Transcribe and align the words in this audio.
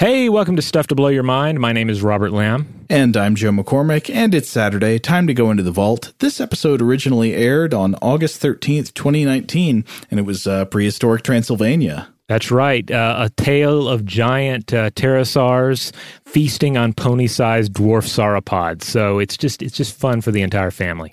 Hey, 0.00 0.30
welcome 0.30 0.56
to 0.56 0.62
Stuff 0.62 0.86
to 0.86 0.94
Blow 0.94 1.08
Your 1.08 1.22
Mind. 1.22 1.60
My 1.60 1.74
name 1.74 1.90
is 1.90 2.02
Robert 2.02 2.32
Lamb. 2.32 2.86
And 2.88 3.14
I'm 3.18 3.34
Joe 3.34 3.50
McCormick, 3.50 4.08
and 4.08 4.34
it's 4.34 4.48
Saturday. 4.48 4.98
Time 4.98 5.26
to 5.26 5.34
go 5.34 5.50
into 5.50 5.62
the 5.62 5.70
vault. 5.70 6.14
This 6.20 6.40
episode 6.40 6.80
originally 6.80 7.34
aired 7.34 7.74
on 7.74 7.94
August 7.96 8.40
13th, 8.40 8.94
2019, 8.94 9.84
and 10.10 10.18
it 10.18 10.22
was 10.22 10.46
uh, 10.46 10.64
prehistoric 10.64 11.22
Transylvania. 11.22 12.08
That's 12.28 12.50
right. 12.50 12.90
Uh, 12.90 13.26
a 13.26 13.42
tale 13.42 13.90
of 13.90 14.06
giant 14.06 14.72
uh, 14.72 14.88
pterosaurs 14.92 15.94
feasting 16.24 16.78
on 16.78 16.94
pony-sized 16.94 17.74
dwarf 17.74 18.08
sauropods. 18.08 18.84
So 18.84 19.18
it's 19.18 19.36
just 19.36 19.60
it's 19.60 19.76
just 19.76 19.94
fun 19.94 20.22
for 20.22 20.30
the 20.30 20.40
entire 20.40 20.70
family. 20.70 21.12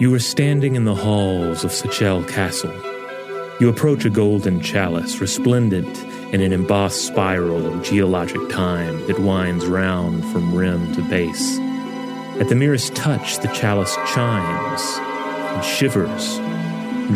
You 0.00 0.12
are 0.12 0.18
standing 0.18 0.74
in 0.74 0.86
the 0.86 0.96
halls 0.96 1.62
of 1.62 1.70
Sechel 1.70 2.26
Castle. 2.26 2.74
You 3.60 3.68
approach 3.68 4.04
a 4.04 4.10
golden 4.10 4.60
chalice, 4.60 5.20
resplendent 5.20 6.17
in 6.32 6.42
an 6.42 6.52
embossed 6.52 7.06
spiral 7.06 7.66
of 7.66 7.82
geologic 7.82 8.48
time 8.50 9.06
that 9.06 9.18
winds 9.18 9.66
round 9.66 10.22
from 10.26 10.54
rim 10.54 10.92
to 10.94 11.00
base. 11.08 11.58
At 12.38 12.50
the 12.50 12.54
merest 12.54 12.94
touch, 12.94 13.38
the 13.38 13.48
chalice 13.48 13.96
chimes 14.12 14.82
and 15.56 15.64
shivers, 15.64 16.38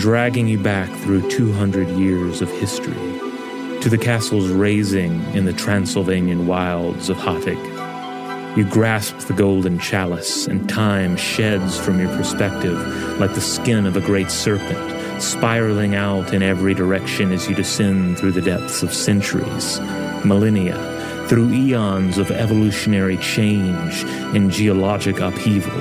dragging 0.01 0.49
you 0.49 0.59
back 0.59 0.89
through 1.01 1.29
200 1.31 1.89
years 1.91 2.41
of 2.41 2.51
history 2.51 2.95
to 3.83 3.89
the 3.91 3.99
castle's 3.99 4.49
raising 4.49 5.23
in 5.35 5.45
the 5.45 5.53
Transylvanian 5.53 6.47
wilds 6.47 7.11
of 7.11 7.19
Hateg. 7.19 7.59
You 8.57 8.65
grasp 8.65 9.19
the 9.19 9.35
golden 9.35 9.79
chalice, 9.79 10.47
and 10.47 10.69
time 10.69 11.17
sheds 11.17 11.79
from 11.79 11.99
your 11.99 12.09
perspective 12.17 12.79
like 13.19 13.35
the 13.35 13.41
skin 13.41 13.85
of 13.85 13.97
a 13.97 14.01
great 14.01 14.31
serpent 14.31 15.02
spiraling 15.23 15.95
out 15.95 16.35
in 16.35 16.43
every 16.43 16.75
direction 16.75 17.33
as 17.33 17.49
you 17.49 17.55
descend 17.55 18.19
through 18.19 18.33
the 18.33 18.43
depths 18.43 18.83
of 18.83 18.93
centuries, 18.93 19.81
millennia, 20.25 20.77
through 21.29 21.53
eons 21.53 22.19
of 22.19 22.31
evolutionary 22.31 23.17
change 23.19 24.03
and 24.35 24.51
geologic 24.51 25.21
upheaval, 25.21 25.73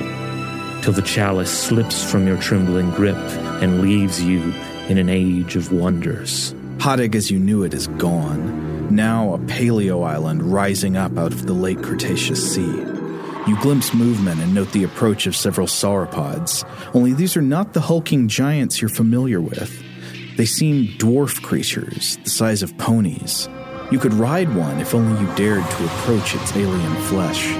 till 0.82 0.92
the 0.92 1.02
chalice 1.02 1.50
slips 1.50 2.08
from 2.08 2.26
your 2.26 2.38
trembling 2.38 2.90
grip 2.92 3.16
and 3.60 3.82
leaves 3.82 4.22
you 4.22 4.40
in 4.88 4.98
an 4.98 5.08
age 5.08 5.56
of 5.56 5.72
wonders. 5.72 6.54
Hateg 6.78 7.14
as 7.14 7.30
you 7.30 7.38
knew 7.38 7.62
it 7.62 7.74
is 7.74 7.86
gone, 7.88 8.94
now 8.94 9.34
a 9.34 9.38
paleo 9.38 10.06
island 10.06 10.42
rising 10.42 10.96
up 10.96 11.16
out 11.16 11.32
of 11.32 11.46
the 11.46 11.52
late 11.52 11.82
Cretaceous 11.82 12.54
Sea. 12.54 13.01
You 13.44 13.60
glimpse 13.60 13.92
movement 13.92 14.40
and 14.40 14.54
note 14.54 14.70
the 14.70 14.84
approach 14.84 15.26
of 15.26 15.34
several 15.34 15.66
sauropods, 15.66 16.64
only 16.94 17.12
these 17.12 17.36
are 17.36 17.42
not 17.42 17.72
the 17.72 17.80
hulking 17.80 18.28
giants 18.28 18.80
you're 18.80 18.88
familiar 18.88 19.40
with. 19.40 19.82
They 20.36 20.44
seem 20.44 20.86
dwarf 20.98 21.42
creatures, 21.42 22.18
the 22.22 22.30
size 22.30 22.62
of 22.62 22.78
ponies. 22.78 23.48
You 23.90 23.98
could 23.98 24.14
ride 24.14 24.54
one 24.54 24.78
if 24.78 24.94
only 24.94 25.20
you 25.20 25.34
dared 25.34 25.68
to 25.68 25.84
approach 25.84 26.36
its 26.36 26.56
alien 26.56 26.94
flesh. 27.02 27.52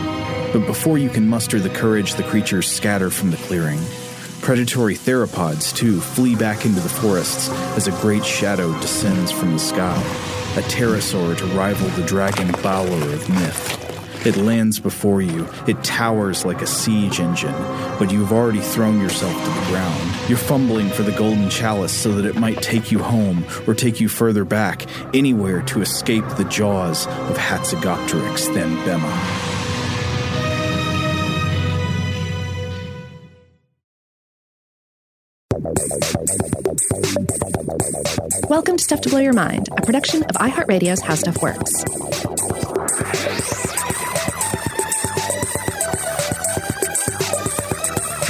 But 0.52 0.66
before 0.66 0.98
you 0.98 1.08
can 1.08 1.28
muster 1.28 1.58
the 1.58 1.68
courage, 1.68 2.14
the 2.14 2.22
creatures 2.22 2.70
scatter 2.70 3.10
from 3.10 3.32
the 3.32 3.36
clearing. 3.38 3.80
Predatory 4.40 4.94
theropods, 4.94 5.74
too, 5.74 6.00
flee 6.00 6.36
back 6.36 6.64
into 6.64 6.80
the 6.80 6.88
forests 6.88 7.48
as 7.76 7.88
a 7.88 8.00
great 8.00 8.24
shadow 8.24 8.72
descends 8.80 9.32
from 9.32 9.52
the 9.52 9.58
sky, 9.58 10.00
a 10.56 10.62
pterosaur 10.62 11.36
to 11.38 11.46
rival 11.46 11.88
the 11.90 12.06
dragon 12.06 12.52
Balor 12.62 13.14
of 13.14 13.28
myth. 13.28 13.91
It 14.24 14.36
lands 14.36 14.78
before 14.78 15.20
you. 15.20 15.48
It 15.66 15.82
towers 15.82 16.44
like 16.44 16.62
a 16.62 16.66
siege 16.66 17.18
engine, 17.18 17.56
but 17.98 18.12
you've 18.12 18.32
already 18.32 18.60
thrown 18.60 19.00
yourself 19.00 19.32
to 19.32 19.50
the 19.50 19.66
ground. 19.66 20.28
You're 20.28 20.38
fumbling 20.38 20.90
for 20.90 21.02
the 21.02 21.10
golden 21.10 21.50
chalice 21.50 21.92
so 21.92 22.12
that 22.12 22.24
it 22.24 22.36
might 22.36 22.62
take 22.62 22.92
you 22.92 23.00
home 23.00 23.44
or 23.66 23.74
take 23.74 24.00
you 24.00 24.08
further 24.08 24.44
back, 24.44 24.86
anywhere 25.12 25.62
to 25.62 25.82
escape 25.82 26.24
the 26.36 26.44
jaws 26.44 27.08
of 27.08 27.36
Hatzegopteryx, 27.36 28.46
thambema. 28.54 29.10
Welcome 38.48 38.76
to 38.76 38.84
Stuff 38.84 39.00
to 39.00 39.08
Blow 39.08 39.18
Your 39.18 39.32
Mind, 39.32 39.68
a 39.76 39.82
production 39.82 40.22
of 40.22 40.36
iHeartRadio's 40.36 41.00
How 41.00 41.16
Stuff 41.16 41.42
Works. 41.42 41.84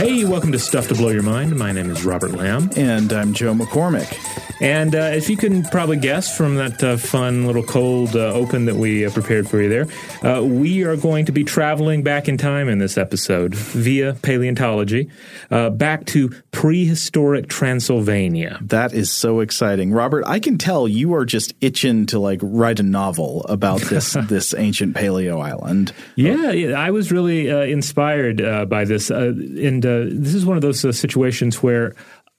Hey, 0.03 0.25
welcome 0.25 0.51
to 0.51 0.59
Stuff 0.59 0.89
to 0.89 0.97
Blow 0.97 1.11
Your 1.11 1.23
Mind. 1.23 1.55
My 1.55 1.71
name 1.71 1.89
is 1.89 2.05
Robert 2.05 2.33
Lamb. 2.33 2.71
And 2.75 3.13
I'm 3.13 3.33
Joe 3.33 3.55
McCormick. 3.55 4.32
And 4.63 4.95
uh, 4.95 4.99
as 4.99 5.29
you 5.29 5.37
can 5.37 5.65
probably 5.65 5.97
guess 5.97 6.37
from 6.37 6.55
that 6.55 6.81
uh, 6.85 6.97
fun 6.97 7.47
little 7.47 7.65
cold 7.65 8.15
uh, 8.15 8.33
open 8.33 8.67
that 8.67 8.77
we 8.77 9.05
uh, 9.05 9.11
prepared 9.11 9.51
for 9.51 9.61
you 9.61 9.69
there, 9.69 9.89
uh, 10.23 10.41
we 10.41 10.85
are 10.85 10.97
going 10.97 11.27
to 11.27 11.33
be 11.33 11.43
traveling 11.43 12.05
back 12.05 12.29
in 12.29 12.39
time 12.39 12.69
in 12.69 12.79
this 12.79 12.97
episode 12.97 13.57
via 13.57 14.15
paleontology 14.23 15.11
uh, 15.51 15.69
back 15.69 16.07
to 16.07 16.29
prehistoric 16.53 17.49
Transylvania. 17.49 18.61
That 18.63 18.93
is 18.93 19.11
so 19.11 19.41
exciting, 19.41 19.93
Robert. 19.93 20.23
I 20.29 20.39
can 20.39 20.59
tell 20.59 20.87
you 20.87 21.13
are 21.15 21.25
just 21.25 21.55
itching 21.61 22.07
to 22.07 22.21
like 22.21 22.39
write 22.41 22.79
a 22.79 22.85
novel 22.85 23.45
about 23.49 23.81
this 23.81 24.13
this 24.29 24.55
ancient 24.55 24.95
paleo 24.95 25.43
island. 25.43 25.93
Yeah, 26.15 26.53
yeah 26.53 26.79
I 26.79 26.93
was 26.93 27.11
really 27.11 27.49
inspired 27.49 28.37
by 28.69 28.85
this, 28.85 29.11
and 29.11 29.83
this 29.83 30.35
is 30.35 30.47
one 30.47 30.57
of 30.57 30.63
those 30.63 30.81
situations 30.97 31.61
where 31.65 31.97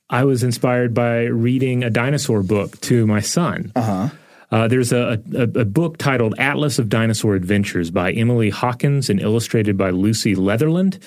I 0.10 0.26
was 0.26 0.44
inspired 0.44 0.94
by 0.94 1.24
reading 1.24 1.84
a 1.84 1.90
dinosaur 1.90 2.44
book 2.44 2.80
to 2.82 3.08
my 3.08 3.22
son. 3.22 3.72
Uh-huh. 3.76 4.10
Uh, 4.52 4.68
there's 4.68 4.94
a, 4.94 5.20
a, 5.34 5.62
a, 5.62 5.66
book 5.66 5.98
titled 5.98 6.36
Atlas 6.38 6.78
of 6.78 6.88
Dinosaur 6.88 7.34
Adventures 7.34 7.90
by 7.90 8.12
Emily 8.12 8.52
Hawkins 8.52 9.10
and 9.10 9.20
illustrated 9.20 9.78
by 9.78 9.90
Lucy 9.90 10.36
Leatherland 10.36 11.00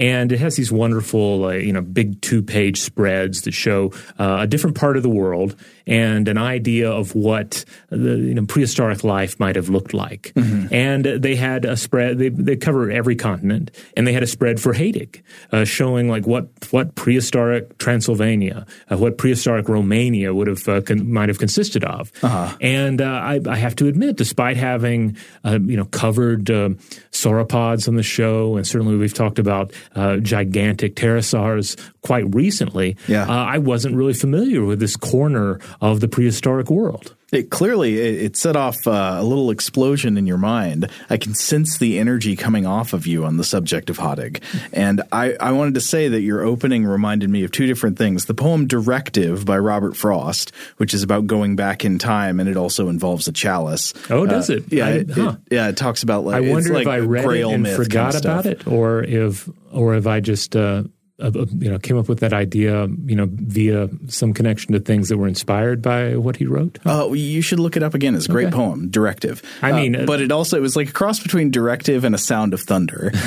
and 0.00 0.32
it 0.32 0.40
has 0.40 0.56
these 0.56 0.72
wonderful, 0.72 1.44
uh, 1.44 1.50
you 1.50 1.74
know, 1.74 1.82
big 1.82 2.22
two-page 2.22 2.80
spreads 2.80 3.42
that 3.42 3.52
show 3.52 3.92
uh, 4.18 4.38
a 4.40 4.46
different 4.46 4.74
part 4.74 4.96
of 4.96 5.02
the 5.02 5.10
world 5.10 5.54
and 5.86 6.26
an 6.26 6.38
idea 6.38 6.90
of 6.90 7.14
what 7.14 7.66
the 7.90 8.16
you 8.16 8.34
know, 8.34 8.46
prehistoric 8.46 9.04
life 9.04 9.38
might 9.38 9.56
have 9.56 9.68
looked 9.68 9.92
like. 9.92 10.32
Mm-hmm. 10.34 10.72
And 10.72 11.04
they 11.04 11.36
had 11.36 11.66
a 11.66 11.76
spread; 11.76 12.18
they 12.18 12.30
they 12.30 12.56
cover 12.56 12.90
every 12.90 13.14
continent, 13.14 13.72
and 13.94 14.06
they 14.06 14.12
had 14.12 14.22
a 14.22 14.26
spread 14.26 14.58
for 14.58 14.72
Hateg, 14.72 15.22
uh, 15.52 15.64
showing 15.64 16.08
like 16.08 16.26
what 16.26 16.48
what 16.70 16.94
prehistoric 16.94 17.76
Transylvania, 17.76 18.66
uh, 18.90 18.96
what 18.96 19.18
prehistoric 19.18 19.68
Romania 19.68 20.32
would 20.32 20.46
have 20.46 20.66
uh, 20.66 20.80
con- 20.80 21.12
might 21.12 21.28
have 21.28 21.38
consisted 21.38 21.84
of. 21.84 22.10
Uh-huh. 22.22 22.56
And 22.60 23.02
uh, 23.02 23.04
I, 23.04 23.40
I, 23.46 23.56
have 23.56 23.76
to 23.76 23.88
admit, 23.88 24.16
despite 24.16 24.56
having 24.56 25.16
you 25.44 25.76
know 25.76 25.84
covered 25.86 26.46
sauropods 26.46 27.86
on 27.86 27.96
the 27.96 28.02
show, 28.02 28.56
and 28.56 28.66
certainly 28.66 28.96
we've 28.96 29.12
talked 29.12 29.38
about 29.38 29.72
uh, 29.94 30.16
gigantic 30.18 30.96
pterosaurs 30.96 31.78
quite 32.02 32.34
recently, 32.34 32.96
yeah. 33.08 33.24
uh, 33.24 33.44
I 33.44 33.58
wasn't 33.58 33.96
really 33.96 34.14
familiar 34.14 34.64
with 34.64 34.80
this 34.80 34.96
corner 34.96 35.58
of 35.80 36.00
the 36.00 36.08
prehistoric 36.08 36.70
world. 36.70 37.14
It 37.32 37.50
clearly 37.50 37.98
it, 37.98 38.22
it 38.24 38.36
set 38.36 38.56
off 38.56 38.86
uh, 38.86 39.16
a 39.18 39.22
little 39.22 39.50
explosion 39.50 40.18
in 40.18 40.26
your 40.26 40.38
mind. 40.38 40.90
I 41.08 41.16
can 41.16 41.34
sense 41.34 41.78
the 41.78 41.98
energy 41.98 42.36
coming 42.36 42.66
off 42.66 42.92
of 42.92 43.06
you 43.06 43.24
on 43.24 43.36
the 43.36 43.44
subject 43.44 43.90
of 43.90 43.98
Hateg. 43.98 44.42
And 44.72 45.02
I, 45.12 45.34
I 45.34 45.52
wanted 45.52 45.74
to 45.74 45.80
say 45.80 46.08
that 46.08 46.20
your 46.20 46.42
opening 46.42 46.84
reminded 46.84 47.30
me 47.30 47.44
of 47.44 47.52
two 47.52 47.66
different 47.66 47.98
things. 47.98 48.24
The 48.24 48.34
poem 48.34 48.66
Directive 48.66 49.44
by 49.44 49.58
Robert 49.58 49.96
Frost, 49.96 50.52
which 50.76 50.94
is 50.94 51.02
about 51.02 51.26
going 51.26 51.56
back 51.56 51.84
in 51.84 51.98
time, 51.98 52.40
and 52.40 52.48
it 52.48 52.56
also 52.56 52.88
involves 52.88 53.28
a 53.28 53.32
chalice. 53.32 53.92
Oh, 54.10 54.26
does 54.26 54.50
uh, 54.50 54.54
it? 54.54 54.72
Yeah, 54.72 54.86
I, 54.86 54.90
it, 54.90 55.10
huh. 55.10 55.36
it, 55.46 55.54
yeah. 55.54 55.68
It 55.68 55.76
talks 55.76 56.02
about 56.02 56.24
like 56.24 56.36
I 56.36 56.50
wonder 56.50 56.74
like 56.74 56.82
if 56.82 56.88
I 56.88 56.98
read 56.98 57.24
it 57.24 57.46
and 57.46 57.68
forgot 57.68 58.12
kind 58.12 58.24
of 58.24 58.24
about 58.24 58.46
it, 58.46 58.66
or 58.66 59.02
if 59.02 59.48
or 59.72 59.94
if 59.94 60.06
I 60.06 60.20
just 60.20 60.56
uh, 60.56 60.84
you 61.22 61.70
know 61.70 61.78
came 61.78 61.98
up 61.98 62.08
with 62.08 62.20
that 62.20 62.32
idea 62.32 62.86
you 63.04 63.16
know 63.16 63.28
via 63.30 63.88
some 64.08 64.32
connection 64.32 64.72
to 64.72 64.80
things 64.80 65.08
that 65.08 65.16
were 65.16 65.28
inspired 65.28 65.82
by 65.82 66.16
what 66.16 66.36
he 66.36 66.46
wrote? 66.46 66.78
Oh 66.86 67.10
uh, 67.10 67.12
you 67.12 67.42
should 67.42 67.60
look 67.60 67.76
it 67.76 67.82
up 67.82 67.94
again. 67.94 68.14
It's 68.14 68.26
a 68.26 68.32
great 68.32 68.48
okay. 68.48 68.56
poem 68.56 68.88
directive. 68.90 69.42
I 69.62 69.72
mean 69.72 69.96
uh, 69.96 70.04
but 70.06 70.20
it 70.20 70.32
also 70.32 70.56
it 70.56 70.62
was 70.62 70.76
like 70.76 70.88
a 70.88 70.92
cross 70.92 71.20
between 71.20 71.50
directive 71.50 72.04
and 72.04 72.14
a 72.14 72.18
sound 72.18 72.54
of 72.54 72.60
thunder. 72.60 73.12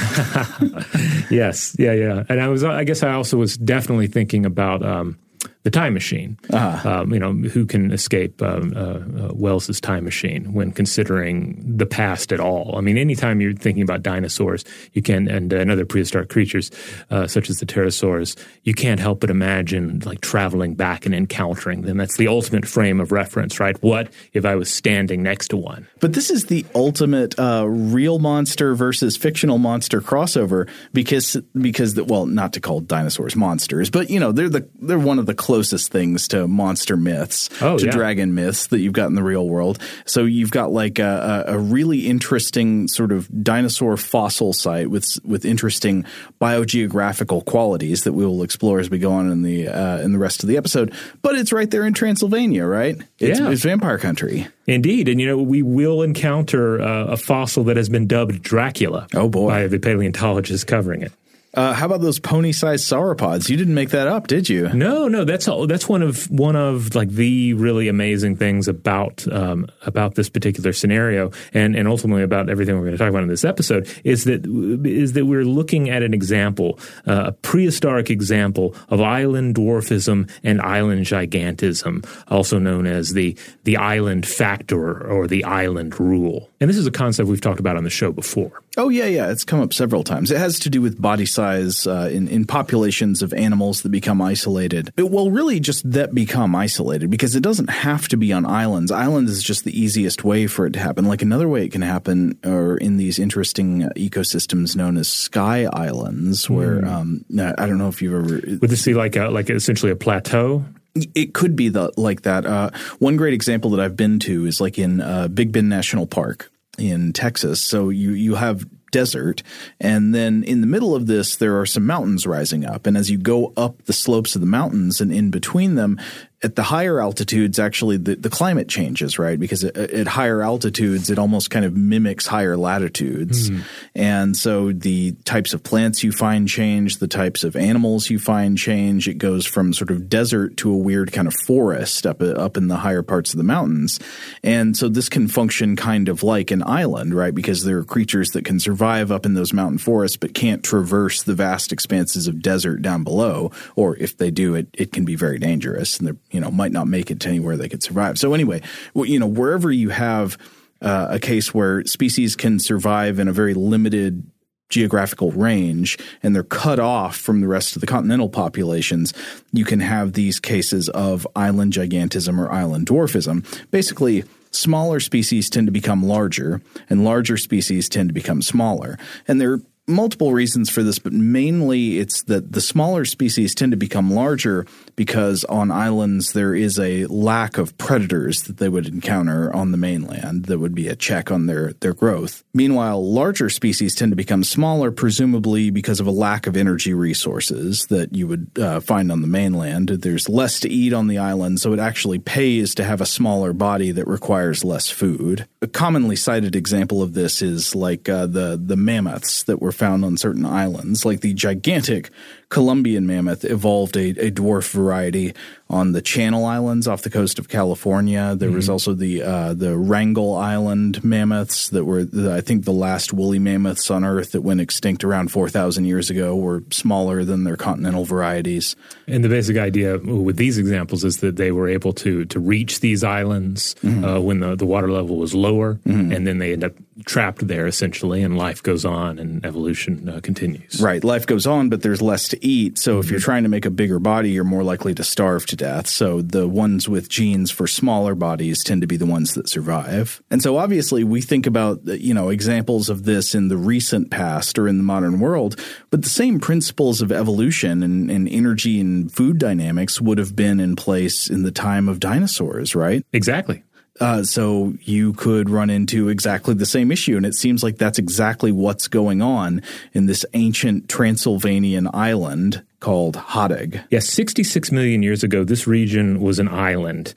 Yes. 1.29 1.75
Yeah 1.79 1.93
yeah. 1.93 2.23
And 2.29 2.41
i 2.41 2.47
was 2.47 2.63
i 2.63 2.83
guess 2.83 3.01
i 3.01 3.13
also 3.13 3.37
was 3.37 3.57
definitely 3.57 4.07
thinking 4.07 4.45
about 4.45 4.83
um, 4.83 5.17
the 5.63 5.71
time 5.71 5.93
machine. 5.93 6.37
Uh-huh. 6.51 6.89
Um, 6.89 7.13
you 7.13 7.19
know, 7.19 7.33
who 7.33 7.65
can 7.65 7.91
escape 7.91 8.41
um, 8.41 8.73
uh, 8.75 8.79
uh, 8.79 9.33
Wells's 9.33 9.79
time 9.79 10.03
machine 10.03 10.53
when 10.53 10.71
considering 10.71 11.63
the 11.65 11.85
past 11.85 12.31
at 12.31 12.39
all? 12.39 12.75
I 12.77 12.81
mean, 12.81 12.97
anytime 12.97 13.39
you're 13.39 13.53
thinking 13.53 13.83
about 13.83 14.03
dinosaurs, 14.03 14.65
you 14.91 15.01
can 15.01 15.29
and, 15.29 15.53
uh, 15.53 15.57
and 15.57 15.71
other 15.71 15.85
prehistoric 15.85 16.29
creatures 16.29 16.69
uh, 17.09 17.27
such 17.27 17.49
as 17.49 17.59
the 17.59 17.65
pterosaurs, 17.65 18.37
you 18.63 18.73
can't 18.73 18.99
help 18.99 19.21
but 19.21 19.29
imagine 19.29 20.01
like 20.05 20.19
traveling 20.21 20.75
back 20.75 21.05
and 21.05 21.15
encountering 21.15 21.83
them. 21.83 21.97
That's 21.97 22.17
the 22.17 22.27
ultimate 22.27 22.67
frame 22.67 22.99
of 22.99 23.11
reference, 23.11 23.59
right? 23.59 23.81
What 23.81 24.11
if 24.33 24.45
I 24.45 24.55
was 24.55 24.71
standing 24.71 25.23
next 25.23 25.47
to 25.49 25.57
one? 25.57 25.87
But 26.01 26.13
this 26.13 26.29
is 26.29 26.45
the 26.47 26.65
ultimate 26.75 27.39
uh, 27.39 27.65
real 27.67 28.19
monster 28.19 28.75
versus 28.75 29.15
fictional 29.15 29.57
monster 29.57 30.01
crossover 30.01 30.69
because 30.91 31.37
because 31.59 31.93
the, 31.93 32.03
well, 32.03 32.25
not 32.25 32.51
to 32.53 32.59
call 32.59 32.81
dinosaurs 32.81 33.35
monsters, 33.35 33.89
but 33.89 34.09
you 34.09 34.19
know 34.19 34.33
they're 34.33 34.49
the 34.49 34.67
they're 34.81 34.99
one 34.99 35.19
of 35.19 35.25
the 35.25 35.35
closest 35.53 35.91
things 35.91 36.27
to 36.29 36.47
monster 36.47 36.97
myths, 36.97 37.47
Oh, 37.61 37.77
to 37.77 37.85
yeah. 37.85 37.91
dragon 37.91 38.33
myths 38.33 38.65
that 38.67 38.79
you've 38.79 38.93
got 38.93 39.05
in 39.09 39.13
the 39.13 39.21
real 39.21 39.47
world. 39.47 39.77
So 40.05 40.25
you've 40.25 40.49
got 40.49 40.71
like 40.71 40.97
a, 40.97 41.45
a, 41.47 41.53
a 41.53 41.57
really 41.59 42.07
interesting 42.07 42.87
sort 42.87 43.11
of 43.11 43.29
dinosaur 43.43 43.95
fossil 43.97 44.51
site 44.53 44.89
with 44.89 45.05
with 45.23 45.45
interesting 45.45 46.05
biogeographical 46.41 47.45
qualities 47.45 48.03
that 48.05 48.13
we 48.13 48.25
will 48.25 48.41
explore 48.41 48.79
as 48.79 48.89
we 48.89 48.97
go 48.97 49.11
on 49.11 49.29
in 49.29 49.43
the 49.43 49.67
uh, 49.67 49.99
in 49.99 50.11
the 50.11 50.17
rest 50.17 50.41
of 50.43 50.49
the 50.49 50.57
episode. 50.57 50.91
But 51.21 51.35
it's 51.35 51.53
right 51.53 51.69
there 51.69 51.85
in 51.85 51.93
Transylvania, 51.93 52.65
right? 52.65 52.95
It's, 53.19 53.39
Yeah. 53.39 53.51
it's 53.51 53.61
vampire 53.63 53.99
country. 53.99 54.47
Indeed, 54.65 55.07
and 55.09 55.19
you 55.21 55.27
know 55.27 55.37
we 55.37 55.61
will 55.61 56.01
encounter 56.01 56.81
uh, 56.81 57.05
a 57.13 57.17
fossil 57.17 57.63
that 57.65 57.77
has 57.77 57.89
been 57.89 58.07
dubbed 58.07 58.41
Dracula. 58.41 59.07
Oh, 59.13 59.29
boy. 59.29 59.49
by 59.49 59.67
the 59.67 59.77
paleontologists 59.79 60.63
covering 60.63 61.01
it. 61.03 61.11
Uh, 61.55 61.71
how 61.71 61.85
about 61.85 62.01
those 62.01 62.19
pony-sized 62.19 62.89
sauropods? 62.89 63.47
You 63.47 63.57
didn't 63.57 63.75
make 63.75 63.89
that 63.89 64.07
up, 64.07 64.25
did 64.25 64.49
you? 64.49 64.69
No, 64.73 65.07
no, 65.07 65.23
that's 65.23 65.47
all, 65.47 65.67
that's 65.67 65.87
one 65.87 66.01
of 66.01 66.29
one 66.31 66.55
of 66.55 66.95
like 66.95 67.09
the 67.09 67.53
really 67.53 67.87
amazing 67.87 68.37
things 68.37 68.67
about 68.67 69.31
um, 69.31 69.67
about 69.85 70.15
this 70.15 70.29
particular 70.29 70.73
scenario, 70.73 71.29
and 71.53 71.75
and 71.75 71.87
ultimately 71.87 72.23
about 72.23 72.49
everything 72.49 72.73
we're 72.75 72.85
going 72.85 72.93
to 72.93 72.97
talk 72.97 73.09
about 73.09 73.21
in 73.21 73.29
this 73.29 73.45
episode 73.45 73.87
is 74.03 74.23
that 74.23 74.47
is 74.83 75.13
that 75.13 75.25
we're 75.25 75.45
looking 75.45 75.91
at 75.91 76.01
an 76.01 76.13
example, 76.13 76.79
uh, 77.05 77.25
a 77.27 77.31
prehistoric 77.31 78.09
example 78.09 78.75
of 78.89 78.99
island 78.99 79.53
dwarfism 79.53 80.27
and 80.43 80.59
island 80.59 81.05
gigantism, 81.05 82.03
also 82.29 82.57
known 82.57 82.87
as 82.87 83.13
the 83.13 83.37
the 83.63 83.77
island 83.77 84.25
factor 84.25 85.05
or 85.07 85.27
the 85.27 85.43
island 85.43 85.99
rule. 85.99 86.49
And 86.59 86.67
this 86.67 86.77
is 86.77 86.87
a 86.87 86.91
concept 86.91 87.29
we've 87.29 87.41
talked 87.41 87.59
about 87.59 87.77
on 87.77 87.83
the 87.83 87.91
show 87.91 88.11
before. 88.11 88.62
Oh 88.75 88.89
yeah, 88.89 89.05
yeah. 89.05 89.29
It's 89.29 89.43
come 89.43 89.59
up 89.59 89.71
several 89.71 90.03
times. 90.03 90.31
It 90.31 90.37
has 90.37 90.57
to 90.59 90.69
do 90.69 90.81
with 90.81 90.99
body 90.99 91.27
size 91.27 91.85
uh, 91.85 92.09
in 92.11 92.27
in 92.27 92.45
populations 92.45 93.21
of 93.21 93.31
animals 93.33 93.83
that 93.83 93.89
become 93.89 94.21
isolated. 94.21 94.91
It, 94.97 95.11
well, 95.11 95.29
really, 95.29 95.59
just 95.59 95.89
that 95.91 96.15
become 96.15 96.55
isolated 96.55 97.11
because 97.11 97.35
it 97.35 97.43
doesn't 97.43 97.69
have 97.69 98.07
to 98.07 98.17
be 98.17 98.33
on 98.33 98.45
islands. 98.45 98.91
Islands 98.91 99.29
is 99.31 99.43
just 99.43 99.63
the 99.63 99.79
easiest 99.79 100.23
way 100.23 100.47
for 100.47 100.65
it 100.65 100.73
to 100.73 100.79
happen. 100.79 101.05
Like 101.05 101.21
another 101.21 101.47
way 101.47 101.65
it 101.65 101.71
can 101.71 101.83
happen 101.83 102.39
are 102.43 102.77
in 102.77 102.97
these 102.97 103.19
interesting 103.19 103.83
uh, 103.83 103.89
ecosystems 103.95 104.75
known 104.75 104.97
as 104.97 105.07
sky 105.07 105.65
islands, 105.65 106.49
where 106.49 106.83
um, 106.83 107.25
I 107.37 107.67
don't 107.67 107.77
know 107.77 107.89
if 107.89 108.01
you've 108.01 108.13
ever 108.15 108.41
Would 108.59 108.69
this 108.69 108.85
be 108.85 108.95
like 108.95 109.15
a, 109.15 109.27
like 109.27 109.49
essentially 109.51 109.91
a 109.91 109.95
plateau? 109.95 110.65
it 110.95 111.33
could 111.33 111.55
be 111.55 111.69
the, 111.69 111.91
like 111.97 112.21
that. 112.21 112.45
Uh, 112.45 112.69
one 112.99 113.17
great 113.17 113.33
example 113.33 113.71
that 113.71 113.79
I've 113.79 113.95
been 113.95 114.19
to 114.19 114.45
is 114.45 114.61
like 114.61 114.77
in 114.77 115.01
uh, 115.01 115.27
Big 115.27 115.51
Bend 115.51 115.67
National 115.67 116.05
Park 116.05 116.51
in 116.77 117.13
Texas. 117.13 117.63
So 117.63 117.89
you 117.89 118.11
you 118.11 118.35
have 118.35 118.65
desert, 118.91 119.41
and 119.79 120.13
then 120.13 120.43
in 120.43 120.61
the 120.61 120.67
middle 120.67 120.95
of 120.95 121.07
this 121.07 121.35
there 121.35 121.59
are 121.59 121.65
some 121.65 121.85
mountains 121.85 122.27
rising 122.27 122.65
up, 122.65 122.85
and 122.85 122.95
as 122.97 123.09
you 123.09 123.17
go 123.17 123.53
up 123.57 123.83
the 123.83 123.93
slopes 123.93 124.35
of 124.35 124.41
the 124.41 124.47
mountains 124.47 125.01
and 125.01 125.11
in 125.11 125.31
between 125.31 125.75
them. 125.75 125.99
At 126.43 126.55
the 126.55 126.63
higher 126.63 126.99
altitudes, 126.99 127.57
actually, 127.57 127.97
the, 127.97 128.15
the 128.15 128.29
climate 128.29 128.67
changes, 128.67 129.17
right? 129.17 129.39
Because 129.39 129.63
at, 129.63 129.77
at 129.77 130.07
higher 130.07 130.41
altitudes, 130.41 131.09
it 131.09 131.17
almost 131.17 131.49
kind 131.49 131.65
of 131.65 131.75
mimics 131.75 132.27
higher 132.27 132.57
latitudes. 132.57 133.49
Hmm. 133.49 133.59
And 133.95 134.37
so 134.37 134.71
the 134.71 135.13
types 135.23 135.53
of 135.53 135.63
plants 135.63 136.03
you 136.03 136.11
find 136.11 136.47
change, 136.47 136.97
the 136.97 137.07
types 137.07 137.43
of 137.43 137.55
animals 137.55 138.09
you 138.09 138.19
find 138.19 138.57
change. 138.57 139.07
It 139.07 139.17
goes 139.19 139.45
from 139.45 139.73
sort 139.73 139.91
of 139.91 140.09
desert 140.09 140.57
to 140.57 140.71
a 140.71 140.77
weird 140.77 141.11
kind 141.11 141.27
of 141.27 141.33
forest 141.45 142.05
up 142.05 142.21
up 142.21 142.57
in 142.57 142.67
the 142.67 142.77
higher 142.77 143.03
parts 143.03 143.33
of 143.33 143.37
the 143.37 143.43
mountains. 143.43 143.99
And 144.43 144.75
so 144.75 144.89
this 144.89 145.09
can 145.09 145.27
function 145.27 145.75
kind 145.75 146.09
of 146.09 146.23
like 146.23 146.51
an 146.51 146.63
island, 146.65 147.13
right? 147.13 147.33
Because 147.33 147.63
there 147.63 147.77
are 147.77 147.83
creatures 147.83 148.31
that 148.31 148.45
can 148.45 148.59
survive 148.59 149.11
up 149.11 149.25
in 149.25 149.33
those 149.33 149.53
mountain 149.53 149.77
forests 149.77 150.17
but 150.17 150.33
can't 150.33 150.63
traverse 150.63 151.23
the 151.23 151.33
vast 151.33 151.71
expanses 151.71 152.27
of 152.27 152.41
desert 152.41 152.81
down 152.81 153.03
below. 153.03 153.51
Or 153.75 153.95
if 153.97 154.17
they 154.17 154.31
do, 154.31 154.55
it 154.55 154.67
it 154.73 154.91
can 154.91 155.05
be 155.05 155.15
very 155.15 155.39
dangerous 155.39 155.99
and 155.99 156.07
they 156.07 156.32
you 156.33 156.41
know 156.41 156.51
might 156.51 156.73
not 156.73 156.87
make 156.87 157.09
it 157.09 157.21
to 157.21 157.29
anywhere 157.29 157.55
they 157.55 157.69
could 157.69 157.83
survive. 157.83 158.17
So 158.17 158.33
anyway, 158.33 158.61
you 158.95 159.19
know 159.19 159.27
wherever 159.27 159.71
you 159.71 159.89
have 159.89 160.37
uh, 160.81 161.07
a 161.11 161.19
case 161.19 161.53
where 161.53 161.85
species 161.85 162.35
can 162.35 162.59
survive 162.59 163.19
in 163.19 163.29
a 163.29 163.31
very 163.31 163.53
limited 163.53 164.29
geographical 164.69 165.31
range 165.31 165.97
and 166.23 166.35
they're 166.35 166.43
cut 166.43 166.79
off 166.79 167.15
from 167.15 167.41
the 167.41 167.47
rest 167.47 167.75
of 167.75 167.79
the 167.79 167.87
continental 167.87 168.27
populations, 168.27 169.13
you 169.51 169.63
can 169.63 169.79
have 169.79 170.13
these 170.13 170.39
cases 170.39 170.89
of 170.89 171.27
island 171.35 171.71
gigantism 171.71 172.39
or 172.39 172.51
island 172.51 172.87
dwarfism. 172.87 173.45
Basically, 173.69 174.23
smaller 174.51 174.99
species 174.99 175.49
tend 175.49 175.67
to 175.67 175.71
become 175.71 176.03
larger 176.03 176.59
and 176.89 177.05
larger 177.05 177.37
species 177.37 177.87
tend 177.87 178.09
to 178.09 178.13
become 178.13 178.41
smaller. 178.41 178.97
And 179.27 179.39
there 179.39 179.53
are 179.53 179.61
multiple 179.87 180.33
reasons 180.33 180.69
for 180.69 180.81
this, 180.81 180.97
but 180.97 181.13
mainly 181.13 181.99
it's 181.99 182.23
that 182.23 182.53
the 182.53 182.61
smaller 182.61 183.05
species 183.05 183.53
tend 183.53 183.71
to 183.71 183.77
become 183.77 184.11
larger 184.11 184.65
because 184.95 185.43
on 185.45 185.71
islands 185.71 186.33
there 186.33 186.55
is 186.55 186.79
a 186.79 187.05
lack 187.05 187.57
of 187.57 187.77
predators 187.77 188.43
that 188.43 188.57
they 188.57 188.69
would 188.69 188.87
encounter 188.87 189.53
on 189.53 189.71
the 189.71 189.77
mainland 189.77 190.45
that 190.45 190.59
would 190.59 190.75
be 190.75 190.87
a 190.87 190.95
check 190.95 191.31
on 191.31 191.45
their, 191.45 191.73
their 191.73 191.93
growth. 191.93 192.43
Meanwhile, 192.53 193.03
larger 193.03 193.49
species 193.49 193.95
tend 193.95 194.11
to 194.11 194.15
become 194.15 194.43
smaller, 194.43 194.91
presumably 194.91 195.69
because 195.69 195.99
of 195.99 196.07
a 196.07 196.11
lack 196.11 196.47
of 196.47 196.57
energy 196.57 196.93
resources 196.93 197.85
that 197.87 198.13
you 198.13 198.27
would 198.27 198.51
uh, 198.59 198.79
find 198.79 199.11
on 199.11 199.21
the 199.21 199.27
mainland. 199.27 199.89
There's 199.89 200.29
less 200.29 200.59
to 200.61 200.69
eat 200.69 200.93
on 200.93 201.07
the 201.07 201.17
island, 201.17 201.59
so 201.59 201.73
it 201.73 201.79
actually 201.79 202.19
pays 202.19 202.75
to 202.75 202.83
have 202.83 203.01
a 203.01 203.05
smaller 203.05 203.53
body 203.53 203.91
that 203.91 204.07
requires 204.07 204.63
less 204.63 204.89
food. 204.89 205.47
A 205.61 205.67
commonly 205.67 206.15
cited 206.15 206.55
example 206.55 207.01
of 207.01 207.13
this 207.13 207.41
is 207.41 207.75
like 207.75 208.09
uh, 208.09 208.27
the 208.27 208.59
the 208.61 208.75
mammoths 208.75 209.43
that 209.43 209.61
were 209.61 209.71
found 209.71 210.05
on 210.05 210.17
certain 210.17 210.45
islands, 210.45 211.05
like 211.05 211.21
the 211.21 211.33
gigantic 211.33 212.11
Columbian 212.53 213.07
mammoth 213.07 213.43
evolved 213.43 213.97
a, 213.97 214.09
a 214.11 214.29
dwarf 214.29 214.69
variety 214.69 215.33
on 215.73 215.91
the 215.91 216.01
Channel 216.01 216.45
Islands 216.45 216.87
off 216.87 217.01
the 217.01 217.09
coast 217.09 217.39
of 217.39 217.49
California. 217.49 218.35
There 218.35 218.51
was 218.51 218.69
also 218.69 218.93
the 218.93 219.23
uh, 219.23 219.53
the 219.53 219.75
Wrangel 219.75 220.35
Island 220.35 221.03
mammoths 221.03 221.69
that 221.69 221.83
were, 221.83 222.03
the, 222.03 222.33
I 222.33 222.41
think, 222.41 222.65
the 222.65 222.71
last 222.71 223.11
woolly 223.11 223.39
mammoths 223.39 223.89
on 223.89 224.03
Earth 224.03 224.31
that 224.33 224.41
went 224.41 224.61
extinct 224.61 225.03
around 225.03 225.31
4,000 225.31 225.85
years 225.85 226.09
ago 226.09 226.35
were 226.35 226.63
smaller 226.69 227.25
than 227.25 227.43
their 227.43 227.57
continental 227.57 228.05
varieties. 228.05 228.75
And 229.07 229.23
the 229.23 229.29
basic 229.29 229.57
idea 229.57 229.97
with 229.97 230.37
these 230.37 230.59
examples 230.59 231.03
is 231.03 231.17
that 231.17 231.37
they 231.37 231.51
were 231.51 231.67
able 231.67 231.93
to 231.93 232.25
to 232.25 232.39
reach 232.39 232.79
these 232.79 233.03
islands 233.03 233.75
uh, 233.83 234.21
when 234.21 234.39
the, 234.39 234.55
the 234.55 234.65
water 234.65 234.91
level 234.91 235.17
was 235.17 235.33
lower, 235.33 235.79
and 235.85 236.27
then 236.27 236.37
they 236.37 236.53
end 236.53 236.63
up 236.63 236.73
trapped 237.05 237.47
there 237.47 237.65
essentially, 237.65 238.21
and 238.21 238.37
life 238.37 238.61
goes 238.61 238.85
on 238.85 239.17
and 239.17 239.43
evolution 239.43 240.07
uh, 240.07 240.19
continues. 240.21 240.79
Right. 240.79 241.03
Life 241.03 241.25
goes 241.25 241.47
on, 241.47 241.69
but 241.69 241.81
there's 241.81 242.01
less 242.01 242.27
to 242.29 242.45
eat. 242.45 242.77
So 242.77 242.99
if 242.99 243.09
you're 243.09 243.19
trying 243.19 243.43
to 243.43 243.49
make 243.49 243.65
a 243.65 243.71
bigger 243.71 243.99
body, 243.99 244.29
you're 244.29 244.43
more 244.43 244.63
likely 244.63 244.93
to 244.95 245.03
starve 245.03 245.45
to 245.47 245.55
death. 245.63 245.87
So 245.87 246.21
the 246.21 246.45
ones 246.45 246.89
with 246.89 247.07
genes 247.07 247.49
for 247.49 247.67
smaller 247.67 248.15
bodies 248.15 248.65
tend 248.65 248.81
to 248.81 248.87
be 248.87 248.97
the 248.97 249.05
ones 249.05 249.33
that 249.33 249.47
survive. 249.47 250.21
And 250.29 250.43
so 250.43 250.57
obviously 250.57 251.05
we 251.05 251.21
think 251.21 251.47
about, 251.47 251.79
you 251.85 252.13
know, 252.13 252.27
examples 252.27 252.89
of 252.89 253.05
this 253.05 253.33
in 253.33 253.47
the 253.47 253.55
recent 253.55 254.11
past 254.11 254.59
or 254.59 254.67
in 254.67 254.77
the 254.77 254.83
modern 254.83 255.21
world, 255.21 255.57
but 255.89 256.01
the 256.01 256.09
same 256.09 256.41
principles 256.41 257.01
of 257.01 257.13
evolution 257.13 257.81
and, 257.81 258.11
and 258.11 258.27
energy 258.27 258.81
and 258.81 259.09
food 259.09 259.37
dynamics 259.37 260.01
would 260.01 260.17
have 260.17 260.35
been 260.35 260.59
in 260.59 260.75
place 260.75 261.29
in 261.29 261.43
the 261.43 261.51
time 261.51 261.87
of 261.87 262.01
dinosaurs, 262.01 262.75
right? 262.75 263.05
Exactly. 263.13 263.63
Uh, 264.01 264.23
so 264.23 264.73
you 264.81 265.13
could 265.13 265.49
run 265.49 265.69
into 265.69 266.09
exactly 266.09 266.53
the 266.53 266.65
same 266.65 266.91
issue. 266.91 267.15
And 267.15 267.25
it 267.25 267.35
seems 267.35 267.63
like 267.63 267.77
that's 267.77 267.99
exactly 267.99 268.51
what's 268.51 268.89
going 268.89 269.21
on 269.21 269.61
in 269.93 270.07
this 270.07 270.25
ancient 270.33 270.89
Transylvanian 270.89 271.87
island 271.93 272.63
called 272.83 273.15
Hateg. 273.15 273.81
Yeah, 273.89 273.99
66 273.99 274.69
million 274.73 275.03
years 275.03 275.23
ago, 275.23 275.45
this 275.45 275.65
region 275.65 276.19
was 276.19 276.37
an 276.37 276.49
island 276.49 277.13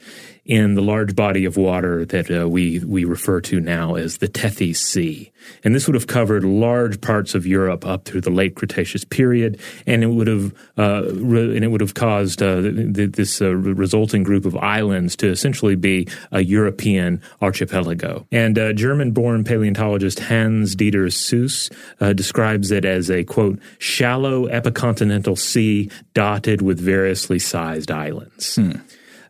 in 0.47 0.75
the 0.75 0.81
large 0.81 1.13
body 1.13 1.43
of 1.43 1.57
water 1.57 2.05
that 2.05 2.31
uh, 2.31 2.47
we 2.47 2.79
we 2.79 3.03
refer 3.03 3.41
to 3.41 3.59
now 3.59 3.95
as 3.95 4.17
the 4.17 4.29
Tethys 4.29 4.77
Sea. 4.77 5.31
And 5.63 5.75
this 5.75 5.87
would 5.87 5.95
have 5.95 6.07
covered 6.07 6.43
large 6.43 6.99
parts 6.99 7.35
of 7.35 7.45
Europe 7.45 7.85
up 7.85 8.05
through 8.05 8.21
the 8.21 8.31
late 8.31 8.55
Cretaceous 8.55 9.03
period, 9.03 9.59
and 9.85 10.03
it 10.03 10.07
would 10.07 10.27
have 10.27 10.53
uh, 10.77 11.03
re- 11.13 11.55
and 11.55 11.63
it 11.63 11.67
would 11.67 11.81
have 11.81 11.93
caused 11.93 12.41
uh, 12.41 12.61
th- 12.61 12.95
th- 12.95 13.11
this 13.11 13.41
uh, 13.41 13.53
re- 13.53 13.73
resulting 13.73 14.23
group 14.23 14.45
of 14.45 14.55
islands 14.55 15.15
to 15.17 15.27
essentially 15.27 15.75
be 15.75 16.07
a 16.31 16.41
European 16.41 17.21
archipelago. 17.41 18.25
And 18.31 18.57
uh, 18.57 18.73
German-born 18.73 19.43
paleontologist 19.43 20.19
Hans 20.19 20.75
Dieter 20.75 21.11
Sues 21.11 21.69
uh, 21.99 22.13
describes 22.13 22.71
it 22.71 22.85
as 22.85 23.11
a 23.11 23.23
quote 23.25 23.59
shallow 23.79 24.47
epicontinental 24.47 25.37
sea 25.37 25.91
dotted 26.13 26.61
with 26.61 26.79
variously 26.79 27.39
sized 27.39 27.91
islands. 27.91 28.57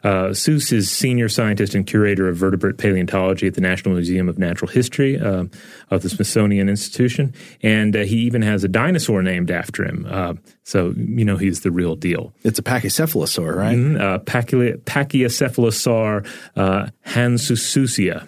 Uh, 0.03 0.33
Sues 0.33 0.71
is 0.71 0.89
senior 0.91 1.29
scientist 1.29 1.75
and 1.75 1.85
curator 1.85 2.27
of 2.29 2.37
vertebrate 2.37 2.77
paleontology 2.77 3.47
at 3.47 3.53
the 3.55 3.61
National 3.61 3.95
Museum 3.95 4.29
of 4.29 4.37
Natural 4.37 4.69
History 4.69 5.19
uh, 5.19 5.45
of 5.89 6.01
the 6.01 6.09
Smithsonian 6.09 6.69
Institution, 6.69 7.33
and 7.61 7.95
uh, 7.95 7.99
he 8.01 8.17
even 8.17 8.41
has 8.41 8.63
a 8.63 8.67
dinosaur 8.67 9.21
named 9.21 9.51
after 9.51 9.83
him. 9.83 10.05
Uh, 10.09 10.33
so 10.63 10.93
you 10.97 11.23
know 11.23 11.37
he's 11.37 11.61
the 11.61 11.71
real 11.71 11.95
deal. 11.95 12.33
It's 12.43 12.59
a 12.59 12.63
pachycephalosaur, 12.63 13.55
right? 13.55 14.01
Uh, 14.01 14.19
Pachy- 14.19 14.73
Pachycephalosaur 14.85 16.27
uh, 16.55 16.87
Hanssuesia. 17.05 18.23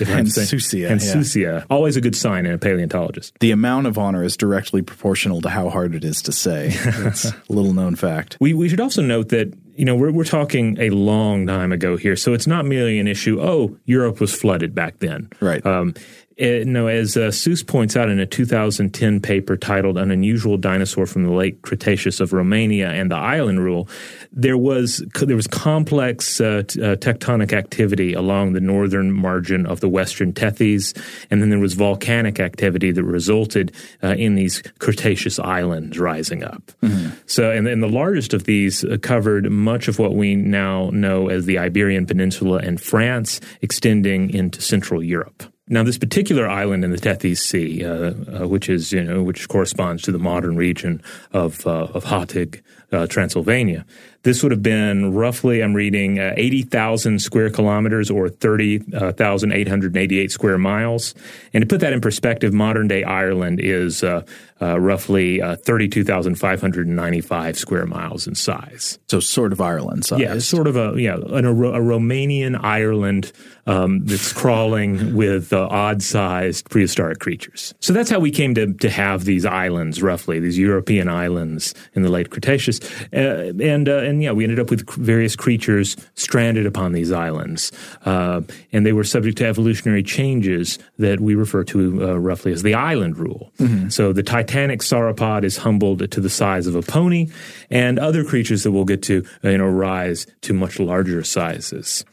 if 0.00 0.08
Hanssuesia, 0.08 0.80
yeah. 0.80 0.88
Hanssuesia. 0.90 1.66
Always 1.70 1.96
a 1.96 2.00
good 2.00 2.16
sign 2.16 2.46
in 2.46 2.52
a 2.52 2.58
paleontologist. 2.58 3.38
The 3.40 3.50
amount 3.50 3.86
of 3.86 3.98
honor 3.98 4.22
is 4.22 4.36
directly 4.36 4.82
proportional 4.82 5.40
to 5.42 5.48
how 5.48 5.68
hard 5.70 5.94
it 5.94 6.04
is 6.04 6.22
to 6.22 6.32
say. 6.32 6.72
It's 7.10 7.24
a 7.24 7.34
little 7.48 7.72
known 7.72 7.96
fact. 7.96 8.36
We, 8.40 8.52
we 8.54 8.68
should 8.68 8.80
also 8.80 9.02
note 9.02 9.30
that 9.30 9.52
you 9.80 9.86
know, 9.86 9.96
we're, 9.96 10.12
we're 10.12 10.24
talking 10.24 10.76
a 10.78 10.90
long 10.90 11.46
time 11.46 11.72
ago 11.72 11.96
here. 11.96 12.14
So 12.14 12.34
it's 12.34 12.46
not 12.46 12.66
merely 12.66 12.98
an 12.98 13.08
issue, 13.08 13.40
oh, 13.40 13.78
Europe 13.86 14.20
was 14.20 14.30
flooded 14.30 14.74
back 14.74 14.98
then. 14.98 15.30
Right. 15.40 15.64
Um, 15.64 15.94
it, 16.40 16.66
no, 16.66 16.86
as 16.86 17.18
uh, 17.18 17.30
Sues 17.30 17.62
points 17.62 17.96
out 17.96 18.08
in 18.08 18.18
a 18.18 18.24
2010 18.24 19.20
paper 19.20 19.58
titled 19.58 19.98
An 19.98 20.10
Unusual 20.10 20.56
Dinosaur 20.56 21.04
from 21.04 21.24
the 21.24 21.30
Late 21.30 21.60
Cretaceous 21.60 22.18
of 22.18 22.32
Romania 22.32 22.88
and 22.88 23.10
the 23.10 23.16
Island 23.16 23.62
Rule, 23.62 23.88
there 24.32 24.56
was 24.56 25.04
there 25.18 25.36
was 25.36 25.46
complex 25.46 26.40
uh, 26.40 26.62
t- 26.66 26.82
uh, 26.82 26.96
tectonic 26.96 27.52
activity 27.52 28.14
along 28.14 28.54
the 28.54 28.60
northern 28.60 29.12
margin 29.12 29.66
of 29.66 29.80
the 29.80 29.88
Western 29.88 30.32
Tethys, 30.32 30.96
and 31.30 31.42
then 31.42 31.50
there 31.50 31.58
was 31.58 31.74
volcanic 31.74 32.40
activity 32.40 32.90
that 32.90 33.04
resulted 33.04 33.72
uh, 34.02 34.14
in 34.14 34.34
these 34.34 34.62
Cretaceous 34.78 35.38
islands 35.38 35.98
rising 35.98 36.42
up. 36.42 36.72
Mm-hmm. 36.82 37.16
So, 37.26 37.50
and, 37.50 37.68
and, 37.68 37.82
the 37.82 37.88
largest 37.88 38.32
of 38.32 38.44
these 38.44 38.82
uh, 38.82 38.96
covered 39.02 39.50
much 39.50 39.88
of 39.88 39.98
what 39.98 40.14
we 40.14 40.36
now 40.36 40.88
know 40.90 41.28
as 41.28 41.44
the 41.44 41.58
Iberian 41.58 42.06
Peninsula 42.06 42.60
and 42.62 42.80
France, 42.80 43.40
extending 43.60 44.30
into 44.30 44.62
Central 44.62 45.02
Europe. 45.02 45.42
Now, 45.72 45.84
this 45.84 45.98
particular 45.98 46.48
island 46.48 46.84
in 46.84 46.90
the 46.90 46.96
Tethys 46.96 47.38
Sea, 47.38 47.84
uh, 47.84 48.42
uh, 48.42 48.48
which 48.48 48.68
is 48.68 48.90
you 48.90 49.04
know 49.04 49.22
which 49.22 49.48
corresponds 49.48 50.02
to 50.02 50.12
the 50.12 50.18
modern 50.18 50.56
region 50.56 51.00
of 51.32 51.64
uh, 51.64 51.86
of 51.94 52.04
Hateg, 52.04 52.60
uh, 52.90 53.06
Transylvania, 53.06 53.86
this 54.22 54.42
would 54.42 54.52
have 54.52 54.62
been 54.62 55.14
roughly, 55.14 55.62
I'm 55.62 55.74
reading, 55.74 56.18
uh, 56.18 56.34
80,000 56.36 57.20
square 57.20 57.50
kilometers 57.50 58.10
or 58.10 58.28
30,888 58.28 60.30
square 60.30 60.58
miles. 60.58 61.14
And 61.54 61.62
to 61.62 61.66
put 61.66 61.80
that 61.80 61.92
in 61.92 62.00
perspective, 62.00 62.52
modern 62.52 62.88
day 62.88 63.02
Ireland 63.02 63.60
is 63.60 64.04
uh, 64.04 64.22
uh, 64.62 64.78
roughly 64.78 65.40
uh, 65.40 65.56
32,595 65.56 67.58
square 67.58 67.86
miles 67.86 68.26
in 68.26 68.34
size. 68.34 68.98
So 69.08 69.20
sort 69.20 69.52
of 69.52 69.60
Ireland 69.60 70.04
size. 70.04 70.20
Yeah, 70.20 70.38
sort 70.38 70.66
of 70.66 70.76
a 70.76 70.94
yeah 70.98 71.16
an, 71.16 71.46
a, 71.46 71.50
a 71.50 71.80
Romanian 71.80 72.62
Ireland 72.62 73.32
um, 73.66 74.04
that's 74.04 74.32
crawling 74.32 75.14
with 75.14 75.52
uh, 75.52 75.68
odd-sized 75.70 76.68
prehistoric 76.68 77.20
creatures. 77.20 77.74
So 77.80 77.92
that's 77.92 78.10
how 78.10 78.18
we 78.18 78.30
came 78.30 78.54
to 78.56 78.72
to 78.74 78.90
have 78.90 79.24
these 79.24 79.46
islands, 79.46 80.02
roughly 80.02 80.40
these 80.40 80.58
European 80.58 81.08
islands 81.08 81.74
in 81.94 82.02
the 82.02 82.10
late 82.10 82.30
Cretaceous, 82.30 82.80
uh, 83.12 83.52
and 83.60 83.88
uh, 83.88 83.98
and 84.10 84.22
yeah, 84.22 84.32
we 84.32 84.44
ended 84.44 84.58
up 84.58 84.68
with 84.68 84.88
various 84.90 85.36
creatures 85.36 85.96
stranded 86.14 86.66
upon 86.66 86.92
these 86.92 87.12
islands, 87.12 87.72
uh, 88.04 88.42
and 88.72 88.84
they 88.84 88.92
were 88.92 89.04
subject 89.04 89.38
to 89.38 89.46
evolutionary 89.46 90.02
changes 90.02 90.78
that 90.98 91.20
we 91.20 91.34
refer 91.34 91.64
to 91.64 92.10
uh, 92.10 92.14
roughly 92.16 92.52
as 92.52 92.62
the 92.62 92.74
island 92.74 93.16
rule. 93.16 93.52
Mm-hmm. 93.58 93.88
So 93.88 94.12
the 94.12 94.22
Titanic 94.22 94.80
sauropod 94.80 95.44
is 95.44 95.56
humbled 95.58 96.10
to 96.10 96.20
the 96.20 96.30
size 96.30 96.66
of 96.66 96.74
a 96.74 96.82
pony, 96.82 97.28
and 97.70 97.98
other 97.98 98.24
creatures 98.24 98.64
that 98.64 98.72
we'll 98.72 98.84
get 98.84 99.02
to, 99.04 99.24
you 99.42 99.58
know, 99.58 99.68
rise 99.68 100.26
to 100.42 100.52
much 100.52 100.78
larger 100.78 101.22
sizes. 101.22 102.04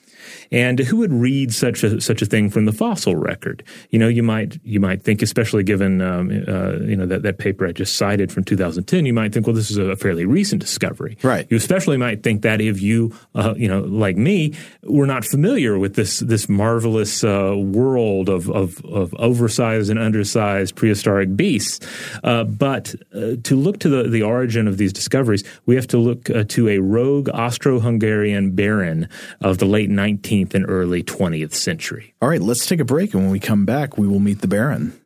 And 0.52 0.80
who 0.80 0.98
would 0.98 1.14
read 1.14 1.54
such 1.54 1.84
a 1.84 2.00
such 2.00 2.22
a 2.22 2.26
thing 2.26 2.50
from 2.50 2.66
the 2.66 2.72
fossil 2.72 3.16
record? 3.16 3.64
You 3.90 4.00
know, 4.00 4.08
you 4.08 4.24
might 4.24 4.60
you 4.64 4.80
might 4.80 5.02
think, 5.02 5.22
especially 5.22 5.64
given 5.64 6.02
um, 6.02 6.30
uh, 6.48 6.78
you 6.80 6.96
know 6.96 7.06
that, 7.06 7.24
that 7.24 7.38
paper 7.38 7.68
I 7.68 7.72
just 7.72 7.96
cited 7.96 8.32
from 8.32 8.44
2010, 8.44 9.06
you 9.06 9.14
might 9.14 9.34
think, 9.34 9.48
well, 9.48 9.56
this 9.56 9.70
is 9.72 9.78
a 9.78 9.96
fairly 9.96 10.26
recent 10.26 10.62
discovery. 10.62 11.18
Right. 11.24 11.48
You 11.50 11.58
especially 11.58 11.98
might 11.98 12.24
think 12.24 12.42
that 12.44 12.62
if 12.62 12.82
you 12.82 13.14
uh, 13.36 13.54
you 13.58 13.68
know 13.68 13.82
like 13.82 14.18
me 14.18 14.54
were 14.84 15.06
not 15.06 15.26
familiar 15.26 15.78
with 15.78 15.96
this 15.96 16.20
this 16.20 16.48
marvelous 16.48 17.24
uh, 17.24 17.56
world 17.58 18.30
of, 18.30 18.50
of, 18.50 18.84
of 18.86 19.14
oversized 19.16 19.90
and 19.90 20.00
undersized 20.00 20.76
prehistoric 20.76 21.36
beasts. 21.36 21.86
Uh, 22.24 22.44
but 22.44 22.96
uh, 23.14 23.36
to 23.44 23.56
look 23.56 23.80
to 23.80 23.90
the 23.90 24.10
the 24.10 24.22
origin 24.22 24.68
of 24.68 24.78
these 24.78 24.94
discoveries, 24.94 25.44
we 25.66 25.76
have 25.76 25.88
to 25.88 25.98
look 25.98 26.30
uh, 26.30 26.44
to 26.48 26.70
a 26.70 26.80
rogue 26.80 27.30
Austro-Hungarian 27.30 28.52
baron 28.52 29.10
of 29.42 29.58
the 29.58 29.66
late 29.66 29.90
19th 29.90 30.37
19th 30.38 30.54
and 30.54 30.66
early 30.68 31.04
20th 31.04 31.54
century. 31.54 32.14
All 32.22 32.30
right, 32.30 32.42
let's 32.42 32.66
take 32.66 32.80
a 32.80 32.86
break, 32.86 33.14
and 33.14 33.24
when 33.24 33.32
we 33.32 33.40
come 33.40 33.66
back, 33.66 33.98
we 33.98 34.08
will 34.08 34.20
meet 34.20 34.42
the 34.42 34.48
Baron. 34.48 35.00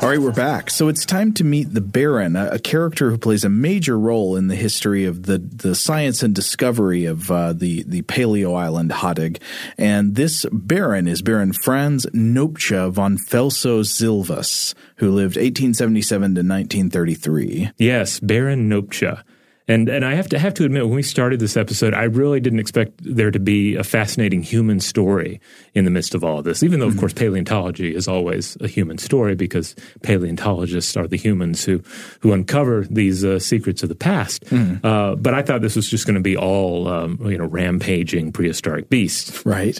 All 0.00 0.08
right, 0.08 0.20
we're 0.20 0.32
back. 0.32 0.70
So 0.70 0.86
it's 0.86 1.04
time 1.04 1.32
to 1.34 1.44
meet 1.44 1.74
the 1.74 1.80
Baron, 1.80 2.36
a, 2.36 2.50
a, 2.52 2.58
character 2.60 3.10
who 3.10 3.18
plays 3.18 3.42
a 3.42 3.48
major 3.48 3.98
role 3.98 4.36
in 4.36 4.46
the 4.46 4.54
history 4.54 5.04
of 5.04 5.24
the, 5.24 5.38
the 5.38 5.74
science 5.74 6.22
and 6.22 6.32
discovery 6.32 7.04
of 7.04 7.30
uh, 7.32 7.52
the, 7.52 7.82
the 7.82 8.02
paleo 8.02 8.56
island 8.56 8.90
Hattig. 8.90 9.42
And 9.76 10.14
this 10.14 10.46
Baron 10.52 11.08
is 11.08 11.20
Baron 11.20 11.52
Franz 11.52 12.06
Nopcsa 12.14 12.92
von 12.92 13.18
Felso-Silvas, 13.18 14.74
who 14.96 15.10
lived 15.10 15.36
1877 15.36 16.20
to 16.20 16.40
1933. 16.42 17.72
Yes, 17.76 18.20
Baron 18.20 18.70
Nopcsa. 18.70 19.24
And 19.68 19.88
and 19.90 20.04
I 20.04 20.14
have 20.14 20.28
to 20.30 20.38
have 20.38 20.54
to 20.54 20.64
admit, 20.64 20.86
when 20.86 20.94
we 20.94 21.02
started 21.02 21.40
this 21.40 21.56
episode, 21.56 21.92
I 21.92 22.04
really 22.04 22.40
didn't 22.40 22.58
expect 22.58 22.92
there 23.00 23.30
to 23.30 23.38
be 23.38 23.76
a 23.76 23.84
fascinating 23.84 24.42
human 24.42 24.80
story 24.80 25.40
in 25.74 25.84
the 25.84 25.90
midst 25.90 26.14
of 26.14 26.24
all 26.24 26.38
of 26.38 26.44
this. 26.44 26.62
Even 26.62 26.80
though, 26.80 26.86
of 26.86 26.92
mm-hmm. 26.92 27.00
course, 27.00 27.12
paleontology 27.12 27.94
is 27.94 28.08
always 28.08 28.56
a 28.60 28.66
human 28.66 28.96
story 28.96 29.34
because 29.34 29.76
paleontologists 30.02 30.96
are 30.96 31.06
the 31.06 31.18
humans 31.18 31.64
who 31.64 31.82
who 32.20 32.32
uncover 32.32 32.84
these 32.90 33.24
uh, 33.24 33.38
secrets 33.38 33.82
of 33.82 33.90
the 33.90 33.94
past. 33.94 34.44
Mm-hmm. 34.46 34.84
Uh, 34.84 35.16
but 35.16 35.34
I 35.34 35.42
thought 35.42 35.60
this 35.60 35.76
was 35.76 35.88
just 35.88 36.06
going 36.06 36.16
to 36.16 36.22
be 36.22 36.36
all 36.36 36.88
um, 36.88 37.18
you 37.30 37.36
know 37.36 37.46
rampaging 37.46 38.32
prehistoric 38.32 38.88
beasts, 38.88 39.44
right? 39.44 39.78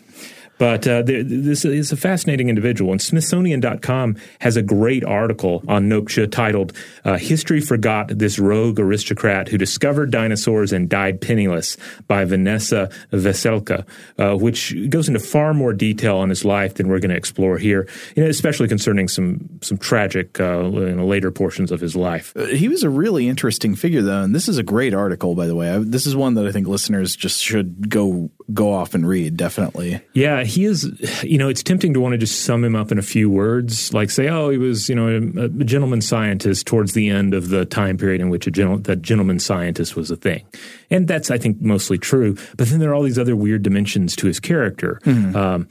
But 0.59 0.87
uh, 0.87 1.03
this 1.05 1.65
is 1.65 1.93
a 1.93 1.97
fascinating 1.97 2.49
individual. 2.49 2.93
And 2.93 3.01
Smithsonian.com 3.01 4.17
has 4.41 4.57
a 4.57 4.63
great 4.63 5.05
article 5.05 5.63
on 5.69 5.89
Nopcsa 5.89 6.31
titled 6.31 6.73
uh, 7.05 7.17
History 7.17 7.61
Forgot 7.61 8.09
This 8.09 8.39
Rogue 8.39 8.81
Aristocrat 8.81 9.49
Who 9.49 9.59
Discovered 9.59 10.11
Dinosaurs 10.11 10.73
and 10.73 10.89
Died 10.89 11.21
Penniless 11.21 11.77
by 12.07 12.25
Vanessa 12.25 12.91
Veselka, 13.13 13.87
uh, 14.19 14.37
which 14.37 14.75
goes 14.91 15.09
into 15.09 15.21
far 15.21 15.55
more 15.55 15.73
detail 15.73 16.17
on 16.17 16.29
his 16.29 16.45
life 16.45 16.75
than 16.75 16.89
we're 16.89 16.99
going 16.99 17.11
to 17.11 17.17
explore 17.17 17.59
here, 17.59 17.89
you 18.17 18.23
know, 18.23 18.29
especially 18.29 18.69
concerning 18.69 19.09
some, 19.09 19.49
some 19.63 19.79
tragic 19.79 20.41
uh, 20.41 20.59
later 20.59 21.31
portions 21.31 21.71
of 21.71 21.81
his 21.81 21.95
life. 21.95 22.33
Uh, 22.37 22.47
he 22.47 22.69
was 22.69 22.83
a 22.83 22.91
really 22.91 23.29
interesting 23.29 23.75
figure, 23.75 24.03
though. 24.03 24.23
And 24.23 24.35
this 24.35 24.49
is 24.49 24.59
a 24.59 24.63
great 24.63 24.95
article, 24.95 25.35
by 25.35 25.47
the 25.47 25.55
way. 25.55 25.71
I, 25.71 25.79
this 25.79 26.07
is 26.07 26.17
one 26.17 26.35
that 26.35 26.47
I 26.47 26.53
think 26.53 26.67
listeners 26.67 27.15
just 27.15 27.43
should 27.43 27.89
go 27.89 28.31
go 28.55 28.73
off 28.73 28.95
and 28.95 29.07
read, 29.07 29.37
definitely. 29.37 30.01
Yeah, 30.15 30.43
he 30.43 30.65
is, 30.65 30.91
you 31.23 31.37
know, 31.37 31.49
it's 31.49 31.63
tempting 31.63 31.93
to 31.95 32.01
want 32.01 32.13
to 32.13 32.19
just 32.19 32.45
sum 32.45 32.65
him 32.65 32.75
up 32.75 32.91
in 32.91 32.99
a 32.99 33.03
few 33.03 33.29
words, 33.29 33.93
like 33.93 34.11
say, 34.11 34.29
oh, 34.29 34.49
he 34.49 34.57
was, 34.57 34.89
you 34.89 34.95
know, 34.95 35.09
a, 35.09 35.45
a 35.45 35.49
gentleman 35.49 36.01
scientist 36.01 36.67
towards 36.67 36.95
the 36.95 37.11
end 37.11 37.35
of 37.35 37.51
the 37.51 37.67
time 37.67 37.99
period 37.99 38.21
in 38.21 38.31
which 38.31 38.47
a 38.47 38.51
gentle, 38.51 38.79
that 38.79 39.03
gentleman 39.03 39.39
scientist 39.39 39.97
was 39.97 40.11
a 40.11 40.17
thing. 40.17 40.47
And 40.91 41.07
that's, 41.07 41.31
I 41.31 41.37
think, 41.37 41.61
mostly 41.61 41.99
true. 41.99 42.37
But 42.57 42.69
then 42.69 42.79
there 42.79 42.91
are 42.91 42.95
all 42.95 43.03
these 43.03 43.19
other 43.19 43.37
weird 43.37 43.63
dimensions 43.63 44.17
to 44.17 44.27
his 44.27 44.41
character. 44.41 45.01
Mm-hmm. 45.05 45.37
Um, 45.37 45.69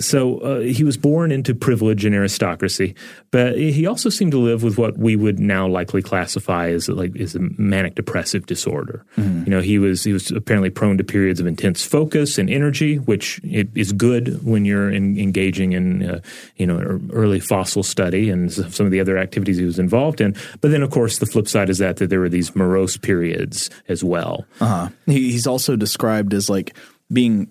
so 0.00 0.38
uh, 0.38 0.60
he 0.60 0.82
was 0.82 0.96
born 0.96 1.30
into 1.30 1.54
privilege 1.54 2.04
and 2.04 2.14
aristocracy, 2.14 2.96
but 3.30 3.56
he 3.56 3.86
also 3.86 4.08
seemed 4.08 4.32
to 4.32 4.38
live 4.38 4.64
with 4.64 4.78
what 4.78 4.98
we 4.98 5.14
would 5.14 5.38
now 5.38 5.68
likely 5.68 6.02
classify 6.02 6.70
as 6.70 6.88
like 6.88 7.14
is 7.14 7.36
a 7.36 7.40
manic 7.56 7.94
depressive 7.94 8.46
disorder. 8.46 9.04
Mm-hmm. 9.16 9.44
You 9.44 9.50
know, 9.50 9.60
he 9.60 9.78
was 9.78 10.02
he 10.02 10.12
was 10.12 10.32
apparently 10.32 10.70
prone 10.70 10.98
to 10.98 11.04
periods 11.04 11.38
of 11.38 11.46
intense 11.46 11.84
focus 11.84 12.36
and 12.36 12.50
energy, 12.50 12.96
which 12.96 13.40
is 13.44 13.92
good 13.92 14.44
when 14.44 14.64
you're 14.64 14.90
in, 14.90 15.18
engaging 15.18 15.72
in 15.72 16.02
uh, 16.04 16.20
you 16.56 16.66
know 16.66 17.00
early 17.12 17.38
fossil 17.38 17.84
study 17.84 18.28
and 18.28 18.52
some 18.52 18.86
of 18.86 18.92
the 18.92 19.00
other 19.00 19.18
activities 19.18 19.56
he 19.56 19.64
was 19.64 19.78
involved 19.78 20.20
in. 20.20 20.34
But 20.60 20.72
then, 20.72 20.82
of 20.82 20.90
course, 20.90 21.18
the 21.18 21.26
flip 21.26 21.46
side 21.46 21.70
is 21.70 21.78
that 21.78 21.98
that 21.98 22.10
there 22.10 22.20
were 22.20 22.28
these 22.28 22.56
morose 22.56 22.96
periods 22.96 23.70
as 23.88 24.02
well. 24.02 24.46
Uh-huh. 24.60 24.88
He's 25.06 25.46
also 25.46 25.76
described 25.76 26.34
as 26.34 26.50
like 26.50 26.76
being 27.12 27.48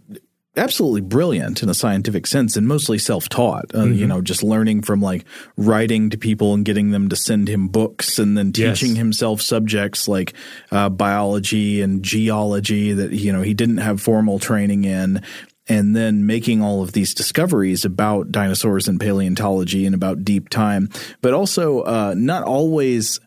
absolutely 0.58 1.02
brilliant 1.02 1.62
in 1.62 1.70
a 1.70 1.74
scientific 1.74 2.26
sense 2.28 2.56
and 2.56 2.68
mostly 2.68 2.98
self-taught 2.98 3.66
uh, 3.74 3.80
mm-hmm. 3.80 3.94
you 3.94 4.08
know 4.08 4.22
just 4.22 4.44
learning 4.44 4.82
from 4.82 5.02
like 5.02 5.26
writing 5.58 6.10
to 6.10 6.18
people 6.18 6.54
and 6.54 6.66
getting 6.66 6.92
them 6.92 7.10
to 7.10 7.16
send 7.16 7.48
him 7.48 7.68
books 7.68 8.20
and 8.20 8.38
then 8.38 8.52
teaching 8.52 8.90
yes. 8.90 8.98
himself 8.98 9.42
subjects 9.42 10.08
like 10.08 10.34
uh, 10.72 10.90
biology 10.90 11.82
and 11.82 12.04
geology 12.04 12.94
that 12.94 13.12
you 13.12 13.32
know 13.32 13.42
he 13.42 13.54
didn't 13.54 13.78
have 13.78 14.02
formal 14.02 14.40
training 14.40 14.84
in 14.84 15.22
and 15.68 15.96
then 15.96 16.26
making 16.26 16.62
all 16.62 16.82
of 16.82 16.92
these 16.92 17.14
discoveries 17.14 17.86
about 17.86 18.32
dinosaurs 18.32 18.88
and 18.88 19.00
paleontology 19.00 19.86
and 19.86 19.96
about 19.96 20.24
deep 20.24 20.50
time, 20.50 20.90
but 21.22 21.34
also 21.34 21.82
uh, 21.82 22.14
not 22.16 22.44
always 22.44 23.20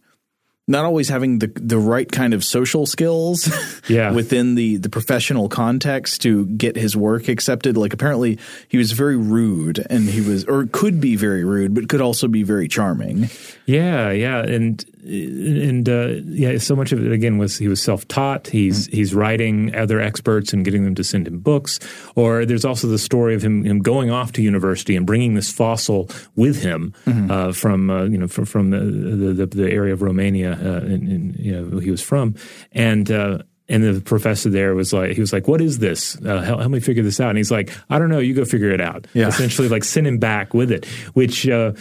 not 0.68 0.84
always 0.84 1.08
having 1.08 1.40
the 1.40 1.50
the 1.56 1.78
right 1.78 2.10
kind 2.10 2.34
of 2.34 2.44
social 2.44 2.86
skills 2.86 3.50
yeah. 3.88 4.12
within 4.12 4.54
the 4.54 4.76
the 4.76 4.90
professional 4.90 5.48
context 5.48 6.22
to 6.22 6.46
get 6.46 6.76
his 6.76 6.96
work 6.96 7.26
accepted 7.28 7.76
like 7.76 7.92
apparently 7.92 8.38
he 8.68 8.76
was 8.76 8.92
very 8.92 9.16
rude 9.16 9.84
and 9.90 10.04
he 10.08 10.20
was 10.20 10.44
or 10.44 10.66
could 10.70 11.00
be 11.00 11.16
very 11.16 11.42
rude 11.42 11.74
but 11.74 11.88
could 11.88 12.00
also 12.00 12.28
be 12.28 12.42
very 12.42 12.68
charming 12.68 13.28
yeah 13.66 14.10
yeah 14.10 14.40
and 14.40 14.84
and 15.08 15.88
uh, 15.88 16.08
yeah, 16.26 16.58
so 16.58 16.76
much 16.76 16.92
of 16.92 17.04
it 17.04 17.12
again 17.12 17.38
was 17.38 17.56
he 17.56 17.68
was 17.68 17.80
self-taught. 17.80 18.48
He's 18.48 18.86
mm-hmm. 18.86 18.96
he's 18.96 19.14
writing 19.14 19.74
other 19.74 20.00
experts 20.00 20.52
and 20.52 20.64
getting 20.64 20.84
them 20.84 20.94
to 20.96 21.04
send 21.04 21.26
him 21.26 21.38
books. 21.38 21.78
Or 22.14 22.44
there's 22.44 22.64
also 22.64 22.88
the 22.88 22.98
story 22.98 23.34
of 23.34 23.42
him 23.42 23.64
him 23.64 23.78
going 23.78 24.10
off 24.10 24.32
to 24.32 24.42
university 24.42 24.96
and 24.96 25.06
bringing 25.06 25.34
this 25.34 25.50
fossil 25.50 26.10
with 26.36 26.62
him 26.62 26.92
mm-hmm. 27.06 27.30
uh, 27.30 27.52
from 27.52 27.90
uh, 27.90 28.04
you 28.04 28.18
know 28.18 28.28
from, 28.28 28.44
from 28.44 28.70
the, 28.70 29.34
the, 29.34 29.46
the 29.46 29.70
area 29.70 29.94
of 29.94 30.02
Romania 30.02 30.57
in, 30.66 31.08
in, 31.08 31.36
you 31.38 31.52
know, 31.52 31.78
he 31.78 31.90
was 31.90 32.02
from, 32.02 32.34
and. 32.72 33.10
Uh, 33.10 33.38
and 33.70 33.84
the 33.84 34.00
professor 34.00 34.48
there 34.48 34.74
was 34.74 34.94
like, 34.94 35.12
he 35.12 35.20
was 35.20 35.30
like, 35.30 35.46
"What 35.46 35.60
is 35.60 35.78
this? 35.78 36.16
Uh, 36.24 36.40
help, 36.40 36.60
help, 36.60 36.72
me 36.72 36.80
figure 36.80 37.02
this 37.02 37.20
out." 37.20 37.28
And 37.28 37.36
he's 37.36 37.50
like, 37.50 37.70
"I 37.90 37.98
don't 37.98 38.08
know. 38.08 38.18
You 38.18 38.32
go 38.32 38.46
figure 38.46 38.70
it 38.70 38.80
out." 38.80 39.06
Yeah. 39.12 39.28
Essentially, 39.28 39.68
like 39.68 39.84
send 39.84 40.06
him 40.06 40.16
back 40.16 40.54
with 40.54 40.72
it, 40.72 40.86
which 41.12 41.46
uh, 41.46 41.72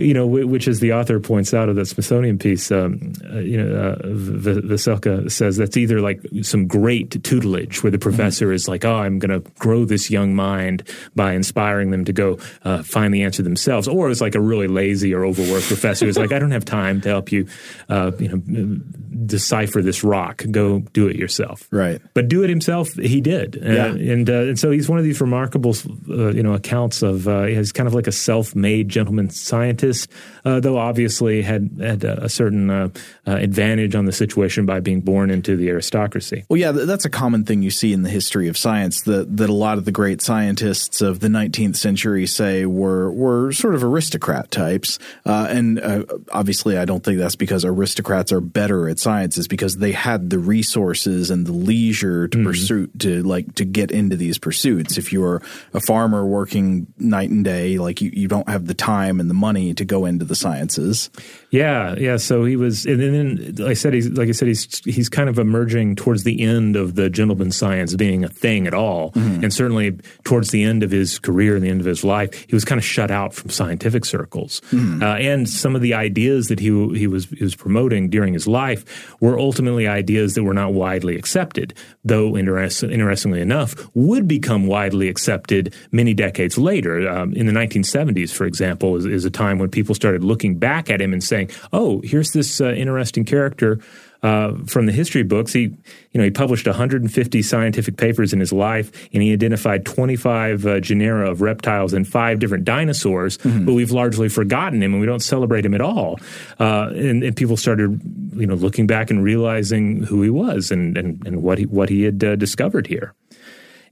you 0.00 0.14
know, 0.14 0.26
which 0.26 0.66
as 0.66 0.80
the 0.80 0.92
author 0.92 1.20
points 1.20 1.52
out 1.52 1.68
of 1.68 1.76
the 1.76 1.84
Smithsonian 1.84 2.38
piece, 2.38 2.70
um, 2.72 3.12
uh, 3.32 3.38
you 3.38 3.62
know, 3.62 3.74
uh, 3.76 3.96
Veselka 4.06 5.30
says 5.30 5.56
that's 5.56 5.76
either 5.76 6.00
like 6.00 6.20
some 6.42 6.66
great 6.66 7.22
tutelage 7.22 7.82
where 7.82 7.90
the 7.90 7.98
mm-hmm. 7.98 8.02
professor 8.02 8.46
mm-hmm. 8.46 8.54
is 8.54 8.68
like, 8.68 8.84
oh, 8.84 8.96
I'm 8.96 9.18
going 9.18 9.42
to 9.42 9.50
grow 9.58 9.84
this 9.84 10.10
young 10.10 10.34
mind 10.34 10.88
by 11.14 11.34
inspiring 11.34 11.90
them 11.90 12.04
to 12.06 12.12
go 12.12 12.38
uh, 12.64 12.82
find 12.82 13.12
the 13.12 13.22
answer 13.22 13.42
themselves, 13.42 13.86
or 13.86 14.10
it's 14.10 14.20
like 14.20 14.34
a 14.34 14.40
really 14.40 14.68
lazy 14.68 15.12
or 15.12 15.24
overworked 15.24 15.66
professor 15.66 16.06
who's 16.06 16.18
like, 16.18 16.32
I 16.32 16.38
don't 16.38 16.52
have 16.52 16.64
time 16.64 17.00
to 17.02 17.08
help 17.08 17.30
you, 17.30 17.46
uh, 17.88 18.12
you 18.18 18.28
know, 18.28 18.80
decipher 19.26 19.82
this 19.82 20.02
rock. 20.02 20.44
Go 20.50 20.80
do 20.92 21.08
it 21.08 21.16
yourself. 21.16 21.68
Right. 21.70 22.00
But 22.14 22.28
do 22.28 22.42
it 22.42 22.48
himself, 22.50 22.92
he 22.94 23.20
did. 23.20 23.56
Uh, 23.56 23.70
yeah. 23.70 23.86
and, 23.86 24.30
uh, 24.30 24.32
and 24.32 24.58
so 24.58 24.70
he's 24.70 24.88
one 24.88 24.98
of 24.98 25.04
these 25.04 25.20
remarkable, 25.20 25.74
you 26.06 26.42
know, 26.42 26.54
accounts 26.54 27.02
of, 27.02 27.24
he's 27.48 27.72
kind 27.72 27.86
of 27.86 27.94
like 27.94 28.06
a 28.06 28.12
self-made 28.12 28.88
gentleman 28.88 29.30
scientist 29.30 29.89
is 29.90 30.08
uh, 30.44 30.60
though 30.60 30.78
obviously 30.78 31.42
had 31.42 31.70
had 31.80 32.04
a 32.04 32.28
certain 32.28 32.70
uh, 32.70 32.88
uh, 33.26 33.36
advantage 33.36 33.94
on 33.94 34.04
the 34.04 34.12
situation 34.12 34.66
by 34.66 34.80
being 34.80 35.00
born 35.00 35.30
into 35.30 35.56
the 35.56 35.68
aristocracy. 35.68 36.44
Well, 36.48 36.58
yeah, 36.58 36.72
that's 36.72 37.04
a 37.04 37.10
common 37.10 37.44
thing 37.44 37.62
you 37.62 37.70
see 37.70 37.92
in 37.92 38.02
the 38.02 38.10
history 38.10 38.48
of 38.48 38.56
science 38.56 39.02
that 39.02 39.36
that 39.36 39.50
a 39.50 39.54
lot 39.54 39.78
of 39.78 39.84
the 39.84 39.92
great 39.92 40.20
scientists 40.20 41.00
of 41.00 41.20
the 41.20 41.28
19th 41.28 41.76
century 41.76 42.26
say 42.26 42.66
were 42.66 43.10
were 43.12 43.52
sort 43.52 43.74
of 43.74 43.84
aristocrat 43.84 44.50
types, 44.50 44.98
uh, 45.26 45.46
and 45.50 45.80
uh, 45.80 46.04
obviously 46.32 46.78
I 46.78 46.84
don't 46.84 47.02
think 47.04 47.18
that's 47.18 47.36
because 47.36 47.64
aristocrats 47.64 48.32
are 48.32 48.40
better 48.40 48.88
at 48.88 48.98
science. 48.98 49.38
It's 49.38 49.48
because 49.48 49.76
they 49.76 49.92
had 49.92 50.30
the 50.30 50.38
resources 50.38 51.30
and 51.30 51.46
the 51.46 51.52
leisure 51.52 52.28
to 52.28 52.38
mm-hmm. 52.38 52.46
pursue 52.46 52.86
to 52.98 53.22
like 53.22 53.54
to 53.56 53.64
get 53.64 53.90
into 53.90 54.16
these 54.16 54.38
pursuits. 54.38 54.98
If 54.98 55.12
you're 55.12 55.42
a 55.74 55.80
farmer 55.80 56.26
working 56.26 56.86
night 56.98 57.30
and 57.30 57.44
day, 57.44 57.78
like 57.78 58.00
you, 58.00 58.10
you 58.12 58.28
don't 58.28 58.48
have 58.48 58.66
the 58.66 58.74
time 58.74 59.20
and 59.20 59.28
the 59.28 59.34
money 59.34 59.74
to 59.74 59.84
go 59.84 60.04
into 60.04 60.24
the 60.30 60.36
sciences. 60.36 61.10
Yeah, 61.50 61.96
yeah. 61.98 62.16
So 62.16 62.44
he 62.44 62.54
was, 62.56 62.86
and 62.86 63.00
then 63.00 63.54
like 63.58 63.70
I 63.70 63.74
said, 63.74 63.92
he's 63.92 64.08
like 64.08 64.28
I 64.28 64.32
said, 64.32 64.48
he's 64.48 64.84
he's 64.84 65.08
kind 65.08 65.28
of 65.28 65.38
emerging 65.38 65.96
towards 65.96 66.22
the 66.22 66.42
end 66.42 66.76
of 66.76 66.94
the 66.94 67.10
gentleman 67.10 67.50
science 67.50 67.94
being 67.96 68.24
a 68.24 68.28
thing 68.28 68.68
at 68.68 68.74
all, 68.74 69.10
mm-hmm. 69.12 69.42
and 69.42 69.52
certainly 69.52 69.98
towards 70.22 70.50
the 70.50 70.62
end 70.62 70.84
of 70.84 70.92
his 70.92 71.18
career 71.18 71.56
and 71.56 71.64
the 71.64 71.68
end 71.68 71.80
of 71.80 71.86
his 71.86 72.04
life, 72.04 72.32
he 72.48 72.54
was 72.54 72.64
kind 72.64 72.78
of 72.78 72.84
shut 72.84 73.10
out 73.10 73.34
from 73.34 73.50
scientific 73.50 74.04
circles, 74.04 74.60
mm-hmm. 74.70 75.02
uh, 75.02 75.16
and 75.16 75.48
some 75.48 75.74
of 75.74 75.82
the 75.82 75.94
ideas 75.94 76.48
that 76.48 76.60
he 76.60 76.68
he 76.96 77.08
was 77.08 77.26
he 77.26 77.42
was 77.42 77.56
promoting 77.56 78.10
during 78.10 78.32
his 78.32 78.46
life 78.46 79.16
were 79.20 79.38
ultimately 79.38 79.88
ideas 79.88 80.34
that 80.34 80.44
were 80.44 80.54
not 80.54 80.72
widely 80.72 81.16
accepted, 81.16 81.74
though 82.04 82.36
interest, 82.36 82.84
interestingly 82.84 83.40
enough, 83.40 83.74
would 83.94 84.28
become 84.28 84.68
widely 84.68 85.08
accepted 85.08 85.74
many 85.90 86.14
decades 86.14 86.56
later. 86.56 87.08
Um, 87.08 87.32
in 87.32 87.46
the 87.46 87.52
1970s, 87.52 88.32
for 88.32 88.44
example, 88.46 88.94
is, 88.96 89.04
is 89.04 89.24
a 89.24 89.30
time 89.30 89.58
when 89.58 89.68
people 89.68 89.96
started 89.96 90.22
looking 90.22 90.56
back 90.56 90.90
at 90.90 91.00
him 91.00 91.12
and 91.12 91.22
saying 91.22 91.39
saying, 91.48 91.60
"Oh, 91.72 92.00
here's 92.04 92.32
this 92.32 92.60
uh, 92.60 92.72
interesting 92.72 93.24
character." 93.24 93.80
Uh, 94.22 94.52
from 94.66 94.84
the 94.84 94.92
history 94.92 95.22
books, 95.22 95.50
he, 95.50 95.62
you 95.62 96.18
know, 96.18 96.24
he 96.24 96.30
published 96.30 96.66
150 96.66 97.40
scientific 97.40 97.96
papers 97.96 98.34
in 98.34 98.40
his 98.40 98.52
life, 98.52 98.92
and 99.14 99.22
he 99.22 99.32
identified 99.32 99.86
25 99.86 100.66
uh, 100.66 100.78
genera 100.80 101.30
of 101.30 101.40
reptiles 101.40 101.94
and 101.94 102.06
five 102.06 102.38
different 102.38 102.64
dinosaurs. 102.64 103.38
Mm-hmm. 103.38 103.64
But 103.64 103.72
we've 103.72 103.92
largely 103.92 104.28
forgotten 104.28 104.82
him, 104.82 104.92
and 104.92 105.00
we 105.00 105.06
don't 105.06 105.22
celebrate 105.22 105.64
him 105.64 105.72
at 105.72 105.80
all. 105.80 106.18
Uh, 106.58 106.90
and, 106.90 107.22
and, 107.22 107.34
people 107.34 107.56
started, 107.56 107.98
you 108.34 108.46
know, 108.46 108.56
looking 108.56 108.86
back 108.86 109.10
and 109.10 109.24
realizing 109.24 110.02
who 110.02 110.20
he 110.20 110.28
was 110.28 110.70
and 110.70 110.98
and, 110.98 111.26
and 111.26 111.42
what 111.42 111.56
he 111.56 111.64
what 111.64 111.88
he 111.88 112.02
had 112.02 112.22
uh, 112.22 112.36
discovered 112.36 112.86
here. 112.86 113.14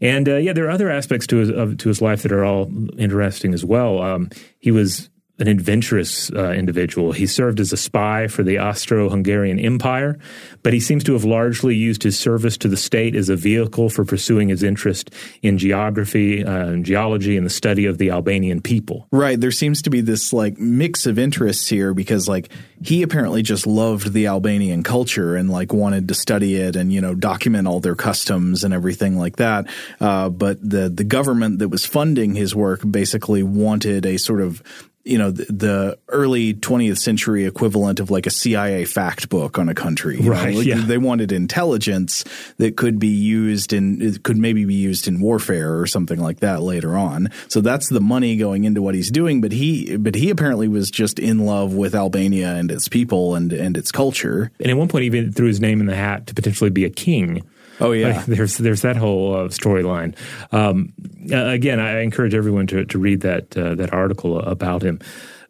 And 0.03 0.29
uh, 0.29 0.37
yeah, 0.37 0.53
there 0.53 0.67
are 0.67 0.71
other 0.71 0.91
aspects 0.91 1.27
to 1.29 1.37
his 1.37 1.49
of, 1.49 1.79
to 1.79 1.89
his 1.89 2.03
life 2.03 2.23
that 2.23 2.33
are 2.33 2.45
all 2.45 2.71
interesting 2.99 3.55
as 3.55 3.65
well. 3.65 4.03
Um, 4.03 4.29
he 4.59 4.71
was 4.71 5.09
an 5.39 5.47
adventurous 5.47 6.31
uh, 6.33 6.51
individual. 6.51 7.13
He 7.13 7.27
served 7.27 7.61
as 7.61 7.73
a 7.73 7.77
spy 7.77 8.27
for 8.27 8.43
the 8.43 8.59
Austro 8.59 9.09
Hungarian 9.09 9.61
Empire, 9.61 10.19
but 10.63 10.73
he 10.73 10.81
seems 10.81 11.05
to 11.05 11.13
have 11.13 11.25
largely 11.25 11.77
used 11.77 12.03
his 12.03 12.19
service 12.19 12.57
to 12.59 12.69
the 12.69 12.77
state 12.77 13.15
as 13.15 13.29
a 13.29 13.37
vehicle 13.37 13.89
for 13.89 14.05
pursuing 14.05 14.49
his 14.49 14.63
interest 14.63 15.11
in 15.43 15.57
geography, 15.57 16.45
uh, 16.45 16.67
and 16.69 16.85
geology, 16.85 17.37
and 17.37 17.47
the 17.47 17.51
study 17.51 17.87
of 17.87 17.99
the 17.99 18.11
Albanian 18.11 18.61
people. 18.61 19.07
Right. 19.13 19.41
There 19.41 19.53
seems 19.53 19.83
to 19.83 19.91
be 19.91 20.01
this 20.01 20.33
like 20.33 20.59
mix 20.59 21.07
of 21.07 21.19
interests 21.19 21.69
here 21.69 21.95
because 21.95 22.29
like 22.29 22.51
he 22.83 23.03
apparently 23.03 23.43
just 23.43 23.67
loved 23.67 24.13
the 24.13 24.27
Albanian 24.27 24.83
culture 24.83 25.37
and 25.37 25.51
like 25.51 25.73
wanted 25.73 26.09
to 26.09 26.15
study 26.15 26.57
it 26.57 26.75
and 26.75 26.93
you 26.93 27.01
know 27.01 27.15
document 27.15 27.69
all 27.69 27.81
their 27.81 27.95
customs 27.95 28.65
and 28.65 28.75
everything 28.75 29.17
like 29.17 29.37
that. 29.37 29.67
Uh, 30.01 30.29
but 30.29 30.59
the 30.69 30.89
the 30.89 31.05
government 31.05 31.61
that 31.61 31.69
was 31.69 31.85
funding 31.85 32.35
his 32.35 32.55
work 32.55 32.81
basically 32.89 33.43
wanted 33.43 34.05
a 34.05 34.17
sort 34.17 34.41
of 34.41 34.63
you 35.09 35.19
know 35.19 35.31
the, 35.31 35.45
the, 35.45 35.99
early 36.09 36.55
20th 36.55 36.99
century 36.99 37.47
equivalent 37.47 38.01
of 38.01 38.11
like 38.11 38.27
a 38.27 38.31
CIA 38.31 38.85
fact 38.85 39.29
book 39.29 39.59
on 39.59 39.69
a 39.69 39.75
country. 39.75 40.19
Right. 40.19 40.55
Like 40.55 40.67
yeah. 40.67 40.81
They 40.81 40.99
wanted 40.99 41.33
intelligence 41.33 42.25
that 42.59 42.77
could 42.77 42.99
be 42.99 43.09
used 43.09 43.73
in 43.73 44.03
it 44.03 44.23
could 44.23 44.37
maybe 44.37 44.65
be 44.65 44.75
used 44.75 45.09
in 45.09 45.21
warfare 45.21 45.79
or 45.79 45.87
something 45.87 46.19
like 46.19 46.41
that 46.41 46.63
later 46.63 46.97
on. 46.97 47.31
So 47.49 47.61
that's 47.61 47.89
the 47.89 48.01
money 48.01 48.37
going 48.37 48.65
into 48.65 48.83
what 48.83 48.95
he's 48.95 49.11
doing. 49.11 49.41
But 49.41 49.53
he 49.53 49.97
but 49.97 50.15
he 50.15 50.31
apparently 50.31 50.69
was 50.69 50.91
just 50.91 51.19
in 51.19 51.47
love 51.47 51.73
with 51.73 51.95
Albania 51.95 52.55
and 52.55 52.71
its 52.71 52.89
people 52.89 53.35
and 53.35 53.53
and 53.53 53.77
its 53.77 53.91
culture. 53.91 54.51
And 54.61 54.71
at 54.71 54.77
one 54.77 54.89
point, 54.89 55.03
he 55.03 55.07
even 55.07 55.33
threw 55.33 55.47
his 55.47 55.61
name 55.61 55.81
in 55.81 55.87
the 55.87 55.97
hat 55.97 56.27
to 56.27 56.35
potentially 56.35 56.71
be 56.71 56.85
a 56.85 56.91
king. 56.91 57.43
Oh 57.81 57.93
yeah, 57.93 58.19
like, 58.19 58.27
there's 58.27 58.59
there's 58.59 58.83
that 58.83 58.97
whole 58.97 59.35
uh, 59.35 59.49
storyline. 59.49 60.17
Um, 60.53 60.93
again, 61.31 61.81
I 61.81 62.01
encourage 62.01 62.35
everyone 62.35 62.67
to 62.69 62.85
to 62.85 62.99
read 62.99 63.21
that 63.23 63.57
uh, 63.57 63.75
that 63.77 63.93
article 63.93 64.41
about 64.41 64.83
him. 64.83 65.01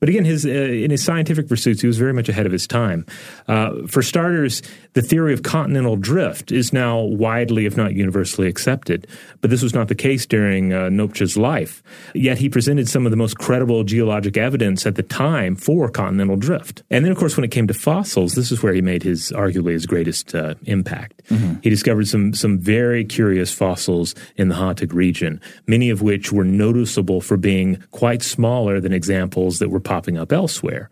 But 0.00 0.08
again, 0.08 0.24
his 0.24 0.46
uh, 0.46 0.48
in 0.48 0.90
his 0.90 1.02
scientific 1.02 1.48
pursuits, 1.48 1.80
he 1.80 1.86
was 1.86 1.98
very 1.98 2.12
much 2.12 2.28
ahead 2.28 2.46
of 2.46 2.52
his 2.52 2.66
time. 2.66 3.04
Uh, 3.48 3.86
for 3.88 4.02
starters, 4.02 4.62
the 4.98 5.06
theory 5.06 5.32
of 5.32 5.44
continental 5.44 5.94
drift 5.94 6.50
is 6.50 6.72
now 6.72 6.98
widely, 6.98 7.66
if 7.66 7.76
not 7.76 7.94
universally, 7.94 8.48
accepted. 8.48 9.06
But 9.40 9.48
this 9.48 9.62
was 9.62 9.72
not 9.72 9.87
the 9.87 9.94
case 9.94 10.26
during 10.26 10.72
uh, 10.72 10.88
Nopcsa's 10.88 11.37
life. 11.37 11.84
Yet 12.14 12.38
he 12.38 12.48
presented 12.48 12.88
some 12.88 13.06
of 13.06 13.12
the 13.12 13.16
most 13.16 13.38
credible 13.38 13.84
geologic 13.84 14.37
evidence 14.37 14.87
at 14.88 14.96
the 14.96 15.04
time 15.04 15.54
for 15.54 15.88
continental 15.88 16.34
drift. 16.34 16.82
And 16.90 17.04
then, 17.04 17.12
of 17.12 17.18
course, 17.18 17.37
when 17.37 17.44
it 17.44 17.52
came 17.52 17.68
to 17.68 17.74
fossils, 17.74 18.34
this 18.34 18.50
is 18.50 18.61
where 18.61 18.74
he 18.74 18.82
made 18.82 19.04
his 19.04 19.30
arguably 19.30 19.74
his 19.74 19.87
greatest 19.87 20.34
uh, 20.34 20.56
impact. 20.64 21.22
Mm-hmm. 21.28 21.61
He 21.62 21.70
discovered 21.70 22.08
some 22.08 22.34
some 22.34 22.58
very 22.58 23.04
curious 23.04 23.52
fossils 23.52 24.16
in 24.34 24.48
the 24.48 24.56
Hateg 24.56 24.92
region, 24.92 25.40
many 25.68 25.90
of 25.90 26.02
which 26.02 26.32
were 26.32 26.42
noticeable 26.42 27.20
for 27.20 27.37
being 27.37 27.80
quite 27.92 28.24
smaller 28.24 28.80
than 28.80 28.92
examples 28.92 29.61
that 29.61 29.68
were 29.68 29.78
popping 29.78 30.18
up 30.18 30.32
elsewhere. 30.32 30.90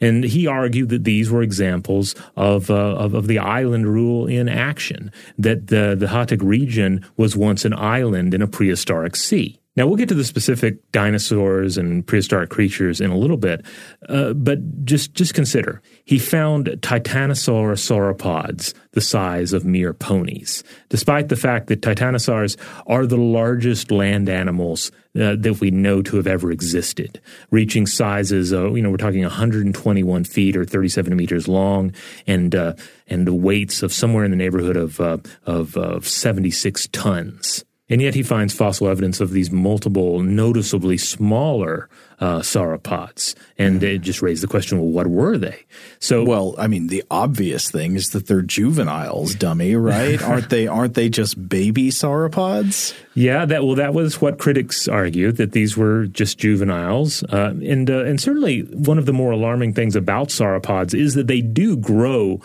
And 0.00 0.24
he 0.24 0.46
argued 0.46 0.90
that 0.90 1.04
these 1.04 1.30
were 1.30 1.42
examples 1.42 2.14
of, 2.36 2.70
uh, 2.70 2.74
of, 2.74 3.14
of, 3.14 3.26
the 3.26 3.38
island 3.38 3.86
rule 3.88 4.26
in 4.26 4.48
action, 4.48 5.10
that 5.36 5.66
the, 5.66 5.96
the 5.98 6.06
Hateg 6.06 6.42
region 6.42 7.04
was 7.16 7.36
once 7.36 7.64
an 7.64 7.74
island 7.74 8.32
in 8.32 8.42
a 8.42 8.46
prehistoric 8.46 9.16
sea. 9.16 9.57
Now, 9.78 9.86
we'll 9.86 9.94
get 9.94 10.08
to 10.08 10.14
the 10.16 10.24
specific 10.24 10.90
dinosaurs 10.90 11.78
and 11.78 12.04
prehistoric 12.04 12.50
creatures 12.50 13.00
in 13.00 13.12
a 13.12 13.16
little 13.16 13.36
bit, 13.36 13.64
uh, 14.08 14.32
but 14.32 14.84
just, 14.84 15.14
just 15.14 15.34
consider 15.34 15.80
he 16.04 16.18
found 16.18 16.66
titanosaur 16.66 17.74
sauropods 17.74 18.74
the 18.94 19.00
size 19.00 19.52
of 19.52 19.64
mere 19.64 19.94
ponies, 19.94 20.64
despite 20.88 21.28
the 21.28 21.36
fact 21.36 21.68
that 21.68 21.80
titanosaurs 21.80 22.56
are 22.88 23.06
the 23.06 23.16
largest 23.16 23.92
land 23.92 24.28
animals 24.28 24.90
uh, 25.14 25.36
that 25.38 25.60
we 25.60 25.70
know 25.70 26.02
to 26.02 26.16
have 26.16 26.26
ever 26.26 26.50
existed, 26.50 27.20
reaching 27.52 27.86
sizes, 27.86 28.50
of, 28.50 28.76
you 28.76 28.82
know, 28.82 28.90
we're 28.90 28.96
talking 28.96 29.22
121 29.22 30.24
feet 30.24 30.56
or 30.56 30.64
37 30.64 31.16
meters 31.16 31.46
long 31.46 31.92
and, 32.26 32.56
uh, 32.56 32.74
and 33.06 33.28
weights 33.28 33.84
of 33.84 33.92
somewhere 33.92 34.24
in 34.24 34.32
the 34.32 34.36
neighborhood 34.36 34.76
of, 34.76 35.00
uh, 35.00 35.18
of, 35.46 35.76
of 35.76 36.08
76 36.08 36.88
tons. 36.88 37.64
And 37.90 38.02
yet 38.02 38.14
he 38.14 38.22
finds 38.22 38.52
fossil 38.52 38.88
evidence 38.88 39.20
of 39.20 39.30
these 39.30 39.50
multiple, 39.50 40.20
noticeably 40.20 40.98
smaller 40.98 41.88
uh, 42.20 42.40
sauropods. 42.40 43.34
And 43.56 43.82
it 43.82 44.02
just 44.02 44.20
raised 44.20 44.42
the 44.42 44.46
question, 44.46 44.78
well, 44.78 44.88
what 44.88 45.06
were 45.06 45.38
they? 45.38 45.64
So, 45.98 46.24
well, 46.24 46.54
I 46.58 46.66
mean, 46.66 46.88
the 46.88 47.02
obvious 47.10 47.70
thing 47.70 47.94
is 47.94 48.10
that 48.10 48.26
they're 48.26 48.42
juveniles, 48.42 49.34
dummy, 49.34 49.74
right? 49.74 50.20
aren't 50.28 50.50
they? 50.50 50.66
Aren't 50.66 50.94
they 50.94 51.08
just 51.08 51.48
baby 51.48 51.90
sauropods? 51.90 52.94
Yeah, 53.14 53.46
that 53.46 53.64
well, 53.64 53.76
that 53.76 53.94
was 53.94 54.20
what 54.20 54.38
critics 54.38 54.86
argued 54.86 55.36
that 55.36 55.52
these 55.52 55.76
were 55.76 56.06
just 56.06 56.38
juveniles, 56.38 57.22
uh, 57.24 57.54
and 57.62 57.90
uh, 57.90 58.04
and 58.04 58.20
certainly 58.20 58.62
one 58.62 58.98
of 58.98 59.06
the 59.06 59.12
more 59.12 59.32
alarming 59.32 59.74
things 59.74 59.96
about 59.96 60.28
sauropods 60.28 60.94
is 60.94 61.14
that 61.14 61.26
they 61.26 61.40
do 61.40 61.76
grow 61.76 62.40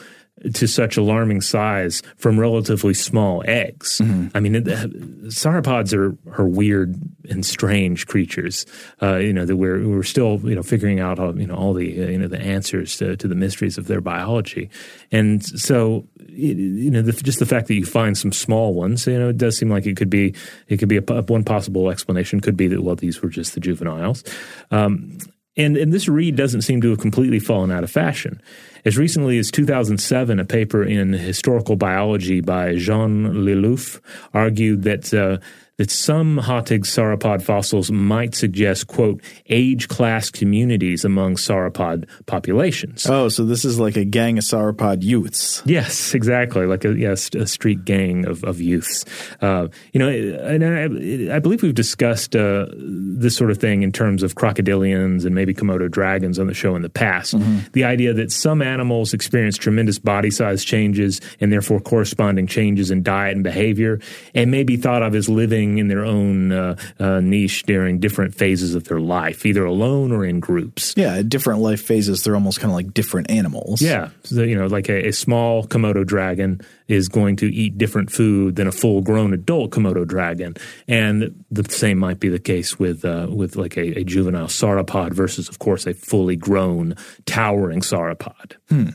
to 0.53 0.67
such 0.67 0.97
alarming 0.97 1.41
size 1.41 2.01
from 2.17 2.39
relatively 2.39 2.93
small 2.93 3.43
eggs. 3.47 3.99
Mm-hmm. 3.99 4.35
I 4.35 4.39
mean, 4.39 4.55
it, 4.55 4.65
sauropods 4.65 5.93
are, 5.93 6.17
are 6.37 6.47
weird 6.47 6.95
and 7.29 7.45
strange 7.45 8.07
creatures. 8.07 8.65
Uh, 9.01 9.15
you 9.15 9.33
know 9.33 9.45
that 9.45 9.55
we're 9.55 9.87
we're 9.87 10.03
still 10.03 10.39
you 10.43 10.55
know 10.55 10.63
figuring 10.63 10.99
out 10.99 11.19
all, 11.19 11.39
you 11.39 11.47
know 11.47 11.55
all 11.55 11.73
the 11.73 12.03
uh, 12.03 12.07
you 12.07 12.17
know 12.17 12.27
the 12.27 12.39
answers 12.39 12.97
to, 12.97 13.15
to 13.15 13.27
the 13.27 13.35
mysteries 13.35 13.77
of 13.77 13.87
their 13.87 14.01
biology, 14.01 14.69
and 15.11 15.43
so 15.43 16.07
you 16.27 16.91
know 16.91 17.01
the, 17.01 17.13
just 17.13 17.39
the 17.39 17.45
fact 17.45 17.67
that 17.67 17.75
you 17.75 17.85
find 17.85 18.17
some 18.17 18.31
small 18.31 18.73
ones, 18.73 19.07
you 19.07 19.17
know, 19.17 19.29
it 19.29 19.37
does 19.37 19.57
seem 19.57 19.69
like 19.69 19.85
it 19.85 19.97
could 19.97 20.09
be 20.09 20.33
it 20.67 20.77
could 20.77 20.89
be 20.89 20.97
a, 20.97 21.01
one 21.01 21.43
possible 21.43 21.89
explanation 21.89 22.39
could 22.39 22.57
be 22.57 22.67
that 22.67 22.81
well 22.81 22.95
these 22.95 23.21
were 23.21 23.29
just 23.29 23.53
the 23.53 23.59
juveniles. 23.59 24.23
Um, 24.71 25.17
and, 25.55 25.77
and 25.77 25.93
this 25.93 26.07
read 26.07 26.35
doesn't 26.35 26.63
seem 26.63 26.81
to 26.81 26.89
have 26.89 26.99
completely 26.99 27.39
fallen 27.39 27.71
out 27.71 27.83
of 27.83 27.91
fashion. 27.91 28.41
As 28.85 28.97
recently 28.97 29.37
as 29.37 29.51
2007, 29.51 30.39
a 30.39 30.45
paper 30.45 30.83
in 30.83 31.13
Historical 31.13 31.75
Biology 31.75 32.41
by 32.41 32.75
Jean 32.75 33.45
Le 33.45 33.51
Loeuff 33.51 34.01
argued 34.33 34.83
that 34.83 35.13
uh, 35.13 35.37
that 35.77 35.89
some 35.89 36.37
Hateg 36.37 36.81
sauropod 36.81 37.41
fossils 37.41 37.89
might 37.89 38.35
suggest, 38.35 38.85
quote, 38.85 39.23
age 39.47 39.87
class 39.87 40.29
communities 40.29 41.03
among 41.03 41.35
sauropod 41.35 42.07
populations. 42.27 43.07
Oh, 43.09 43.27
so 43.27 43.43
this 43.43 43.65
is 43.65 43.79
like 43.79 43.97
a 43.97 44.05
gang 44.05 44.37
of 44.37 44.43
sauropod 44.43 45.01
youths. 45.01 45.63
Yes, 45.65 46.13
exactly. 46.13 46.67
Like 46.67 46.85
a, 46.85 46.93
yes, 46.93 47.31
a 47.33 47.47
street 47.47 47.85
gang 47.85 48.27
of, 48.27 48.43
of 48.43 48.61
youths. 48.61 49.03
Uh, 49.41 49.69
you 49.93 49.99
know, 49.99 50.09
and 50.09 50.63
I, 50.63 51.35
I, 51.35 51.39
believe 51.39 51.63
we've 51.63 51.73
discussed 51.73 52.35
uh, 52.35 52.67
this 52.77 53.35
sort 53.35 53.49
of 53.49 53.57
thing 53.57 53.81
in 53.81 53.91
terms 53.91 54.21
of 54.21 54.35
crocodilians 54.35 55.25
and 55.25 55.33
maybe 55.33 55.55
Komodo 55.55 55.89
dragons 55.89 56.37
on 56.37 56.45
the 56.45 56.53
show 56.53 56.75
in 56.75 56.83
the 56.83 56.89
past. 56.89 57.33
Mm-hmm. 57.33 57.59
The 57.73 57.83
idea 57.83 58.13
that 58.13 58.31
some 58.31 58.61
animals 58.61 59.13
experience 59.13 59.57
tremendous 59.57 59.97
body 59.97 60.29
size 60.29 60.63
changes 60.63 61.19
and 61.39 61.51
therefore 61.51 61.79
corresponding 61.79 62.45
changes 62.45 62.91
in 62.91 63.01
diet 63.01 63.33
and 63.33 63.43
behavior 63.43 63.99
and 64.35 64.51
may 64.51 64.63
be 64.63 64.77
thought 64.77 65.01
of 65.01 65.15
as 65.15 65.27
living 65.27 65.62
in 65.77 65.87
their 65.87 66.05
own 66.05 66.51
uh, 66.51 66.75
uh, 66.99 67.19
niche 67.19 67.63
during 67.63 67.99
different 67.99 68.35
phases 68.35 68.75
of 68.75 68.85
their 68.85 68.99
life, 68.99 69.45
either 69.45 69.65
alone 69.65 70.11
or 70.11 70.25
in 70.25 70.39
groups. 70.39 70.93
Yeah, 70.95 71.21
different 71.21 71.61
life 71.61 71.81
phases, 71.81 72.23
they're 72.23 72.35
almost 72.35 72.59
kind 72.59 72.71
of 72.71 72.75
like 72.75 72.93
different 72.93 73.29
animals. 73.29 73.81
Yeah, 73.81 74.09
so, 74.23 74.43
you 74.43 74.55
know, 74.55 74.67
like 74.67 74.89
a, 74.89 75.07
a, 75.07 75.13
small 75.13 75.65
Komodo 75.65 76.05
dragon 76.05 76.61
is 76.87 77.07
going 77.07 77.37
to 77.37 77.53
eat 77.53 77.77
different 77.77 78.11
food 78.11 78.55
than 78.55 78.67
a 78.67 78.71
full-grown 78.71 79.33
adult 79.33 79.71
Komodo 79.71 80.05
dragon, 80.05 80.55
and 80.87 81.45
the 81.49 81.63
same 81.71 81.97
might 81.97 82.19
be 82.19 82.29
the 82.29 82.39
case 82.39 82.77
with 82.77 83.05
uh, 83.05 83.27
with 83.29 83.55
like 83.55 83.77
a, 83.77 83.99
a, 83.99 84.03
juvenile 84.03 84.47
sauropod 84.47 85.13
versus, 85.13 85.49
of 85.49 85.59
course, 85.59 85.87
a 85.87 85.93
fully 85.93 86.35
grown 86.35 86.95
towering 87.25 87.81
sauropod. 87.81 88.53
Hmm. 88.69 88.89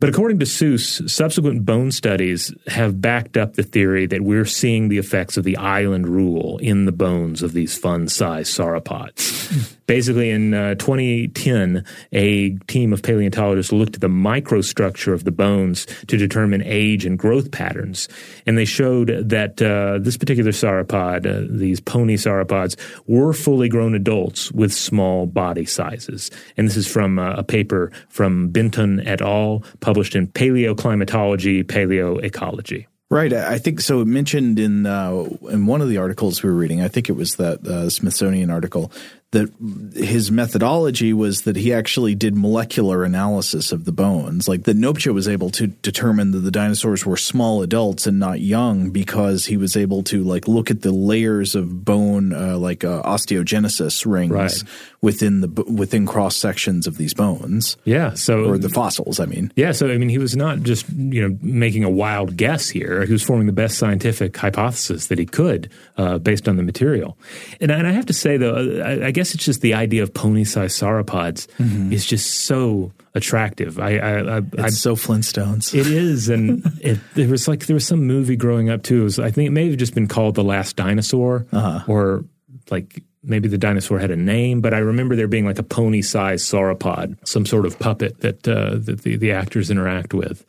But 0.00 0.10
according 0.10 0.38
to 0.38 0.46
Sues, 0.46 1.12
subsequent 1.12 1.64
bone 1.64 1.90
studies 1.90 2.54
have 2.68 3.00
backed 3.00 3.36
up 3.36 3.54
the 3.54 3.64
theory 3.64 4.06
that 4.06 4.20
we're 4.20 4.44
seeing 4.44 4.88
the 4.88 4.98
effects 4.98 5.36
of 5.36 5.42
the 5.42 5.56
island 5.56 6.06
rule 6.06 6.58
in 6.58 6.84
the 6.84 6.92
bones 6.92 7.42
of 7.42 7.52
these 7.52 7.76
fun-sized 7.76 8.56
sauropods. 8.56 9.74
Basically, 9.88 10.28
in 10.28 10.52
uh, 10.52 10.74
2010, 10.74 11.82
a 12.12 12.50
team 12.68 12.92
of 12.92 13.02
paleontologists 13.02 13.72
looked 13.72 13.94
at 13.94 14.00
the 14.02 14.06
microstructure 14.06 15.14
of 15.14 15.24
the 15.24 15.32
bones 15.32 15.86
to 16.08 16.18
determine 16.18 16.62
age 16.62 17.06
and 17.06 17.18
growth 17.18 17.50
patterns. 17.50 18.06
And 18.46 18.58
they 18.58 18.66
showed 18.66 19.08
that 19.30 19.62
uh, 19.62 19.98
this 19.98 20.18
particular 20.18 20.50
sauropod, 20.50 21.26
uh, 21.26 21.46
these 21.50 21.80
pony 21.80 22.18
sauropods, 22.18 22.78
were 23.06 23.32
fully 23.32 23.70
grown 23.70 23.94
adults 23.94 24.52
with 24.52 24.74
small 24.74 25.26
body 25.26 25.64
sizes. 25.64 26.30
And 26.58 26.68
this 26.68 26.76
is 26.76 26.86
from 26.86 27.18
uh, 27.18 27.32
a 27.32 27.42
paper 27.42 27.90
from 28.10 28.50
Benton 28.50 29.00
et 29.00 29.22
al., 29.22 29.64
published 29.88 30.14
in 30.14 30.26
Paleoclimatology, 30.26 31.66
Paleoecology. 31.66 32.86
Right, 33.08 33.32
I 33.32 33.56
think 33.56 33.80
so. 33.80 34.02
It 34.02 34.04
mentioned 34.06 34.58
in 34.58 34.84
uh, 34.84 35.24
in 35.48 35.64
one 35.64 35.80
of 35.80 35.88
the 35.88 35.96
articles 35.96 36.42
we 36.42 36.50
were 36.50 36.56
reading, 36.56 36.82
I 36.82 36.88
think 36.88 37.08
it 37.08 37.14
was 37.14 37.36
that 37.36 37.66
uh, 37.66 37.88
Smithsonian 37.88 38.50
article, 38.50 38.92
that 39.32 39.52
his 39.94 40.30
methodology 40.30 41.12
was 41.12 41.42
that 41.42 41.54
he 41.54 41.70
actually 41.70 42.14
did 42.14 42.34
molecular 42.34 43.04
analysis 43.04 43.72
of 43.72 43.84
the 43.84 43.92
bones. 43.92 44.48
Like 44.48 44.64
that 44.64 44.76
Nopcsa 44.76 45.12
was 45.12 45.28
able 45.28 45.50
to 45.50 45.66
determine 45.66 46.30
that 46.30 46.38
the 46.38 46.50
dinosaurs 46.50 47.04
were 47.04 47.18
small 47.18 47.62
adults 47.62 48.06
and 48.06 48.18
not 48.18 48.40
young 48.40 48.88
because 48.88 49.44
he 49.44 49.58
was 49.58 49.76
able 49.76 50.02
to 50.04 50.24
like 50.24 50.48
look 50.48 50.70
at 50.70 50.80
the 50.80 50.92
layers 50.92 51.54
of 51.54 51.84
bone, 51.84 52.32
uh, 52.32 52.56
like 52.56 52.84
uh, 52.84 53.02
osteogenesis 53.02 54.10
rings 54.10 54.32
right. 54.32 54.62
within 55.02 55.42
the 55.42 55.64
within 55.64 56.06
cross 56.06 56.34
sections 56.34 56.86
of 56.86 56.96
these 56.96 57.12
bones. 57.12 57.76
Yeah, 57.84 58.14
so 58.14 58.46
or 58.46 58.56
the 58.56 58.70
fossils. 58.70 59.20
I 59.20 59.26
mean, 59.26 59.52
yeah. 59.56 59.72
So 59.72 59.90
I 59.90 59.98
mean, 59.98 60.08
he 60.08 60.18
was 60.18 60.36
not 60.36 60.62
just 60.62 60.88
you 60.90 61.28
know 61.28 61.38
making 61.42 61.84
a 61.84 61.90
wild 61.90 62.38
guess 62.38 62.70
here. 62.70 63.04
He 63.04 63.12
was 63.12 63.22
forming 63.22 63.46
the 63.46 63.52
best 63.52 63.76
scientific 63.76 64.34
hypothesis 64.34 65.08
that 65.08 65.18
he 65.18 65.26
could 65.26 65.70
uh, 65.98 66.16
based 66.16 66.48
on 66.48 66.56
the 66.56 66.62
material. 66.62 67.18
And, 67.60 67.70
and 67.70 67.86
I 67.86 67.92
have 67.92 68.06
to 68.06 68.14
say 68.14 68.38
though, 68.38 68.82
I, 68.82 69.08
I 69.08 69.10
guess 69.18 69.34
it's 69.34 69.44
just 69.44 69.60
the 69.60 69.74
idea 69.74 70.02
of 70.02 70.14
pony-sized 70.14 70.80
sauropods 70.80 71.46
mm-hmm. 71.58 71.92
is 71.92 72.06
just 72.06 72.46
so 72.46 72.92
attractive. 73.14 73.78
I, 73.78 73.98
I, 73.98 74.36
I 74.36 74.38
it's 74.38 74.62
I, 74.62 74.68
so 74.70 74.96
Flintstones. 74.96 75.74
It 75.74 75.86
is, 75.86 76.28
and 76.28 76.62
it, 76.80 76.98
there 77.14 77.28
was 77.28 77.48
like 77.48 77.66
there 77.66 77.74
was 77.74 77.86
some 77.86 78.06
movie 78.06 78.36
growing 78.36 78.70
up 78.70 78.82
too. 78.82 79.04
Was, 79.04 79.18
I 79.18 79.30
think 79.30 79.48
it 79.48 79.50
may 79.50 79.68
have 79.68 79.76
just 79.76 79.94
been 79.94 80.08
called 80.08 80.36
The 80.36 80.44
Last 80.44 80.76
Dinosaur, 80.76 81.46
uh-huh. 81.52 81.84
or 81.86 82.24
like 82.70 83.02
maybe 83.22 83.48
the 83.48 83.58
dinosaur 83.58 83.98
had 83.98 84.10
a 84.10 84.16
name, 84.16 84.60
but 84.60 84.72
I 84.72 84.78
remember 84.78 85.16
there 85.16 85.28
being 85.28 85.44
like 85.44 85.58
a 85.58 85.64
pony-sized 85.64 86.50
sauropod, 86.50 87.16
some 87.26 87.44
sort 87.44 87.66
of 87.66 87.78
puppet 87.78 88.20
that 88.20 88.46
uh, 88.46 88.76
that 88.78 89.02
the, 89.02 89.16
the 89.16 89.32
actors 89.32 89.70
interact 89.70 90.14
with. 90.14 90.46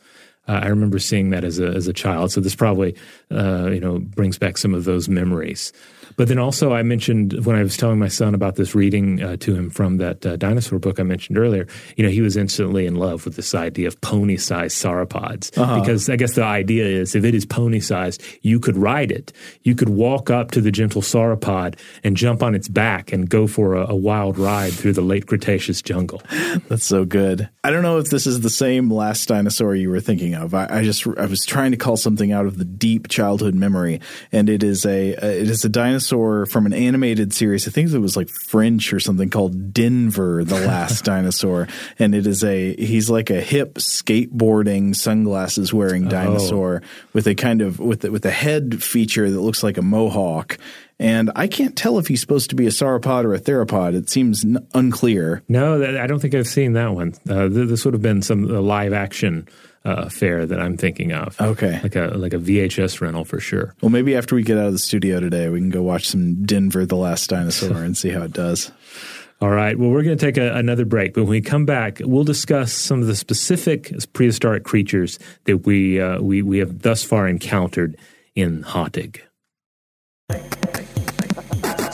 Uh, 0.48 0.62
I 0.64 0.68
remember 0.68 1.00
seeing 1.00 1.32
that 1.32 1.44
as 1.44 1.60
a 1.60 1.68
as 1.68 1.88
a 1.88 1.94
child, 1.94 2.32
so 2.32 2.42
this 2.42 2.56
probably 2.56 2.96
uh, 3.32 3.70
you 3.72 3.80
know 3.80 4.00
brings 4.00 4.38
back 4.38 4.58
some 4.58 4.74
of 4.74 4.86
those 4.86 5.10
memories. 5.10 5.72
But 6.20 6.28
then 6.28 6.38
also, 6.38 6.74
I 6.74 6.84
mentioned 6.84 7.46
when 7.46 7.56
I 7.56 7.64
was 7.64 7.78
telling 7.78 7.98
my 7.98 8.10
son 8.10 8.36
about 8.36 8.56
this 8.56 8.76
reading 8.76 9.24
uh, 9.24 9.38
to 9.38 9.56
him 9.56 9.70
from 9.70 9.98
that 10.00 10.26
uh, 10.26 10.36
dinosaur 10.36 10.78
book 10.78 11.00
I 11.00 11.04
mentioned 11.04 11.38
earlier, 11.38 11.66
you 11.96 12.04
know, 12.04 12.10
he 12.10 12.20
was 12.20 12.36
instantly 12.36 12.86
in 12.86 12.96
love 12.96 13.24
with 13.24 13.38
this 13.38 13.56
idea 13.56 13.88
of 13.88 14.02
pony 14.02 14.36
sized 14.36 14.84
sauropods. 14.84 15.58
Uh-huh. 15.58 15.80
Because 15.80 16.10
I 16.10 16.18
guess 16.18 16.36
the 16.36 16.44
idea 16.44 16.86
is 16.86 17.16
if 17.16 17.24
it 17.24 17.34
is 17.34 17.46
pony 17.46 17.80
sized, 17.80 18.22
you 18.42 18.60
could 18.60 18.76
ride 18.76 19.14
it. 19.14 19.32
You 19.64 19.76
could 19.76 19.88
walk 19.88 20.30
up 20.30 20.52
to 20.52 20.62
the 20.62 20.72
gentle 20.72 21.02
sauropod 21.02 21.80
and 22.04 22.18
jump 22.18 22.44
on 22.44 22.54
its 22.54 22.68
back 22.68 23.14
and 23.14 23.30
go 23.30 23.48
for 23.48 23.76
a, 23.76 23.92
a 23.92 23.96
wild 23.96 24.38
ride 24.38 24.74
through 24.74 24.94
the 24.94 25.02
late 25.02 25.28
Cretaceous 25.28 25.82
jungle. 25.82 26.22
That's 26.68 26.86
so 26.86 27.06
good. 27.06 27.50
I 27.64 27.72
don't 27.72 27.84
know 27.84 27.98
if 27.98 28.10
this 28.10 28.28
is 28.28 28.42
the 28.42 28.50
same 28.50 28.92
last 28.92 29.28
dinosaur 29.28 29.74
you 29.74 29.90
were 29.90 30.02
thinking 30.02 30.34
of. 30.34 30.54
I, 30.54 30.68
I 30.70 30.84
just 30.84 31.08
I 31.18 31.28
was 31.28 31.46
trying 31.46 31.72
to 31.72 31.78
call 31.78 31.96
something 31.96 32.34
out 32.34 32.46
of 32.46 32.58
the 32.58 32.66
deep 32.66 33.08
childhood 33.20 33.56
memory, 33.56 34.00
and 34.32 34.50
it 34.50 34.64
is 34.64 34.86
a 34.86 35.14
uh, 35.16 35.28
it 35.28 35.50
is 35.50 35.66
a 35.66 35.70
dinosaur 35.70 36.46
from 36.46 36.66
an 36.66 36.74
animated 36.74 37.34
series. 37.34 37.68
I 37.68 37.72
think 37.72 37.92
it 37.92 37.98
was 38.00 38.16
like 38.16 38.30
French 38.30 38.94
or 38.94 39.00
something 39.00 39.30
called 39.30 39.74
Denver, 39.74 40.44
the 40.46 40.60
last 40.68 41.04
dinosaur. 41.04 41.68
And 41.98 42.16
it 42.16 42.26
is 42.26 42.44
a, 42.44 42.76
he's 42.76 43.10
like 43.10 43.30
a 43.30 43.42
hip 43.42 43.76
skateboarding, 43.76 44.96
sunglasses 44.96 45.74
wearing 45.74 46.08
oh. 46.08 46.10
dinosaur 46.10 46.82
oh. 46.84 46.88
with 47.14 47.28
a 47.28 47.36
kind 47.36 47.62
of, 47.62 47.80
with, 47.80 48.04
with 48.06 48.26
a 48.26 48.32
head 48.32 48.82
feature 48.82 49.30
that 49.30 49.42
looks 49.42 49.64
like 49.64 49.78
a 49.78 49.82
mohawk. 49.82 50.58
And 51.00 51.32
I 51.36 51.48
can't 51.48 51.78
tell 51.78 51.98
if 51.98 52.08
he's 52.08 52.20
supposed 52.20 52.50
to 52.50 52.56
be 52.58 52.68
a 52.68 52.72
sauropod 52.72 53.24
or 53.24 53.34
a 53.34 53.40
theropod. 53.40 53.96
It 53.96 54.10
seems 54.10 54.44
n- 54.44 54.68
unclear. 54.74 55.44
No, 55.48 55.82
I 55.98 56.08
don't 56.08 56.20
think 56.20 56.36
I've 56.36 56.48
seen 56.48 56.74
that 56.74 56.94
one. 56.94 57.14
Uh, 57.30 57.48
this 57.48 57.86
would 57.86 57.94
have 57.94 58.02
been 58.02 58.22
some 58.22 58.44
live 58.46 58.92
action 58.92 59.48
uh, 59.86 60.10
fare 60.10 60.46
that 60.46 60.60
I'm 60.60 60.76
thinking 60.76 61.14
of. 61.14 61.40
Okay, 61.40 61.80
like 61.82 61.96
a 61.96 62.08
like 62.16 62.34
a 62.34 62.38
VHS 62.38 63.00
rental 63.00 63.24
for 63.24 63.40
sure. 63.40 63.76
Well, 63.82 63.90
maybe 63.90 64.16
after 64.16 64.36
we 64.36 64.44
get 64.44 64.58
out 64.58 64.68
of 64.68 64.74
the 64.74 64.80
studio 64.80 65.22
today, 65.22 65.48
we 65.48 65.60
can 65.60 65.70
go 65.70 65.84
watch 65.84 66.08
some 66.08 66.44
Denver: 66.46 66.86
The 66.86 66.98
Last 66.98 67.30
Dinosaur 67.30 67.84
and 67.84 67.98
see 67.98 68.10
how 68.10 68.24
it 68.24 68.34
does. 68.34 68.72
All 69.42 69.50
right. 69.50 69.80
Well, 69.80 69.90
we're 69.90 70.04
going 70.04 70.18
to 70.18 70.26
take 70.26 70.36
a, 70.38 70.54
another 70.56 70.84
break, 70.84 71.14
but 71.14 71.22
when 71.24 71.30
we 71.30 71.40
come 71.40 71.66
back, 71.66 72.02
we'll 72.04 72.26
discuss 72.26 72.74
some 72.74 73.00
of 73.00 73.08
the 73.08 73.16
specific 73.16 73.94
prehistoric 74.12 74.66
creatures 74.66 75.18
that 75.46 75.66
we 75.66 76.02
uh, 76.02 76.20
we 76.22 76.42
we 76.42 76.58
have 76.58 76.82
thus 76.82 77.04
far 77.04 77.28
encountered 77.28 77.96
in 78.36 78.64
Hateg. 78.64 79.22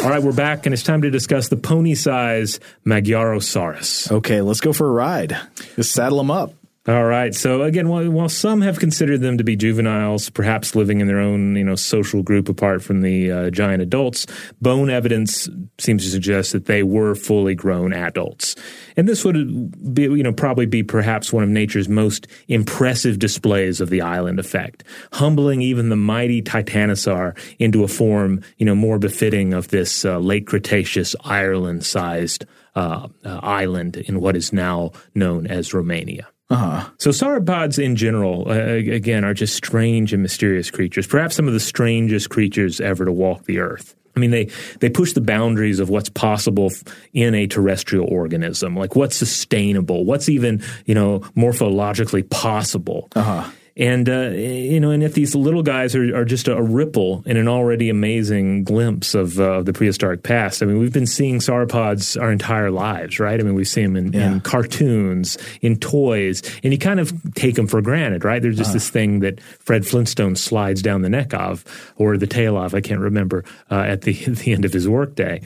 All 0.06 0.12
right, 0.12 0.22
we're 0.22 0.34
back, 0.34 0.68
and 0.68 0.74
it's 0.74 0.84
time 0.84 1.02
to 1.02 1.10
discuss 1.10 1.48
the 1.48 1.58
pony-size 1.58 2.60
Magyarosaurus. 2.86 4.12
Okay, 4.12 4.42
let's 4.42 4.62
go 4.62 4.72
for 4.72 4.88
a 4.88 4.92
ride. 4.92 5.36
Just 5.78 5.94
saddle 5.94 6.20
them 6.20 6.30
up. 6.30 6.54
All 6.88 7.06
right. 7.06 7.34
So 7.34 7.64
again, 7.64 7.90
while, 7.90 8.08
while, 8.12 8.30
some 8.30 8.62
have 8.62 8.78
considered 8.78 9.22
them 9.22 9.40
to 9.40 9.44
be 9.44 9.56
juveniles, 9.56 10.30
perhaps 10.30 10.76
living 10.76 11.02
in 11.02 11.08
their 11.08 11.18
own 11.18 11.56
you 11.56 11.64
know 11.64 11.76
social 11.76 12.22
group 12.22 12.48
apart 12.48 12.84
from 12.84 13.02
the 13.02 13.32
uh, 13.32 13.50
giant 13.50 13.82
adults, 13.82 14.28
bone 14.62 14.92
evidence 14.92 15.50
seems 15.80 16.04
to 16.04 16.12
suggest 16.12 16.52
that 16.52 16.66
they 16.66 16.84
were 16.84 17.16
fully 17.16 17.56
grown 17.56 17.92
adults. 17.92 18.56
And 18.96 19.10
this 19.10 19.26
would 19.26 19.96
be 19.96 20.04
you 20.04 20.22
know 20.22 20.32
probably 20.32 20.68
be 20.68 20.84
perhaps 20.84 21.34
one 21.34 21.44
of 21.44 21.50
nature's 21.50 21.90
most 21.90 22.28
impressive 22.50 23.18
displays 23.18 23.82
of 23.82 23.90
the 23.90 24.02
island 24.02 24.40
effect, 24.40 24.84
humbling 25.14 25.64
even 25.64 25.90
the 25.90 25.96
mighty 25.96 26.44
Titanosaur 26.44 27.36
into 27.58 27.84
a 27.84 27.88
form 27.88 28.44
you 28.58 28.66
know 28.66 28.76
more 28.76 29.00
befitting 29.00 29.56
of 29.56 29.70
this 29.70 30.06
uh, 30.06 30.20
late 30.20 30.46
Cretaceous 30.46 31.16
Ireland-sized 31.24 32.46
uh, 32.76 33.08
uh, 33.24 33.40
island 33.42 33.98
in 33.98 34.22
what 34.22 34.36
is 34.36 34.54
now 34.54 34.92
known 35.16 35.48
as 35.48 35.74
Romania. 35.74 36.28
Uh-huh. 36.50 36.90
So 37.00 37.10
sauropods 37.10 37.84
in 37.84 37.96
general, 37.96 38.48
uh, 38.48 38.54
again, 38.54 39.26
are 39.26 39.34
just 39.34 39.56
strange 39.56 40.14
and 40.14 40.22
mysterious 40.22 40.70
creatures. 40.70 41.08
Perhaps 41.08 41.36
some 41.36 41.48
of 41.48 41.54
the 41.54 41.60
strangest 41.60 42.30
creatures 42.30 42.80
ever 42.80 43.06
to 43.06 43.12
walk 43.12 43.46
the 43.46 43.60
earth. 43.60 43.96
I 44.16 44.20
mean, 44.20 44.32
they, 44.32 44.50
they 44.80 44.90
push 44.90 45.14
the 45.14 45.22
boundaries 45.22 45.80
of 45.80 45.90
what's 45.90 46.10
possible 46.10 46.72
in 47.14 47.36
a 47.36 47.48
terrestrial 47.48 48.08
organism, 48.08 48.76
like 48.76 48.96
what's 48.96 49.18
sustainable, 49.18 50.06
what's 50.06 50.30
even, 50.30 50.64
you 50.86 50.96
know, 50.96 51.20
morphologically 51.36 52.30
possible. 52.30 53.10
Uh-huh. 53.16 53.50
And, 53.78 54.08
uh, 54.08 54.30
you 54.30 54.80
know, 54.80 54.92
and 54.92 55.04
if 55.04 55.16
these 55.16 55.36
little 55.36 55.62
guys 55.62 55.96
are, 55.96 56.16
are 56.16 56.24
just 56.24 56.48
a, 56.48 56.56
ripple 56.66 57.24
in 57.26 57.36
an 57.36 57.48
already 57.48 57.90
amazing 57.90 58.64
glimpse 58.64 59.14
of 59.14 59.40
uh, 59.40 59.64
the 59.64 59.74
prehistoric 59.74 60.24
past, 60.24 60.64
I 60.64 60.66
mean, 60.66 60.80
we've 60.80 60.94
been 60.94 61.06
seeing 61.06 61.40
sauropods 61.40 62.20
our 62.20 62.32
entire 62.32 62.72
lives, 62.72 63.20
right? 63.20 63.38
I 63.38 63.44
mean, 63.44 63.54
we 63.54 63.66
see 63.66 63.84
them 63.84 63.98
in, 63.98 64.14
yeah. 64.14 64.32
in 64.32 64.40
cartoons, 64.42 65.38
in 65.62 65.78
toys, 65.78 66.42
and 66.64 66.72
you 66.72 66.80
kind 66.80 67.02
of 67.02 67.14
take 67.34 67.56
them 67.56 67.68
for 67.68 67.82
granted, 67.82 68.24
right? 68.24 68.42
There's 68.42 68.58
just 68.58 68.72
uh 68.72 68.74
this 68.74 68.90
thing 68.90 69.20
that 69.20 69.42
Fred 69.42 69.86
Flintstone 69.86 70.36
slides 70.36 70.82
down 70.82 71.02
the 71.02 71.10
neck 71.10 71.34
of, 71.34 71.66
or 71.98 72.18
the 72.18 72.28
tail 72.28 72.58
of, 72.58 72.74
I 72.74 72.82
can't 72.82 73.02
remember, 73.02 73.44
uh, 73.70 73.82
at 73.82 74.04
the, 74.04 74.18
at 74.26 74.36
the 74.38 74.54
end 74.54 74.64
of 74.64 74.72
his 74.72 74.88
workday. 74.88 75.42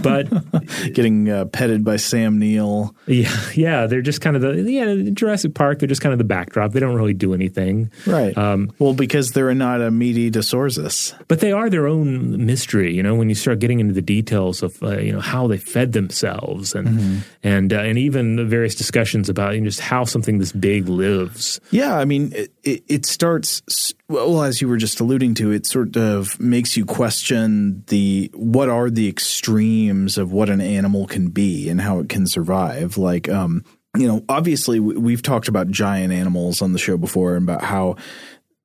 But 0.00 0.28
getting 0.94 1.28
uh, 1.28 1.46
petted 1.46 1.84
by 1.84 1.96
Sam 1.96 2.38
Neill. 2.38 2.94
Yeah, 3.06 3.50
yeah, 3.54 3.86
they're 3.86 4.00
just 4.00 4.20
kind 4.20 4.36
of 4.36 4.42
the, 4.42 4.62
yeah, 4.62 5.10
Jurassic 5.12 5.54
Park, 5.54 5.80
they're 5.80 5.88
just 5.88 6.02
kind 6.02 6.12
of 6.12 6.18
the 6.18 6.24
backdrop. 6.24 6.72
They 6.72 6.80
don't 6.80 6.94
really 6.94 7.14
do 7.14 7.34
anything 7.34 7.63
thing. 7.64 7.90
Right. 8.06 8.36
Um, 8.36 8.72
well, 8.78 8.94
because 8.94 9.32
they're 9.32 9.54
not 9.54 9.80
a 9.80 9.90
meaty 9.90 10.30
Disorzus. 10.30 11.14
But 11.28 11.40
they 11.40 11.52
are 11.52 11.70
their 11.70 11.86
own 11.86 12.44
mystery, 12.44 12.94
you 12.94 13.02
know, 13.02 13.14
when 13.14 13.28
you 13.28 13.34
start 13.34 13.58
getting 13.58 13.80
into 13.80 13.94
the 13.94 14.02
details 14.02 14.62
of, 14.62 14.82
uh, 14.82 14.98
you 14.98 15.12
know, 15.12 15.20
how 15.20 15.46
they 15.46 15.58
fed 15.58 15.92
themselves 15.92 16.74
and 16.74 16.88
mm-hmm. 16.88 17.18
and 17.42 17.72
uh, 17.72 17.80
and 17.80 17.98
even 17.98 18.36
the 18.36 18.44
various 18.44 18.74
discussions 18.74 19.28
about 19.28 19.54
you 19.54 19.60
know, 19.60 19.66
just 19.66 19.80
how 19.80 20.04
something 20.04 20.38
this 20.38 20.52
big 20.52 20.88
lives. 20.88 21.60
Yeah, 21.70 21.96
I 21.96 22.04
mean, 22.04 22.32
it, 22.62 22.84
it 22.88 23.06
starts, 23.06 23.94
well, 24.08 24.42
as 24.42 24.60
you 24.60 24.68
were 24.68 24.76
just 24.76 25.00
alluding 25.00 25.34
to, 25.36 25.52
it 25.52 25.66
sort 25.66 25.96
of 25.96 26.38
makes 26.40 26.76
you 26.76 26.84
question 26.84 27.84
the 27.88 28.30
what 28.34 28.68
are 28.68 28.90
the 28.90 29.08
extremes 29.08 30.18
of 30.18 30.32
what 30.32 30.50
an 30.50 30.60
animal 30.60 31.06
can 31.06 31.28
be 31.28 31.68
and 31.68 31.80
how 31.80 31.98
it 32.00 32.08
can 32.08 32.26
survive. 32.26 32.98
Like, 32.98 33.28
um, 33.28 33.64
you 33.96 34.08
know, 34.08 34.24
obviously 34.28 34.80
we've 34.80 35.22
talked 35.22 35.48
about 35.48 35.68
giant 35.68 36.12
animals 36.12 36.62
on 36.62 36.72
the 36.72 36.78
show 36.78 36.96
before 36.96 37.36
and 37.36 37.48
about 37.48 37.62
how 37.62 37.96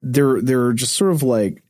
they're 0.02 0.42
they're 0.42 0.74
just 0.74 0.94
sort 0.94 1.12
of 1.12 1.24
like 1.24 1.62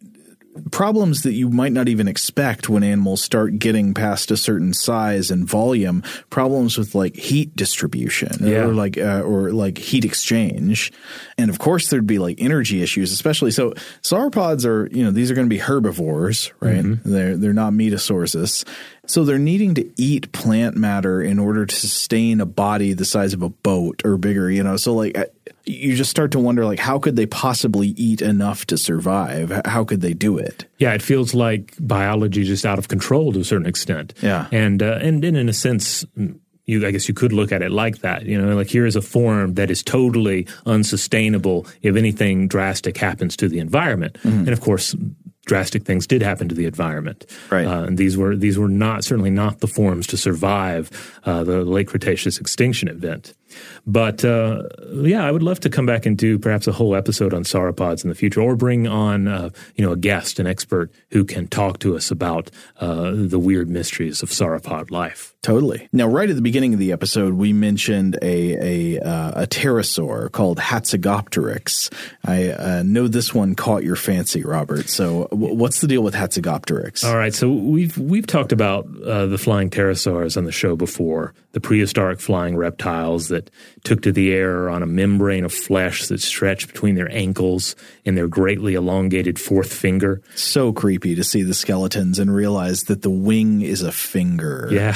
problems 0.72 1.24
that 1.24 1.34
you 1.34 1.50
might 1.50 1.72
not 1.72 1.90
even 1.90 2.08
expect 2.08 2.70
when 2.70 2.84
animals 2.84 3.22
start 3.22 3.58
getting 3.60 3.94
past 3.94 4.32
a 4.32 4.38
certain 4.38 4.74
size 4.74 5.32
and 5.32 5.48
volume 5.48 6.04
problems 6.30 6.78
with 6.78 6.96
like 6.96 7.16
heat 7.16 7.56
distribution 7.56 8.32
yeah. 8.42 8.64
or 8.64 8.74
like 8.74 8.98
uh, 8.98 9.22
or 9.22 9.52
like 9.52 9.78
heat 9.78 10.06
exchange 10.06 10.92
and 11.38 11.50
of 11.50 11.60
course 11.60 11.90
there'd 11.90 12.08
be 12.08 12.20
like 12.20 12.40
energy 12.40 12.82
issues 12.82 13.12
especially 13.12 13.52
so 13.52 13.72
sauropods 14.02 14.66
are 14.66 14.88
you 14.96 15.04
know 15.04 15.12
these 15.12 15.32
are 15.32 15.36
going 15.36 15.48
to 15.48 15.54
be 15.54 15.60
herbivores 15.60 16.52
right 16.60 16.84
mm-hmm. 16.84 17.10
they're 17.12 17.38
they're 17.38 17.54
not 17.54 17.74
metasaurus 17.74 18.66
so 19.10 19.24
they're 19.24 19.40
needing 19.40 19.74
to 19.74 19.92
eat 20.00 20.32
plant 20.32 20.78
matter 20.78 21.20
in 21.20 21.40
order 21.40 21.66
to 21.66 21.76
sustain 21.76 22.40
a 22.40 22.46
body 22.46 22.94
the 22.94 23.06
size 23.06 23.34
of 23.34 23.42
a 23.42 23.50
boat 23.50 24.04
or 24.06 24.18
bigger, 24.18 24.52
you 24.52 24.62
know. 24.62 24.78
So 24.78 24.94
like 24.94 25.18
you 25.66 25.96
just 25.96 26.10
start 26.10 26.32
to 26.32 26.40
wonder 26.40 26.66
like 26.66 26.80
how 26.80 27.00
could 27.00 27.16
they 27.16 27.26
possibly 27.26 27.90
eat 27.90 28.22
enough 28.22 28.66
to 28.68 28.78
survive? 28.78 29.62
How 29.66 29.84
could 29.84 30.02
they 30.02 30.14
do 30.14 30.38
it? 30.38 30.66
Yeah, 30.78 30.94
it 30.94 31.02
feels 31.02 31.34
like 31.34 31.76
biology 31.80 32.44
just 32.44 32.66
out 32.66 32.80
of 32.80 32.88
control 32.88 33.34
to 33.34 33.40
a 33.40 33.44
certain 33.44 33.68
extent. 33.68 34.14
Yeah. 34.22 34.48
And 34.52 34.82
uh, 34.82 35.00
and, 35.02 35.24
and 35.24 35.38
in 35.38 35.50
a 35.50 35.54
sense 35.54 36.06
you, 36.70 36.86
I 36.86 36.92
guess 36.92 37.08
you 37.08 37.16
could 37.16 37.34
look 37.34 37.52
at 37.52 37.64
it 37.64 37.72
like 37.72 38.00
that. 38.00 38.26
You 38.26 38.40
know, 38.40 38.56
like 38.56 38.68
here 38.68 38.86
is 38.86 38.96
a 38.96 39.02
form 39.02 39.56
that 39.56 39.72
is 39.72 39.82
totally 39.82 40.48
unsustainable 40.68 41.66
if 41.82 41.96
anything 41.96 42.48
drastic 42.48 42.98
happens 42.98 43.36
to 43.38 43.50
the 43.50 43.60
environment. 43.60 44.14
Mm-hmm. 44.22 44.40
And 44.40 44.50
of 44.50 44.62
course, 44.62 44.96
drastic 45.46 45.84
things 45.84 46.06
did 46.06 46.22
happen 46.22 46.48
to 46.48 46.56
the 46.56 46.66
environment. 46.66 47.26
Right. 47.50 47.66
Uh, 47.66 47.84
and 47.84 47.98
these 47.98 48.16
were 48.16 48.36
these 48.36 48.58
were 48.60 48.70
not 48.70 49.04
certainly 49.04 49.32
not 49.32 49.60
the 49.60 49.68
forms 49.68 50.06
to 50.08 50.18
survive 50.18 50.92
uh, 51.26 51.44
the 51.44 51.64
late 51.64 51.88
Cretaceous 51.88 52.38
extinction 52.38 52.88
event. 52.88 53.34
But 53.86 54.24
uh, 54.26 54.64
yeah, 54.94 55.24
I 55.24 55.32
would 55.32 55.44
love 55.44 55.60
to 55.62 55.70
come 55.70 55.86
back 55.86 56.06
and 56.06 56.18
do 56.18 56.38
perhaps 56.40 56.68
a 56.68 56.72
whole 56.72 56.96
episode 56.96 57.34
on 57.34 57.44
sauropods 57.44 58.04
in 58.04 58.10
the 58.10 58.16
future, 58.16 58.42
or 58.42 58.56
bring 58.56 58.88
on 58.88 59.28
uh, 59.28 59.50
you 59.76 59.86
know 59.86 59.94
a 59.94 59.98
guest, 59.98 60.40
an 60.40 60.48
expert 60.48 60.92
who 61.12 61.24
can 61.26 61.48
talk 61.48 61.80
to 61.80 61.96
us 61.96 62.12
about 62.12 62.52
uh, 62.80 63.12
the 63.14 63.40
weird 63.40 63.70
mysteries 63.70 64.22
of 64.24 64.30
sauropod 64.30 64.92
life. 64.92 65.36
Totally. 65.42 65.88
Now, 65.94 66.08
right 66.08 66.30
at 66.30 66.36
the 66.36 66.42
beginning 66.42 66.74
of 66.74 66.80
the 66.80 66.92
episode, 66.92 67.34
we 67.34 67.54
mentioned 67.54 68.18
a 68.22 68.98
a, 68.98 69.00
uh, 69.00 69.44
a 69.44 69.48
pterosaur 69.48 70.32
called 70.32 70.58
Hatzegopteryx. 70.58 71.94
I 72.26 72.50
uh, 72.50 72.84
know 72.84 73.08
this 73.08 73.34
one 73.34 73.56
caught 73.56 73.84
your 73.84 73.96
fancy, 73.96 74.44
Robert. 74.44 74.90
So, 74.90 75.28
w- 75.32 75.56
what's 75.56 75.80
the 75.80 75.88
deal 75.88 76.02
with 76.02 76.14
Hatzegopteryx? 76.14 77.06
All 77.06 77.16
right. 77.16 77.34
So 77.34 77.50
we've 77.50 77.98
we've 77.98 78.28
talked 78.28 78.52
about 78.52 78.86
uh, 79.02 79.28
the 79.28 79.38
flying 79.38 79.70
pterosaurs 79.70 80.36
on 80.36 80.44
the 80.44 80.52
show 80.52 80.76
before, 80.76 81.34
the 81.60 81.68
prehistoric 81.68 82.22
flying 82.22 82.56
reptiles 82.56 83.28
that 83.28 83.50
took 83.84 84.02
to 84.04 84.12
the 84.12 84.32
air 84.32 84.70
on 84.70 84.82
a 84.82 84.86
membrane 84.86 85.44
of 85.44 85.54
flesh 85.54 86.08
that 86.08 86.22
stretched 86.22 86.68
between 86.68 86.96
their 86.96 87.12
ankles 87.12 87.76
and 88.06 88.18
their 88.18 88.28
greatly 88.28 88.76
elongated 88.76 89.38
fourth 89.38 89.74
finger. 89.74 90.22
So 90.36 90.72
creepy 90.72 91.16
to 91.16 91.24
see 91.24 91.44
the 91.44 91.54
skeletons 91.54 92.18
and 92.18 92.34
realize 92.34 92.84
that 92.84 93.02
the 93.02 93.10
wing 93.10 93.62
is 93.62 93.82
a 93.82 93.92
finger. 93.92 94.70
Yeah. 94.72 94.96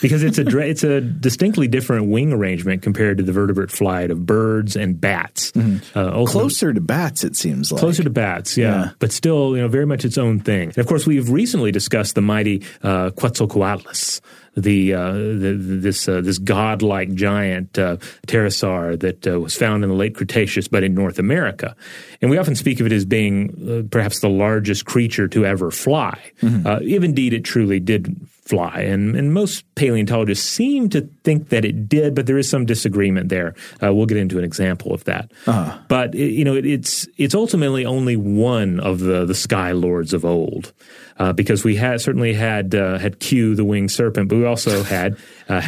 because 0.00 0.22
it's 0.22 0.38
a 0.38 0.58
it's 0.58 0.84
a 0.84 1.00
distinctly 1.00 1.68
different 1.68 2.06
wing 2.06 2.32
arrangement 2.32 2.82
compared 2.82 3.18
to 3.18 3.24
the 3.24 3.32
vertebrate 3.32 3.70
flight 3.70 4.10
of 4.10 4.24
birds 4.26 4.76
and 4.76 5.00
bats. 5.00 5.52
Mm-hmm. 5.52 5.98
Uh, 5.98 6.24
closer 6.26 6.72
to 6.72 6.80
bats, 6.80 7.24
it 7.24 7.36
seems 7.36 7.72
like 7.72 7.80
closer 7.80 8.02
to 8.02 8.10
bats, 8.10 8.56
yeah. 8.56 8.66
yeah. 8.66 8.90
but 8.98 9.12
still, 9.12 9.56
you 9.56 9.62
know, 9.62 9.68
very 9.68 9.86
much 9.86 10.04
its 10.04 10.18
own 10.18 10.40
thing. 10.40 10.68
And 10.68 10.78
of 10.78 10.86
course, 10.86 11.06
we've 11.06 11.30
recently 11.30 11.72
discussed 11.72 12.14
the 12.14 12.22
mighty 12.22 12.62
uh, 12.82 13.10
Quetzalcoatlus, 13.10 14.20
the, 14.60 14.94
uh, 14.94 15.12
the 15.12 15.56
this 15.58 16.08
uh, 16.08 16.20
this 16.20 16.38
godlike 16.38 17.14
giant 17.14 17.78
uh, 17.78 17.96
pterosaur 18.26 18.98
that 19.00 19.26
uh, 19.26 19.40
was 19.40 19.56
found 19.56 19.84
in 19.84 19.90
the 19.90 19.96
late 19.96 20.14
Cretaceous, 20.14 20.68
but 20.68 20.82
in 20.82 20.94
North 20.94 21.18
America, 21.18 21.76
and 22.20 22.30
we 22.30 22.38
often 22.38 22.54
speak 22.54 22.80
of 22.80 22.86
it 22.86 22.92
as 22.92 23.04
being 23.04 23.50
uh, 23.68 23.88
perhaps 23.90 24.20
the 24.20 24.28
largest 24.28 24.84
creature 24.84 25.28
to 25.28 25.44
ever 25.44 25.70
fly. 25.70 26.18
Mm-hmm. 26.42 26.66
Uh, 26.66 26.78
if 26.82 27.02
indeed 27.02 27.32
it 27.32 27.44
truly 27.44 27.80
did 27.80 28.14
fly, 28.48 28.80
and 28.80 29.14
and 29.14 29.34
most 29.34 29.62
paleontologists 29.74 30.48
seem 30.48 30.88
to 30.88 31.02
think 31.22 31.50
that 31.50 31.66
it 31.66 31.88
did, 31.88 32.14
but 32.14 32.26
there 32.26 32.38
is 32.38 32.48
some 32.48 32.64
disagreement 32.64 33.28
there. 33.28 33.54
we'll 33.94 34.06
get 34.06 34.16
into 34.16 34.38
an 34.38 34.44
example 34.44 34.94
of 34.94 35.04
that. 35.04 35.30
Uh-huh. 35.46 35.78
But 35.88 36.14
it, 36.14 36.32
you 36.32 36.44
know, 36.44 36.54
it, 36.54 36.64
it's 36.64 37.06
it's 37.18 37.34
ultimately 37.34 37.84
only 37.84 38.16
one 38.16 38.80
of 38.80 39.00
the 39.00 39.26
the 39.26 39.34
sky 39.34 39.72
lords 39.72 40.14
of 40.14 40.24
old 40.24 40.72
uh, 41.18 41.34
because 41.34 41.62
we 41.62 41.76
had 41.76 42.00
certainly 42.00 42.32
had 42.32 42.74
uh, 42.74 42.96
had 42.98 43.20
Q, 43.20 43.54
the 43.54 43.64
winged 43.64 43.90
serpent, 43.90 44.30
but 44.30 44.36
we 44.36 44.46
also 44.46 44.82
had 44.82 45.18
uh. 45.48 45.60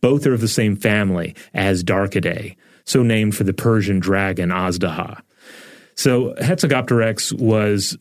Both 0.00 0.26
are 0.26 0.34
of 0.34 0.40
the 0.40 0.48
same 0.48 0.76
family 0.76 1.36
Azhdarchidae, 1.54 2.56
so 2.84 3.02
named 3.02 3.36
for 3.36 3.44
the 3.44 3.54
Persian 3.54 4.00
dragon 4.00 4.50
Azdaha. 4.50 5.20
So 5.94 6.34
Hatzegopteryx 6.40 7.32
was 7.38 7.96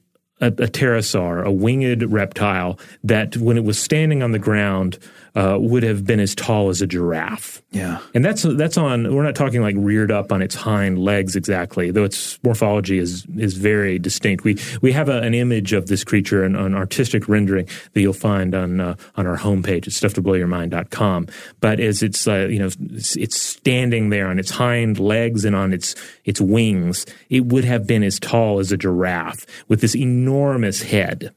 a, 0.47 0.67
pterosaur, 0.67 1.43
a 1.43 1.51
winged 1.51 2.03
reptile 2.03 2.79
that, 3.03 3.37
when 3.37 3.57
it 3.57 3.63
was 3.63 3.79
standing 3.79 4.23
on 4.23 4.31
the 4.31 4.39
ground, 4.39 4.97
uh, 5.35 5.57
would 5.59 5.81
have 5.83 6.05
been 6.05 6.19
as 6.19 6.35
tall 6.35 6.69
as 6.69 6.81
a 6.81 6.87
giraffe. 6.87 7.61
Yeah, 7.71 7.99
and 8.13 8.23
that's 8.23 8.43
that's 8.43 8.77
on. 8.77 9.13
We're 9.13 9.23
not 9.23 9.35
talking 9.35 9.61
like 9.61 9.75
reared 9.77 10.11
up 10.11 10.31
on 10.31 10.41
its 10.41 10.53
hind 10.53 10.99
legs 10.99 11.35
exactly, 11.35 11.89
though 11.89 12.03
its 12.03 12.41
morphology 12.43 12.99
is 12.99 13.25
is 13.37 13.55
very 13.57 13.97
distinct. 13.97 14.43
We 14.43 14.57
we 14.81 14.91
have 14.91 15.09
a, 15.09 15.21
an 15.21 15.33
image 15.33 15.73
of 15.73 15.87
this 15.87 16.03
creature, 16.03 16.43
an, 16.43 16.55
an 16.55 16.75
artistic 16.75 17.27
rendering 17.27 17.67
that 17.93 18.01
you'll 18.01 18.13
find 18.13 18.53
on 18.53 18.79
uh, 18.79 18.95
on 19.15 19.25
our 19.25 19.37
homepage 19.37 19.87
at 19.87 19.93
stufftoblowyourmind.com. 19.93 21.27
But 21.59 21.79
as 21.79 22.03
it's 22.03 22.27
uh, 22.27 22.47
you 22.49 22.59
know 22.59 22.69
it's, 22.91 23.15
it's 23.15 23.41
standing 23.41 24.09
there 24.09 24.27
on 24.27 24.37
its 24.37 24.51
hind 24.51 24.99
legs 24.99 25.45
and 25.45 25.55
on 25.55 25.73
its 25.73 25.95
its 26.25 26.39
wings, 26.39 27.07
it 27.29 27.45
would 27.45 27.65
have 27.65 27.87
been 27.87 28.03
as 28.03 28.19
tall 28.19 28.59
as 28.59 28.71
a 28.71 28.77
giraffe 28.77 29.47
with 29.67 29.81
this 29.81 29.95
enormous 29.95 30.83
head. 30.83 31.33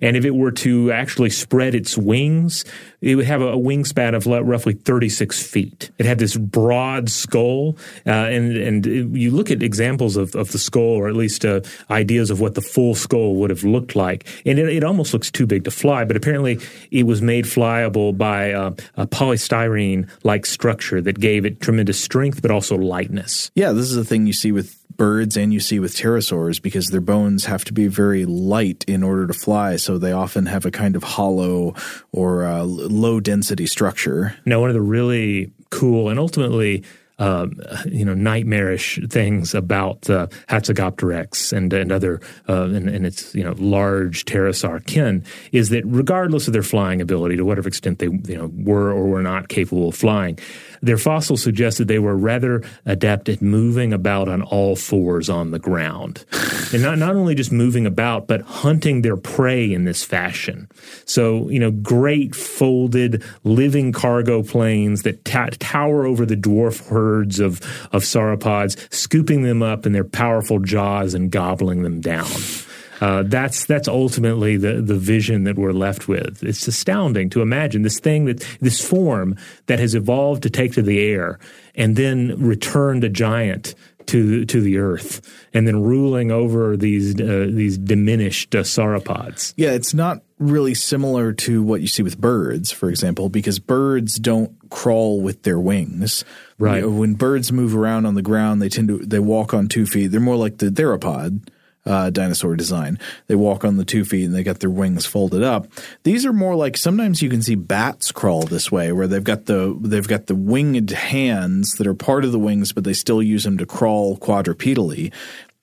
And 0.00 0.16
if 0.16 0.24
it 0.24 0.34
were 0.34 0.52
to 0.52 0.92
actually 0.92 1.30
spread 1.30 1.74
its 1.74 1.96
wings, 1.96 2.64
it 3.00 3.16
would 3.16 3.26
have 3.26 3.40
a, 3.40 3.60
wingspan 3.60 4.14
of 4.14 4.26
roughly 4.26 4.72
36 4.72 5.42
feet. 5.42 5.90
It 5.98 6.06
had 6.06 6.18
this 6.18 6.36
broad 6.36 7.10
skull, 7.10 7.76
uh, 8.06 8.10
and 8.10 8.56
and 8.56 9.16
you 9.16 9.30
look 9.30 9.50
at 9.50 9.62
examples 9.62 10.16
of, 10.16 10.34
of 10.34 10.52
the 10.52 10.58
skull, 10.58 10.82
or 10.82 11.08
at 11.08 11.14
least 11.14 11.44
uh, 11.44 11.60
ideas 11.90 12.30
of 12.30 12.40
what 12.40 12.54
the 12.54 12.62
full 12.62 12.94
skull 12.94 13.36
would 13.36 13.50
have 13.50 13.64
looked 13.64 13.94
like, 13.94 14.26
and 14.46 14.58
it, 14.58 14.68
it, 14.68 14.84
almost 14.84 15.12
looks 15.12 15.30
too 15.30 15.46
big 15.46 15.64
to 15.64 15.70
fly. 15.70 16.04
But 16.04 16.16
apparently, 16.16 16.58
it 16.90 17.04
was 17.04 17.20
made 17.20 17.44
flyable 17.44 18.16
by 18.16 18.52
uh, 18.52 18.72
a 18.96 19.06
polystyrene-like 19.06 20.46
structure 20.46 21.00
that 21.02 21.20
gave 21.20 21.44
it 21.44 21.60
tremendous 21.60 22.02
strength, 22.02 22.42
but 22.42 22.50
also 22.50 22.76
lightness. 22.76 23.50
Yeah, 23.54 23.72
this 23.72 23.90
is 23.90 23.96
a 23.96 24.04
thing 24.04 24.26
you 24.26 24.32
see 24.32 24.52
with 24.52 24.79
birds 25.00 25.34
and 25.34 25.50
you 25.50 25.60
see 25.60 25.78
with 25.78 25.96
pterosaurs 25.96 26.60
because 26.60 26.88
their 26.88 27.00
bones 27.00 27.46
have 27.46 27.64
to 27.64 27.72
be 27.72 27.86
very 27.86 28.26
light 28.26 28.84
in 28.86 29.02
order 29.02 29.26
to 29.26 29.32
fly. 29.32 29.76
So 29.76 29.96
they 29.96 30.12
often 30.12 30.44
have 30.44 30.66
a 30.66 30.70
kind 30.70 30.94
of 30.94 31.02
hollow 31.02 31.74
or 32.12 32.44
uh, 32.44 32.64
low 32.64 33.18
density 33.18 33.64
structure. 33.64 34.36
Now, 34.44 34.60
one 34.60 34.68
of 34.68 34.74
the 34.74 34.82
really 34.82 35.52
cool 35.70 36.10
and 36.10 36.20
ultimately 36.20 36.84
um, 37.20 37.60
you 37.86 38.04
know, 38.04 38.14
nightmarish 38.14 38.98
things 39.08 39.54
about 39.54 40.08
uh, 40.08 40.26
Hatzegopteryx 40.48 41.52
and 41.52 41.70
and 41.70 41.92
other 41.92 42.20
uh, 42.48 42.64
and, 42.64 42.88
and, 42.88 43.04
its 43.04 43.34
you 43.34 43.44
know 43.44 43.54
large 43.58 44.24
pterosaur 44.24 44.84
kin 44.86 45.22
is 45.52 45.68
that 45.68 45.84
regardless 45.84 46.46
of 46.46 46.54
their 46.54 46.62
flying 46.62 47.02
ability, 47.02 47.36
to 47.36 47.44
whatever 47.44 47.68
extent 47.68 47.98
they 47.98 48.06
you 48.06 48.38
know 48.38 48.50
were 48.54 48.90
or 48.90 49.06
were 49.06 49.22
not 49.22 49.48
capable 49.48 49.90
of 49.90 49.94
flying, 49.94 50.38
their 50.80 50.96
fossils 50.96 51.42
suggested 51.42 51.88
they 51.88 51.98
were 51.98 52.16
rather 52.16 52.62
adept 52.86 53.28
at 53.28 53.42
moving 53.42 53.92
about 53.92 54.28
on 54.28 54.42
all 54.42 54.76
fours 54.76 55.28
on 55.28 55.50
the 55.50 55.58
ground. 55.58 56.24
and 56.72 56.82
not, 56.82 56.98
not 56.98 57.14
only 57.14 57.34
just 57.34 57.52
moving 57.52 57.86
about, 57.86 58.26
but 58.26 58.42
hunting 58.42 59.02
their 59.02 59.16
prey 59.16 59.72
in 59.72 59.84
this 59.84 60.04
fashion. 60.04 60.68
So, 61.04 61.48
you 61.48 61.58
know, 61.58 61.70
great 61.70 62.34
folded 62.34 63.22
living 63.44 63.92
cargo 63.92 64.42
planes 64.42 65.02
that 65.02 65.24
tower 65.24 66.06
over 66.06 66.24
the 66.24 66.36
dwarf 66.36 66.88
herds 66.88 67.40
of, 67.40 67.60
of 67.92 68.02
sauropods, 68.02 68.92
scooping 68.92 69.42
them 69.42 69.62
up 69.62 69.86
in 69.86 69.92
their 69.92 70.04
powerful 70.04 70.58
jaws 70.58 71.14
and 71.14 71.30
gobbling 71.30 71.82
them 71.82 72.00
down. 72.00 72.26
Uh, 73.00 73.22
that's 73.24 73.64
that's 73.64 73.88
ultimately 73.88 74.56
the 74.56 74.82
the 74.82 74.96
vision 74.96 75.44
that 75.44 75.56
we're 75.56 75.72
left 75.72 76.08
with. 76.08 76.42
It's 76.42 76.66
astounding 76.68 77.30
to 77.30 77.42
imagine 77.42 77.82
this 77.82 77.98
thing 77.98 78.26
that 78.26 78.46
this 78.60 78.86
form 78.86 79.36
that 79.66 79.78
has 79.78 79.94
evolved 79.94 80.42
to 80.42 80.50
take 80.50 80.72
to 80.74 80.82
the 80.82 81.00
air 81.00 81.38
and 81.74 81.96
then 81.96 82.36
returned 82.38 83.04
a 83.04 83.08
giant 83.08 83.74
to 84.06 84.44
to 84.44 84.60
the 84.60 84.78
earth 84.78 85.20
and 85.54 85.66
then 85.66 85.82
ruling 85.82 86.30
over 86.30 86.76
these 86.76 87.18
uh, 87.20 87.48
these 87.50 87.78
diminished 87.78 88.54
uh, 88.54 88.60
sauropods. 88.60 89.54
Yeah, 89.56 89.70
it's 89.70 89.94
not 89.94 90.22
really 90.38 90.74
similar 90.74 91.32
to 91.32 91.62
what 91.62 91.80
you 91.80 91.86
see 91.86 92.02
with 92.02 92.20
birds, 92.20 92.72
for 92.72 92.90
example, 92.90 93.28
because 93.28 93.58
birds 93.58 94.16
don't 94.16 94.52
crawl 94.70 95.20
with 95.20 95.42
their 95.42 95.60
wings. 95.60 96.24
Right. 96.58 96.76
You 96.76 96.82
know, 96.82 96.90
when 96.90 97.14
birds 97.14 97.52
move 97.52 97.76
around 97.76 98.06
on 98.06 98.14
the 98.14 98.22
ground, 98.22 98.60
they 98.60 98.68
tend 98.68 98.88
to 98.88 98.98
they 98.98 99.20
walk 99.20 99.54
on 99.54 99.68
two 99.68 99.86
feet. 99.86 100.08
They're 100.08 100.20
more 100.20 100.36
like 100.36 100.58
the 100.58 100.66
theropod 100.66 101.48
uh, 101.86 102.10
dinosaur 102.10 102.56
design. 102.56 102.98
They 103.26 103.34
walk 103.34 103.64
on 103.64 103.76
the 103.76 103.84
two 103.84 104.04
feet 104.04 104.24
and 104.24 104.34
they 104.34 104.42
got 104.42 104.60
their 104.60 104.70
wings 104.70 105.06
folded 105.06 105.42
up. 105.42 105.66
These 106.02 106.26
are 106.26 106.32
more 106.32 106.54
like 106.54 106.76
sometimes 106.76 107.22
you 107.22 107.30
can 107.30 107.42
see 107.42 107.54
bats 107.54 108.12
crawl 108.12 108.42
this 108.42 108.70
way, 108.70 108.92
where 108.92 109.06
they've 109.06 109.24
got 109.24 109.46
the 109.46 109.76
they've 109.80 110.06
got 110.06 110.26
the 110.26 110.34
winged 110.34 110.90
hands 110.90 111.72
that 111.78 111.86
are 111.86 111.94
part 111.94 112.24
of 112.24 112.32
the 112.32 112.38
wings, 112.38 112.72
but 112.72 112.84
they 112.84 112.92
still 112.92 113.22
use 113.22 113.44
them 113.44 113.58
to 113.58 113.66
crawl 113.66 114.18
quadrupedally. 114.18 115.12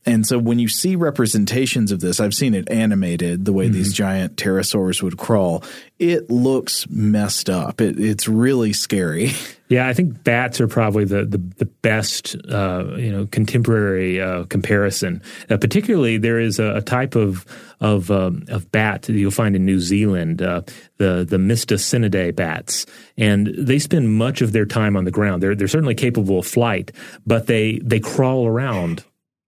And 0.07 0.25
so 0.25 0.39
when 0.39 0.57
you 0.57 0.69
see 0.69 0.95
representations 0.95 1.91
of 1.91 1.99
this, 1.99 2.19
I've 2.19 2.33
seen 2.33 2.55
it 2.55 2.69
animated 2.71 3.45
the 3.45 3.53
way 3.53 3.65
mm-hmm. 3.65 3.73
these 3.73 3.93
giant 3.93 4.37
pterosaurs 4.37 5.03
would 5.03 5.17
crawl. 5.17 5.63
It 5.99 6.29
looks 6.29 6.89
messed 6.89 7.49
up. 7.49 7.81
It, 7.81 7.99
it's 7.99 8.27
really 8.27 8.73
scary. 8.73 9.31
Yeah, 9.69 9.85
I 9.85 9.91
think 9.93 10.23
bats 10.23 10.61
are 10.61 10.67
probably 10.69 11.03
the 11.03 11.25
the, 11.25 11.39
the 11.57 11.65
best 11.65 12.37
uh, 12.49 12.85
you 12.95 13.11
know 13.11 13.25
contemporary 13.25 14.21
uh, 14.21 14.45
comparison. 14.45 15.21
Uh, 15.49 15.57
particularly, 15.57 16.17
there 16.17 16.39
is 16.39 16.57
a, 16.57 16.77
a 16.77 16.81
type 16.81 17.15
of 17.15 17.45
of 17.81 18.09
um, 18.09 18.45
of 18.47 18.71
bat 18.71 19.01
that 19.01 19.13
you'll 19.13 19.29
find 19.29 19.57
in 19.57 19.65
New 19.65 19.81
Zealand, 19.81 20.41
uh, 20.41 20.61
the 20.99 21.25
the 21.29 21.35
Mystacinidae 21.35 22.33
bats, 22.33 22.85
and 23.17 23.47
they 23.57 23.77
spend 23.77 24.13
much 24.13 24.41
of 24.41 24.53
their 24.53 24.65
time 24.65 24.95
on 24.95 25.03
the 25.03 25.11
ground. 25.11 25.43
They're 25.43 25.53
they're 25.53 25.67
certainly 25.67 25.95
capable 25.95 26.39
of 26.39 26.47
flight, 26.47 26.93
but 27.25 27.47
they 27.47 27.79
they 27.79 27.99
crawl 27.99 28.47
around 28.47 29.03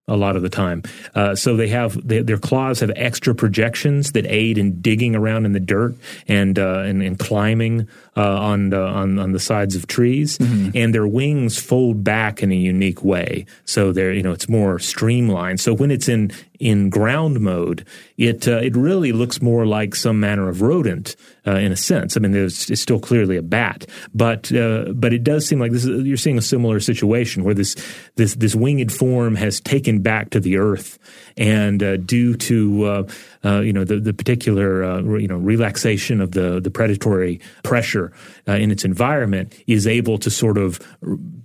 a 0.10 0.17
lot 0.17 0.36
of 0.36 0.41
the 0.41 0.50
time. 0.50 0.84
Uh, 1.15 1.36
so 1.36 1.56
they 1.56 1.69
have 1.69 2.06
they, 2.06 2.22
their 2.22 2.38
claws 2.38 2.80
have 2.80 2.91
extra 2.95 3.34
projections 3.34 4.12
that 4.13 4.26
aid 4.26 4.58
in 4.58 4.82
digging 4.82 5.15
around 5.15 5.45
in 5.45 5.54
the 5.54 5.60
dirt 5.60 5.95
and 6.28 6.58
uh, 6.60 6.80
and, 6.80 7.02
and, 7.02 7.19
climbing 7.19 7.88
uh, 8.17 8.39
on, 8.39 8.69
the, 8.69 8.82
on 8.82 9.19
on 9.19 9.32
the 9.32 9.39
sides 9.39 9.76
of 9.76 9.88
trees. 9.88 10.38
Mm-hmm. 10.38 10.72
And 10.76 10.93
their 10.93 11.08
wings 11.08 11.58
fold 11.58 12.04
back 12.04 12.41
in 12.41 12.52
a 12.52 12.56
unique 12.56 13.04
way, 13.04 13.45
so 13.65 13.91
they're 13.91 14.13
you 14.13 14.24
know 14.24 14.32
it's 14.32 14.50
more 14.50 14.80
streamlined. 14.80 15.60
So 15.60 15.74
when 15.74 15.91
it's 15.91 16.10
in 16.10 16.32
in 16.60 16.89
ground 16.89 17.39
mode, 17.39 17.86
it 18.17 18.48
uh, 18.48 18.58
it 18.58 18.76
really 18.76 19.12
looks 19.12 19.41
more 19.41 19.65
like 19.65 19.95
some 19.95 20.19
manner 20.19 20.50
of 20.50 20.62
rodent 20.62 21.15
uh, 21.48 21.56
in 21.56 21.72
a 21.72 21.76
sense. 21.76 22.17
I 22.17 22.19
mean, 22.19 22.36
it's 22.36 22.80
still 22.80 23.00
clearly 23.00 23.38
a 23.38 23.41
bat, 23.41 23.86
but 24.13 24.52
uh, 24.52 24.91
but 24.93 25.13
it 25.13 25.24
does 25.24 25.48
seem 25.48 25.60
like 25.60 25.72
this 25.72 25.86
is, 25.86 26.06
you're 26.06 26.17
seeing 26.17 26.38
a 26.38 26.41
similar 26.41 26.82
situation 26.82 27.45
where 27.45 27.54
this 27.54 27.76
this 28.15 28.36
this 28.36 28.56
winged 28.56 28.91
form 28.91 29.36
has 29.36 29.62
taken 29.62 30.02
back 30.02 30.32
to 30.32 30.39
the 30.39 30.58
earth, 30.58 31.00
and 31.38 31.82
uh, 31.82 31.95
due 31.98 32.36
to 32.36 32.84
uh, 32.84 33.08
uh, 33.45 33.60
you 33.62 33.72
know 33.72 33.86
the 33.86 34.00
the 34.00 34.13
particular 34.13 35.00
you 35.17 35.28
know 35.28 35.38
relaxation 35.38 36.19
of 36.19 36.32
the 36.32 36.60
the 36.60 36.72
predatory 36.72 37.39
pressure 37.63 38.12
in 38.48 38.69
its 38.72 38.84
environment, 38.84 39.54
is 39.67 39.88
able 39.88 40.17
to 40.17 40.30
sort 40.30 40.58
of 40.58 40.80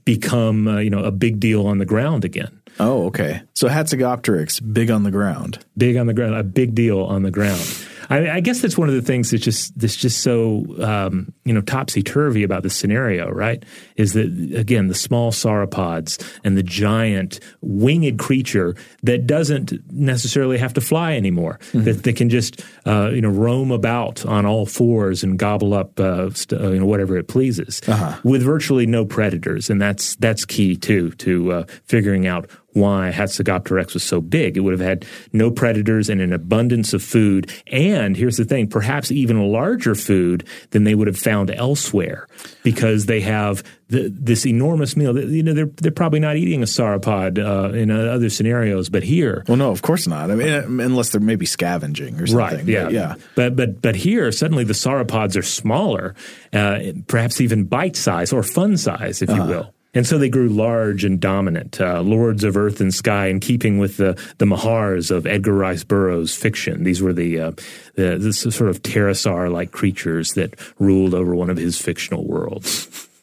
become 0.05 0.67
you 0.81 0.91
know 0.91 1.05
a 1.05 1.13
big 1.13 1.39
deal 1.39 1.67
on 1.69 1.79
the 1.79 1.87
ground 1.87 2.25
again. 2.25 2.61
Oh, 2.81 3.07
okay. 3.07 3.43
So 3.55 3.69
Hatzegopteryx, 3.69 4.73
big 4.73 4.91
on 4.91 5.05
the 5.05 5.11
ground. 5.11 5.65
Big 5.77 5.97
on 5.97 6.07
the 6.07 6.15
ground, 6.15 6.35
a 6.35 6.43
big 6.43 6.75
deal 6.75 7.01
on 7.01 7.23
the 7.23 7.31
ground. 7.31 7.65
I, 8.11 8.31
I, 8.31 8.41
guess 8.41 8.61
that's 8.61 8.77
one 8.77 8.89
of 8.89 8.95
the 8.95 9.03
things 9.03 9.31
that's 9.31 9.43
just 9.43 9.79
that's 9.79 9.97
just 9.97 10.23
so 10.23 10.65
um, 10.83 11.33
you 11.45 11.53
know 11.53 11.61
topsy 11.61 12.03
turvy 12.03 12.43
about 12.43 12.63
the 12.63 12.71
scenario, 12.71 13.31
right? 13.31 13.65
Is 13.97 14.13
that 14.15 14.27
again 14.57 14.89
the 14.89 14.95
small 14.95 15.33
sauropods 15.33 16.23
and 16.45 16.57
the 16.57 16.63
giant 16.63 17.41
winged 17.61 18.19
creature 18.19 18.77
that 19.03 19.27
doesn't 19.27 19.73
necessarily 19.93 20.59
have 20.59 20.75
to 20.75 20.81
fly 20.81 21.15
anymore, 21.15 21.59
mm-hmm. 21.69 21.85
that, 21.85 22.03
that 22.03 22.17
can 22.17 22.31
just 22.31 22.63
uh, 22.87 23.11
you 23.11 23.21
know 23.21 23.31
roam 23.31 23.71
about 23.71 24.25
on 24.27 24.47
all 24.47 24.67
fours 24.67 25.23
and 25.23 25.39
gobble 25.39 25.75
up 25.75 25.99
uh, 25.99 26.31
st- 26.31 26.61
uh, 26.61 26.71
you 26.71 26.81
know 26.81 26.87
whatever 26.87 27.17
it 27.17 27.29
pleases, 27.29 27.81
uh-huh. 27.87 28.19
with 28.25 28.43
virtually 28.43 28.87
no 28.87 29.05
predators, 29.05 29.71
and 29.71 29.81
that's 29.81 30.17
that's 30.17 30.45
key 30.45 30.77
too 30.77 31.11
to 31.13 31.53
uh, 31.53 31.65
figuring 31.85 32.27
out 32.27 32.51
why 32.75 33.11
Hatzegopteryx 33.15 33.95
was 33.95 34.03
so 34.03 34.21
big. 34.21 34.57
It 34.57 34.61
would 34.61 34.73
have 34.73 34.81
had 34.81 35.07
no 35.33 35.51
predators 35.51 36.11
and 36.11 36.21
an 36.21 36.33
abundance 36.33 36.93
of 36.93 37.03
food. 37.03 37.51
And 37.69 38.17
here's 38.17 38.37
the 38.37 38.45
thing, 38.45 38.69
perhaps 38.69 39.11
even 39.11 39.41
larger 39.51 39.95
food 39.95 40.47
than 40.71 40.85
they 40.85 40.95
would 40.95 41.07
have 41.07 41.19
found 41.19 41.51
elsewhere 41.51 42.29
because 42.63 43.07
they 43.07 43.21
have 43.21 43.63
the, 43.89 44.09
this 44.13 44.45
enormous 44.45 44.97
meal. 44.97 45.19
You 45.19 45.43
know, 45.43 45.55
they're, 45.55 45.71
they're 45.77 45.93
probably 45.93 46.21
not 46.21 46.37
eating 46.37 46.63
a 46.63 46.67
sauropod 46.67 47.39
uh, 47.39 47.73
in 47.73 47.91
uh, 47.91 47.97
other 47.97 48.29
scenarios, 48.29 48.89
but 48.89 49.03
here. 49.03 49.45
Well, 49.47 49.57
no, 49.57 49.71
of 49.71 49.83
course 49.83 50.07
not. 50.07 50.31
I 50.31 50.35
mean, 50.35 50.49
unless 50.81 51.11
they're 51.11 51.21
maybe 51.21 51.47
scavenging 51.47 52.21
or 52.21 52.27
something. 52.27 52.59
Right, 52.59 52.65
yeah. 52.67 52.85
But, 52.85 52.93
yeah. 52.93 53.15
But, 53.37 53.57
but, 53.57 53.83
but 53.83 53.97
here, 53.97 54.33
suddenly 54.33 54.65
the 54.65 54.73
sauropods 54.73 55.37
are 55.39 55.43
smaller, 55.43 56.15
uh, 56.53 56.81
perhaps 57.07 57.41
even 57.41 57.65
bite 57.65 57.97
size 57.97 58.33
or 58.33 58.43
fun 58.43 58.77
size, 58.77 59.23
if 59.23 59.29
you 59.29 59.37
uh-huh. 59.37 59.47
will. 59.47 59.75
And 59.95 60.07
so 60.07 60.19
they 60.19 60.29
grew 60.29 60.49
large 60.49 61.05
and 61.05 61.21
dominant, 61.21 61.81
uh, 61.81 62.01
lords 62.01 62.45
of 62.45 62.57
earth 62.57 62.81
and 62.81 62.93
sky, 62.93 63.29
in 63.29 63.41
keeping 63.41 63.79
with 63.79 63.97
the, 63.97 64.21
the 64.39 64.45
Mahars 64.45 65.11
of 65.11 65.27
Edgar 65.27 65.55
Rice 65.55 65.85
Burroughs' 65.85 66.35
fiction. 66.35 66.85
These 66.85 67.01
were 67.01 67.13
the, 67.13 67.41
uh, 67.41 67.53
the, 67.95 68.19
the 68.19 68.33
sort 68.33 68.71
of 68.71 68.83
pterosaur 68.83 69.51
like 69.53 69.71
creatures 69.71 70.33
that 70.35 70.55
ruled 70.79 71.15
over 71.15 71.35
one 71.35 71.51
of 71.51 71.57
his 71.57 71.81
fictional 71.81 72.27
worlds 72.27 73.09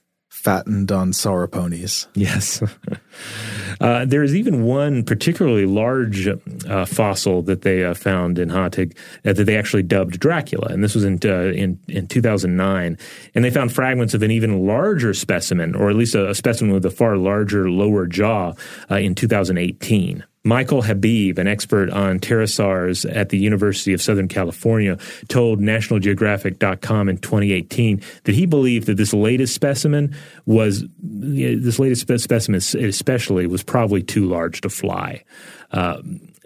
fattened 0.41 0.91
on 0.91 1.12
sauroponies. 1.12 2.08
Yes. 2.15 2.63
uh, 3.82 4.06
there 4.06 4.23
is 4.23 4.36
even 4.36 4.63
one 4.63 5.04
particularly 5.04 5.65
large 5.65 6.27
uh, 6.27 6.86
fossil 6.86 7.41
that 7.43 7.62
they 7.62 7.84
uh, 7.84 7.93
found 7.93 8.39
in 8.39 8.49
Hateg 8.49 8.97
uh, 9.23 9.34
that 9.34 9.43
they 9.43 9.56
actually 9.56 9.84
dubbed 9.84 10.19
Dracula, 10.19 10.67
and 10.69 10.84
this 10.84 10.95
was 10.95 11.04
in, 11.04 11.19
uh, 11.23 11.51
in, 11.51 11.80
in 11.88 12.08
2009. 12.08 12.97
And 13.36 13.45
they 13.45 13.51
found 13.51 13.71
fragments 13.71 14.13
of 14.13 14.23
an 14.23 14.32
even 14.32 14.65
larger 14.65 15.13
specimen, 15.13 15.75
or 15.75 15.89
at 15.89 15.95
least 15.95 16.15
a, 16.15 16.30
a 16.30 16.36
specimen 16.36 16.73
with 16.73 16.86
a 16.86 16.91
far 16.91 17.17
larger 17.17 17.69
lower 17.69 18.08
jaw, 18.08 18.54
uh, 18.89 18.95
in 18.95 19.15
2018. 19.15 20.23
Michael 20.43 20.82
Habib, 20.82 21.38
an 21.38 21.47
expert 21.47 21.91
on 21.91 22.19
pterosaurs 22.19 23.06
at 23.15 23.30
the 23.30 23.38
University 23.38 23.93
of 23.93 24.01
Southern 24.01 24.27
California, 24.27 24.97
told 25.27 25.60
NationalGeographic.com 25.60 27.10
in 27.10 27.17
2018 27.17 28.01
that 28.23 28.34
he 28.34 28.47
believed 28.47 28.88
that 28.88 28.97
this 28.97 29.13
latest 29.13 29.54
specimen 29.54 30.15
was 30.47 30.84
this 30.99 31.77
latest 31.77 32.01
specimen, 32.01 32.58
especially, 32.58 33.45
was 33.45 33.62
probably 33.62 34.01
too 34.01 34.25
large 34.25 34.62
to 34.62 34.69
fly. 34.69 35.23
Uh, 35.71 36.01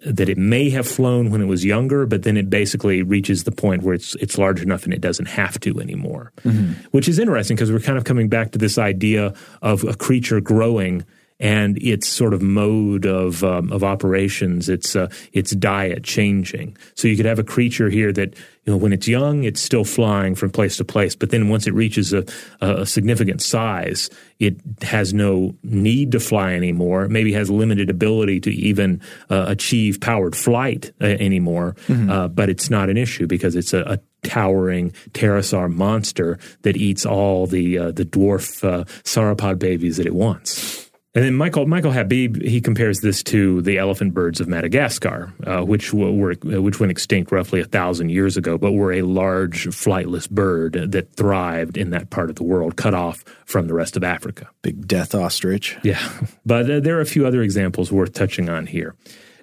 that 0.05 0.29
it 0.29 0.38
may 0.38 0.69
have 0.69 0.88
flown 0.88 1.31
when 1.31 1.41
it 1.41 1.45
was 1.45 1.65
younger, 1.65 2.05
but 2.05 2.23
then 2.23 2.38
it 2.38 2.49
basically 2.49 3.01
reaches 3.01 3.43
the 3.43 3.51
point 3.51 3.81
where 3.81 3.95
it's 3.95 4.13
it's 4.15 4.38
large 4.38 4.62
enough 4.62 4.84
and 4.84 4.93
it 4.93 5.01
doesn't 5.01 5.25
have 5.25 5.60
to 5.62 5.79
anymore. 5.79 6.31
Mm-hmm. 6.43 6.73
Which 6.91 7.08
is 7.08 7.17
interesting 7.17 7.56
because 7.56 7.71
we're 7.71 7.79
kind 7.79 7.98
of 7.98 8.04
coming 8.04 8.29
back 8.29 8.52
to 8.52 8.60
this 8.60 8.77
idea 8.77 9.33
of 9.63 9.83
a 9.83 9.96
creature 9.96 10.39
growing 10.41 11.06
and 11.40 11.77
its 11.83 12.08
sort 12.08 12.33
of 12.33 12.42
mode 12.42 13.06
of 13.06 13.44
um, 13.44 13.71
of 13.71 13.83
operations, 13.83 14.69
its 14.69 14.96
uh, 14.96 15.10
its 15.33 15.52
diet 15.52 16.04
changing. 16.04 16.77
So 16.96 17.08
you 17.08 17.17
could 17.17 17.25
have 17.25 17.40
a 17.40 17.44
creature 17.44 17.90
here 17.90 18.13
that 18.13 18.36
you 18.36 18.73
know 18.73 18.77
when 18.77 18.94
it's 18.94 19.08
young, 19.08 19.44
it's 19.44 19.62
still 19.62 19.83
flying 19.83 20.36
from 20.36 20.50
place 20.50 20.77
to 20.77 20.86
place, 20.86 21.15
but 21.15 21.31
then 21.31 21.50
once 21.50 21.67
it 21.67 21.73
reaches 21.73 22.13
a, 22.13 22.25
a 22.62 22.86
significant 22.86 23.42
size, 23.42 24.10
it 24.40 24.56
has 24.81 25.13
no 25.13 25.56
need 25.63 26.13
to 26.13 26.19
fly 26.19 26.54
anymore. 26.54 27.10
Maybe 27.10 27.33
has 27.33 27.50
limited 27.50 27.90
ability 27.90 28.40
to 28.42 28.52
even 28.52 29.02
uh, 29.29 29.46
achieve 29.48 30.00
powered 30.00 30.36
flight 30.36 30.94
uh, 31.02 31.06
anymore. 31.06 31.75
Mm-hmm. 31.88 32.10
Uh, 32.10 32.27
but 32.29 32.50
it's 32.50 32.69
not 32.69 32.90
an 32.90 32.98
issue 32.98 33.27
because 33.27 33.56
it's 33.56 33.73
a, 33.73 33.81
a 33.81 34.00
towering 34.23 34.92
pterosaur 35.12 35.71
monster 35.71 36.40
that 36.63 36.75
eats 36.75 37.06
all 37.06 37.46
the 37.46 37.77
uh, 37.77 37.92
the 37.92 38.06
dwarf 38.06 38.63
uh, 38.63 38.86
sauropod 39.04 39.60
babies 39.60 39.98
that 39.98 40.06
it 40.06 40.15
wants. 40.15 40.85
And 41.15 41.23
then 41.23 41.33
Michael 41.33 41.65
Michael 41.65 41.93
Habib 41.93 42.41
he 42.41 42.59
compares 42.59 42.99
this 42.99 43.23
to 43.23 43.61
the 43.61 43.77
elephant 43.77 44.13
birds 44.13 44.41
of 44.41 44.49
Madagascar, 44.49 45.33
uh, 45.47 45.61
which 45.61 45.93
were 45.93 46.33
which 46.43 46.79
went 46.81 46.91
extinct 46.91 47.31
roughly 47.31 47.61
a 47.61 47.65
thousand 47.65 48.09
years 48.09 48.35
ago, 48.35 48.57
but 48.57 48.73
were 48.73 48.91
a 48.91 49.01
large 49.01 49.67
flightless 49.67 50.29
bird 50.29 50.73
that 50.91 51.13
thrived 51.13 51.77
in 51.77 51.91
that 51.91 52.09
part 52.09 52.29
of 52.29 52.35
the 52.35 52.43
world, 52.43 52.75
cut 52.75 52.93
off 52.93 53.23
from 53.45 53.67
the 53.67 53.73
rest 53.73 53.95
of 53.95 54.03
Africa. 54.03 54.49
Big 54.61 54.85
death 54.85 55.15
ostrich. 55.15 55.77
Yeah, 55.83 56.05
but 56.45 56.69
uh, 56.69 56.79
there 56.81 56.97
are 56.97 57.01
a 57.01 57.05
few 57.05 57.25
other 57.25 57.41
examples 57.41 57.93
worth 57.93 58.11
touching 58.11 58.49
on 58.49 58.67
here. 58.67 58.93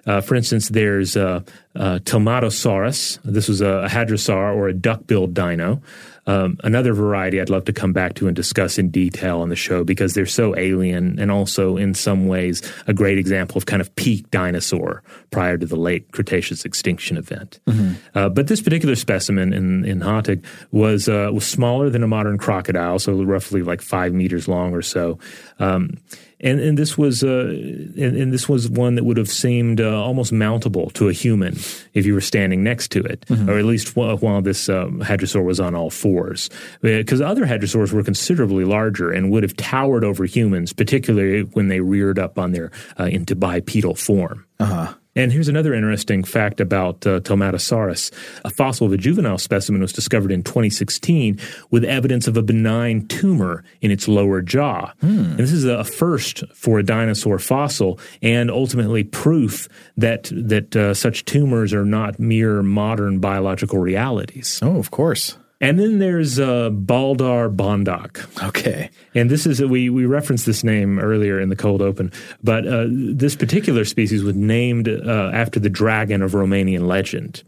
Uh, 0.05 0.21
for 0.21 0.35
instance, 0.35 0.69
there's 0.69 1.17
uh, 1.17 1.41
uh. 1.75 1.97
This 2.03 3.47
was 3.47 3.61
a, 3.61 3.67
a 3.67 3.87
hadrosaur 3.87 4.55
or 4.55 4.67
a 4.67 4.73
duck-billed 4.73 5.33
dino. 5.33 5.81
Um, 6.25 6.57
another 6.63 6.93
variety 6.93 7.41
I'd 7.41 7.49
love 7.49 7.65
to 7.65 7.73
come 7.73 7.93
back 7.93 8.13
to 8.15 8.27
and 8.27 8.35
discuss 8.35 8.77
in 8.77 8.89
detail 8.89 9.41
on 9.41 9.49
the 9.49 9.55
show 9.55 9.83
because 9.83 10.13
they're 10.13 10.25
so 10.25 10.55
alien 10.57 11.19
and 11.19 11.31
also 11.31 11.75
in 11.77 11.93
some 11.93 12.27
ways 12.27 12.61
a 12.87 12.93
great 12.93 13.17
example 13.17 13.57
of 13.57 13.65
kind 13.65 13.81
of 13.81 13.93
peak 13.95 14.29
dinosaur 14.31 15.03
prior 15.31 15.57
to 15.57 15.65
the 15.65 15.75
late 15.75 16.11
Cretaceous 16.11 16.65
extinction 16.65 17.17
event. 17.17 17.59
Mm-hmm. 17.67 17.93
Uh, 18.17 18.29
but 18.29 18.47
this 18.47 18.61
particular 18.61 18.95
specimen 18.95 19.53
in 19.53 19.83
in 19.85 19.99
Hateg 19.99 20.43
was 20.71 21.09
uh, 21.09 21.29
was 21.33 21.45
smaller 21.45 21.89
than 21.89 22.03
a 22.03 22.07
modern 22.07 22.37
crocodile, 22.37 22.99
so 22.99 23.21
roughly 23.23 23.61
like 23.61 23.81
five 23.81 24.13
meters 24.13 24.47
long 24.47 24.73
or 24.73 24.81
so. 24.81 25.19
Um, 25.59 25.97
and 26.43 26.59
and 26.59 26.77
this 26.77 26.97
was 26.97 27.23
uh, 27.23 27.47
and, 27.47 28.17
and, 28.17 28.33
this 28.33 28.47
was 28.47 28.69
one 28.69 28.95
that 28.95 29.05
would 29.05 29.17
have 29.17 29.29
seemed 29.29 29.79
uh, 29.79 30.03
almost 30.03 30.31
mountable 30.31 30.91
to 30.93 31.07
a 31.07 31.13
human 31.13 31.55
if 31.93 32.05
you 32.05 32.13
were 32.13 32.21
standing 32.21 32.63
next 32.63 32.91
to 32.91 32.99
it, 32.99 33.21
mm-hmm. 33.21 33.49
or 33.49 33.57
at 33.57 33.65
least 33.65 33.95
while, 33.95 34.17
while 34.17 34.41
this 34.41 34.69
um, 34.69 34.99
hadrosaur 34.99 35.43
was 35.43 35.59
on 35.59 35.73
all 35.73 35.89
fours. 35.89 36.49
Because 36.81 37.21
uh, 37.21 37.25
other 37.25 37.45
hadrosaurs 37.45 37.93
were 37.93 38.03
considerably 38.03 38.65
larger 38.65 39.09
and 39.09 39.31
would 39.31 39.43
have 39.43 39.55
towered 39.55 40.03
over 40.03 40.25
humans, 40.25 40.73
particularly 40.73 41.41
when 41.41 41.69
they 41.69 41.79
reared 41.79 42.19
up 42.19 42.37
on 42.37 42.51
their 42.51 42.71
uh, 42.99 43.05
into 43.05 43.35
bipedal 43.35 43.95
form. 43.95 44.45
Uh-huh. 44.59 44.93
And 45.15 45.31
here's 45.31 45.47
another 45.47 45.73
interesting 45.73 46.23
fact 46.23 46.59
about 46.59 47.05
uh, 47.05 47.19
Telmatosaurus. 47.19 48.11
A 48.43 48.49
fossil 48.49 48.87
of 48.87 48.93
a 48.93 48.97
juvenile 48.97 49.37
specimen 49.37 49.81
was 49.81 49.93
discovered 49.93 50.31
in 50.31 50.43
2016 50.43 51.39
with 51.69 51.83
evidence 51.83 52.27
of 52.27 52.35
a 52.35 52.41
benign 52.41 53.07
tumor 53.07 53.63
in 53.81 53.91
its 53.91 54.07
lower 54.07 54.41
jaw. 54.41 54.91
Hmm. 55.01 55.07
And 55.07 55.37
this 55.37 55.51
is 55.51 55.65
a 55.65 55.83
first 55.83 56.43
for 56.55 56.79
a 56.79 56.83
dinosaur 56.83 57.37
fossil 57.37 57.99
and 58.21 58.49
ultimately 58.49 59.03
proof 59.03 59.67
that, 59.97 60.31
that 60.33 60.75
uh, 60.75 60.93
such 60.93 61.25
tumors 61.25 61.73
are 61.73 61.85
not 61.85 62.19
mere 62.19 62.63
modern 62.63 63.19
biological 63.19 63.79
realities. 63.79 64.59
Oh, 64.63 64.77
of 64.77 64.89
course. 64.91 65.37
And 65.63 65.79
then 65.79 65.99
there's 65.99 66.39
uh, 66.39 66.71
Balaur 66.71 67.55
bondoc. 67.55 68.43
Okay. 68.49 68.89
And 69.15 69.29
this 69.29 69.45
is, 69.45 69.61
we, 69.61 69.89
we 69.89 70.05
referenced 70.05 70.45
this 70.45 70.61
name 70.61 70.99
earlier 70.99 71.39
in 71.39 71.47
the 71.47 71.55
cold 71.55 71.81
open, 71.81 72.11
but 72.43 72.67
uh, 72.67 72.87
this 72.89 73.37
particular 73.37 73.85
species 73.85 74.23
was 74.23 74.35
named 74.35 74.89
uh, 74.89 75.31
after 75.33 75.61
the 75.61 75.69
dragon 75.69 76.21
of 76.21 76.33
Romanian 76.33 76.85
legend. 76.85 77.43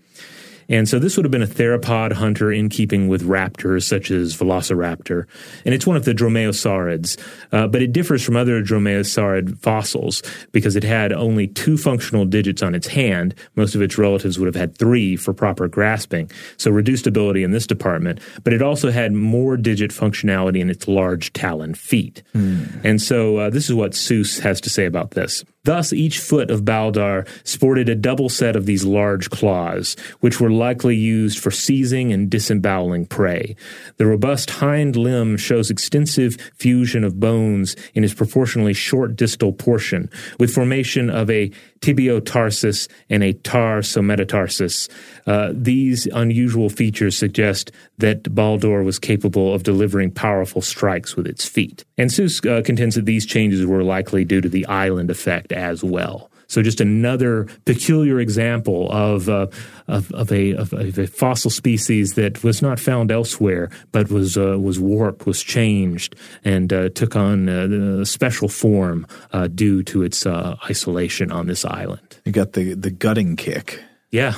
And 0.70 0.88
so 0.88 0.99
this 0.99 1.16
would 1.16 1.26
have 1.26 1.32
been 1.32 1.43
a 1.43 1.47
theropod 1.47 2.13
hunter 2.13 2.51
in 2.51 2.70
keeping 2.70 3.07
with 3.07 3.24
raptors 3.24 3.84
such 3.84 4.11
as 4.11 4.36
Velociraptor. 4.36 5.26
And 5.66 5.74
it's 5.74 5.88
one 5.88 5.97
of 5.97 6.05
the 6.05 6.13
dromaeosaurids, 6.13 7.20
uh, 7.51 7.68
but 7.68 7.82
it 7.82 7.93
differs 7.93 8.24
from 8.24 8.36
other 8.36 8.63
dromaeosaurid 8.63 9.57
fossils 9.59 10.24
because 10.51 10.76
it 10.76 10.84
had 10.84 11.13
only 11.13 11.47
two 11.47 11.78
functional 11.78 12.26
digits 12.26 12.63
on 12.63 12.76
its 12.76 12.88
hand. 12.88 13.36
Most 13.55 13.76
of 13.76 13.82
its 13.82 13.97
relatives 13.97 14.39
would 14.39 14.47
have 14.47 14.55
had 14.55 14.78
three 14.78 15.16
for 15.16 15.34
proper 15.34 15.68
grasping, 15.68 16.32
so 16.57 16.72
reduced 16.72 17.07
ability 17.07 17.43
in 17.43 17.51
this 17.51 17.68
department. 17.68 18.20
But 18.43 18.53
it 18.53 18.61
also 18.61 18.91
had 18.91 19.13
more 19.13 19.57
digit 19.57 19.91
functionality 19.91 20.59
in 20.59 20.70
its 20.70 20.88
large 20.88 21.34
talon 21.34 21.74
feet. 21.74 22.24
Mm. 22.34 22.84
And 22.84 23.01
so 23.01 23.38
uh, 23.38 23.49
this 23.49 23.70
is 23.70 23.76
what 23.76 23.95
Sues 23.95 24.39
has 24.39 24.61
to 24.61 24.70
say 24.70 24.86
about 24.86 25.11
this. 25.11 25.43
Thus, 25.66 25.91
each 25.91 26.20
foot 26.20 26.51
of 26.51 26.63
Balaur 26.63 27.28
sported 27.43 27.89
a 27.89 27.95
double 27.95 28.30
set 28.30 28.55
of 28.55 28.68
these 28.68 28.86
large 28.86 29.32
claws, 29.32 29.95
which 30.20 30.39
were 30.39 30.51
likely 30.51 30.95
used 30.95 31.39
for 31.39 31.49
seizing 31.49 32.13
and 32.13 32.30
disemboweling 32.30 33.07
prey. 33.07 33.55
The 33.97 34.05
robust 34.05 34.51
hind 34.51 34.95
limb 34.95 35.38
shows 35.38 35.72
extensive 35.72 36.38
fusion 36.55 37.03
of 37.03 37.20
bones 37.20 37.76
in 37.95 38.03
its 38.03 38.13
proportionally 38.13 38.74
short 38.74 39.16
distal 39.16 39.53
portion, 39.53 40.09
with 40.39 40.53
formation 40.53 41.09
of 41.09 41.32
a 41.32 41.51
tibiotarsus 41.82 42.88
and 43.09 43.24
a 43.24 43.34
tarsometatarsus. 43.34 44.88
Uh, 45.26 45.51
these 45.53 46.05
unusual 46.07 46.70
features 46.70 47.18
suggest 47.18 47.72
that 47.97 48.24
Balaur 48.24 48.84
was 48.84 48.99
capable 48.99 49.53
of 49.53 49.63
delivering 49.63 50.11
powerful 50.11 50.61
strikes 50.61 51.16
with 51.16 51.26
its 51.26 51.47
feet. 51.47 51.86
And 51.98 52.12
Sues 52.12 52.41
uh, 52.46 52.62
contends 52.66 52.96
that 52.96 53.06
these 53.06 53.26
changes 53.26 53.66
were 53.66 53.84
likely 53.84 54.26
due 54.26 54.41
to 54.41 54.50
the 54.50 54.66
island 54.66 55.10
effect 55.10 55.52
as 55.52 55.84
well. 55.84 56.30
So 56.48 56.62
just 56.62 56.82
another 56.82 57.48
peculiar 57.66 58.20
example 58.20 58.91
of, 58.91 59.30
uh, 59.30 59.48
of, 59.88 60.12
of, 60.12 60.32
a, 60.32 60.54
of, 60.54 60.74
a, 60.74 61.08
fossil 61.08 61.50
species 61.50 62.14
that 62.14 62.43
was 62.43 62.62
not 62.62 62.80
found 62.80 63.12
elsewhere, 63.12 63.70
but 63.91 64.10
was 64.10 64.38
uh, 64.38 64.60
was 64.60 64.80
warped, 64.80 65.26
was 65.26 65.41
changed, 65.41 66.16
and 66.43 66.72
uh, 66.72 66.89
took 66.89 67.16
on 67.16 67.50
uh, 67.50 68.02
a 68.02 68.06
special 68.06 68.48
form 68.48 69.08
uh, 69.34 69.48
due 69.48 69.82
to 69.84 70.04
its 70.04 70.26
uh, 70.26 70.56
isolation 70.70 71.32
on 71.32 71.48
this 71.48 71.66
island. 71.66 72.20
You 72.26 72.32
got 72.32 72.54
the 72.54 72.74
the 72.74 72.91
gutting 72.91 73.36
kick. 73.36 73.82
Yeah. 74.12 74.36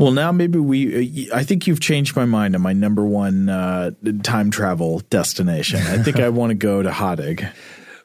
Well, 0.00 0.12
now 0.12 0.32
maybe 0.32 0.58
we. 0.58 1.30
I 1.30 1.44
think 1.44 1.66
you've 1.66 1.80
changed 1.80 2.16
my 2.16 2.24
mind 2.24 2.54
on 2.54 2.62
my 2.62 2.72
number 2.72 3.04
one 3.04 3.46
time 4.22 4.50
travel 4.50 5.00
destination. 5.10 5.80
I 5.80 6.02
think 6.02 6.18
I 6.18 6.28
want 6.30 6.50
to 6.50 6.54
go 6.54 6.82
to 6.82 6.88
Hateg. 6.88 7.52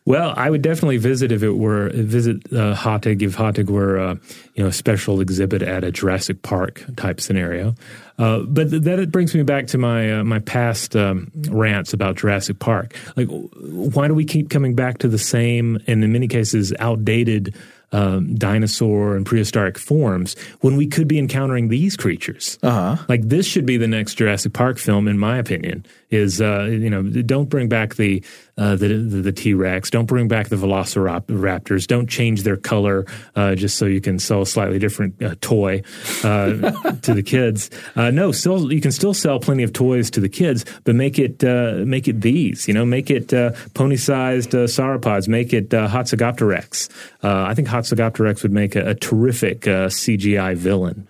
Well, 0.04 0.34
I 0.38 0.50
would 0.52 0.62
definitely 0.62 0.98
visit 0.98 1.32
if 1.32 1.41
it 1.41 1.54
were 1.54 1.89
visit 1.89 2.38
uh, 2.54 2.74
if 2.74 2.78
Hateg 2.78 3.70
were 3.70 3.98
uh, 3.98 4.16
you 4.56 4.64
know 4.64 4.68
a 4.68 4.74
special 4.74 5.22
exhibit 5.22 5.62
at 5.62 5.86
a 5.86 5.91
Jurassic 5.91 6.41
Park 6.41 6.84
type 6.98 7.22
scenario. 7.22 7.76
Uh, 8.20 8.39
but 8.41 8.70
th- 8.70 8.84
that 8.84 9.12
brings 9.12 9.34
me 9.34 9.43
back 9.43 9.68
to 9.68 9.78
my 9.78 10.20
uh, 10.20 10.24
my 10.26 10.39
past 10.39 10.98
um, 10.98 11.32
rants 11.50 11.93
about 11.93 12.18
Jurassic 12.18 12.60
Park. 12.60 12.93
Like, 13.16 13.30
why 13.30 14.10
do 14.10 14.14
we 14.14 14.26
keep 14.26 14.50
coming 14.50 14.76
back 14.76 14.98
to 15.00 15.08
the 15.08 15.18
same 15.18 15.80
and 15.88 16.04
in 16.04 16.12
many 16.12 16.28
cases 16.28 16.74
outdated 16.78 17.56
um, 17.92 18.36
dinosaur 18.36 19.16
and 19.16 19.26
prehistoric 19.26 19.78
forms 19.78 20.36
when 20.62 20.76
we 20.76 20.88
could 20.88 21.08
be 21.08 21.20
encountering 21.20 21.70
these 21.70 21.96
creatures. 21.96 22.58
Uh-huh. 22.64 22.98
Like 23.08 23.22
this 23.30 23.46
should 23.46 23.66
be 23.66 23.78
the 23.78 23.88
next 23.88 24.16
Jurassic 24.16 24.54
Park 24.54 24.78
film, 24.78 25.08
in 25.08 25.18
my 25.18 25.38
opinion. 25.38 25.86
Is 26.12 26.40
uh, 26.40 26.64
you 26.64 26.90
know 26.90 27.04
don't 27.04 27.50
bring 27.50 27.68
back 27.68 27.96
the 27.96 28.24
uh, 28.58 28.76
the 28.76 28.88
the 28.88 29.32
T 29.32 29.54
Rex, 29.54 29.90
don't 29.90 30.06
bring 30.06 30.28
back 30.28 30.48
the 30.48 30.56
Velociraptors, 30.56 31.88
don't 31.88 32.08
change 32.08 32.44
their 32.44 32.56
color 32.56 33.06
uh, 33.36 33.56
just 33.56 33.78
so 33.78 33.86
you 33.86 34.00
can 34.00 34.18
sell 34.18 34.44
a 34.44 34.46
slightly 34.46 34.80
different 34.80 35.22
uh, 35.22 35.36
toy 35.42 35.82
uh, 36.24 36.72
to 37.02 37.14
the 37.14 37.24
kids. 37.24 37.70
Uh, 37.96 38.12
no, 38.12 38.32
still 38.32 38.72
you 38.72 38.80
can 38.80 38.92
still 38.92 39.14
sell 39.14 39.40
plenty 39.40 39.64
of 39.64 39.74
toys 39.74 40.10
to 40.12 40.22
the 40.22 40.30
kids, 40.30 40.64
but 40.86 40.96
make 40.96 41.20
it 41.20 41.44
make 41.86 42.08
it 42.08 42.22
these. 42.22 42.68
You 42.68 42.74
know, 42.74 42.86
make 42.86 43.10
it 43.10 43.30
pony 43.74 43.98
sized 43.98 44.52
sauropods, 44.52 45.28
make 45.28 45.54
it 45.54 45.74
uh, 45.74 45.88
Hatzegopteryx. 45.90 46.90
I 47.24 47.54
think 47.56 47.68
Hatzegopteryx 47.86 48.44
would 48.44 48.52
make 48.52 48.76
a, 48.76 48.90
a 48.90 48.96
terrific 48.96 49.68
uh, 49.68 49.88
CGI 49.88 50.56
villain. 50.56 51.08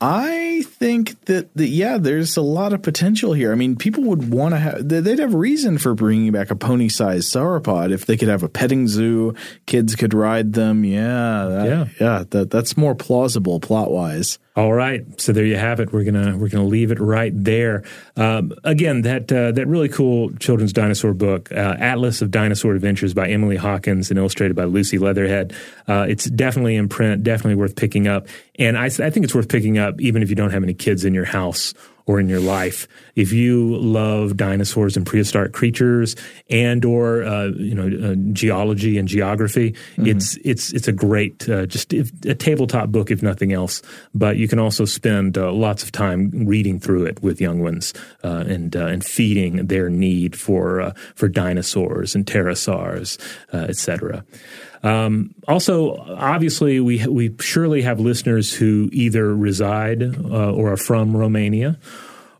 I 0.00 0.62
think 0.66 1.24
that, 1.26 1.54
that 1.56 1.68
yeah, 1.68 1.96
there's 1.96 2.36
a 2.36 2.42
lot 2.42 2.72
of 2.72 2.82
potential 2.82 3.32
here. 3.32 3.52
I 3.52 3.54
mean, 3.54 3.76
people 3.76 4.04
would 4.04 4.30
want 4.30 4.52
to 4.54 4.58
have 4.58 4.86
they'd 4.86 5.18
have 5.18 5.34
reason 5.34 5.78
for 5.78 5.94
bringing 5.94 6.30
back 6.32 6.50
a 6.50 6.56
pony-sized 6.56 7.32
sauropod 7.32 7.92
if 7.92 8.04
they 8.04 8.16
could 8.16 8.28
have 8.28 8.42
a 8.42 8.48
petting 8.48 8.86
zoo, 8.86 9.34
kids 9.66 9.96
could 9.96 10.12
ride 10.12 10.52
them. 10.52 10.84
Yeah, 10.84 11.46
that, 11.46 11.66
yeah, 11.66 11.86
yeah. 12.00 12.24
That 12.28 12.50
that's 12.50 12.76
more 12.76 12.94
plausible 12.94 13.60
plot-wise. 13.60 14.38
All 14.56 14.72
right, 14.72 15.04
so 15.20 15.32
there 15.32 15.44
you 15.44 15.56
have 15.56 15.80
it. 15.80 15.92
We're 15.92 16.04
gonna 16.04 16.36
we're 16.36 16.48
gonna 16.48 16.64
leave 16.64 16.92
it 16.92 17.00
right 17.00 17.32
there. 17.34 17.82
Um, 18.16 18.52
again, 18.62 19.02
that 19.02 19.32
uh, 19.32 19.50
that 19.50 19.66
really 19.66 19.88
cool 19.88 20.30
children's 20.34 20.72
dinosaur 20.72 21.12
book, 21.12 21.50
uh, 21.50 21.76
Atlas 21.80 22.22
of 22.22 22.30
Dinosaur 22.30 22.76
Adventures 22.76 23.14
by 23.14 23.28
Emily 23.28 23.56
Hawkins 23.56 24.10
and 24.10 24.18
illustrated 24.18 24.54
by 24.54 24.62
Lucy 24.62 24.96
Letherland. 24.96 25.52
Uh, 25.88 26.06
it's 26.08 26.26
definitely 26.26 26.76
in 26.76 26.88
print, 26.88 27.24
definitely 27.24 27.56
worth 27.56 27.74
picking 27.74 28.06
up, 28.06 28.28
and 28.56 28.78
I, 28.78 28.84
I 28.84 29.10
think 29.10 29.24
it's 29.24 29.34
worth 29.34 29.48
picking 29.48 29.76
up 29.76 30.00
even 30.00 30.22
if 30.22 30.30
you 30.30 30.36
don't 30.36 30.52
have 30.52 30.62
any 30.62 30.74
kids 30.74 31.04
in 31.04 31.14
your 31.14 31.24
house 31.24 31.74
or 32.06 32.20
in 32.20 32.28
your 32.28 32.40
life, 32.40 32.86
if 33.16 33.32
you 33.32 33.76
love 33.76 34.36
dinosaurs 34.36 34.96
and 34.96 35.06
prehistoric 35.06 35.52
creatures 35.52 36.16
and 36.50 36.84
or 36.84 37.24
uh, 37.24 37.46
you 37.56 37.74
know 37.74 38.10
uh, 38.10 38.14
geology 38.32 38.98
and 38.98 39.08
geography, 39.08 39.72
mm-hmm. 39.72 40.06
it's 40.06 40.36
it's 40.44 40.72
it's 40.72 40.88
a 40.88 40.92
great 40.92 41.48
uh, 41.48 41.66
just 41.66 41.92
if, 41.92 42.10
a 42.26 42.34
tabletop 42.34 42.90
book 42.90 43.10
if 43.10 43.22
nothing 43.22 43.52
else. 43.52 43.82
But 44.14 44.36
you 44.36 44.48
can 44.48 44.58
also 44.58 44.84
spend 44.84 45.38
uh, 45.38 45.52
lots 45.52 45.82
of 45.82 45.92
time 45.92 46.30
reading 46.46 46.78
through 46.78 47.06
it 47.06 47.22
with 47.22 47.40
young 47.40 47.60
ones 47.60 47.94
uh, 48.22 48.44
and 48.46 48.76
uh, 48.76 48.86
and 48.86 49.04
feeding 49.04 49.66
their 49.66 49.88
need 49.88 50.36
for 50.36 50.92
for 51.14 51.28
dinosaurs 51.28 52.14
and 52.14 52.26
pterosaurs, 52.26 53.18
etc. 53.52 54.24
Um, 54.84 55.34
also, 55.48 55.96
obviously, 55.96 56.78
we 56.78 57.04
we 57.06 57.34
surely 57.40 57.82
have 57.82 57.98
listeners 57.98 58.52
who 58.52 58.90
either 58.92 59.34
reside 59.34 60.02
uh, 60.02 60.52
or 60.52 60.72
are 60.72 60.76
from 60.76 61.16
Romania 61.16 61.78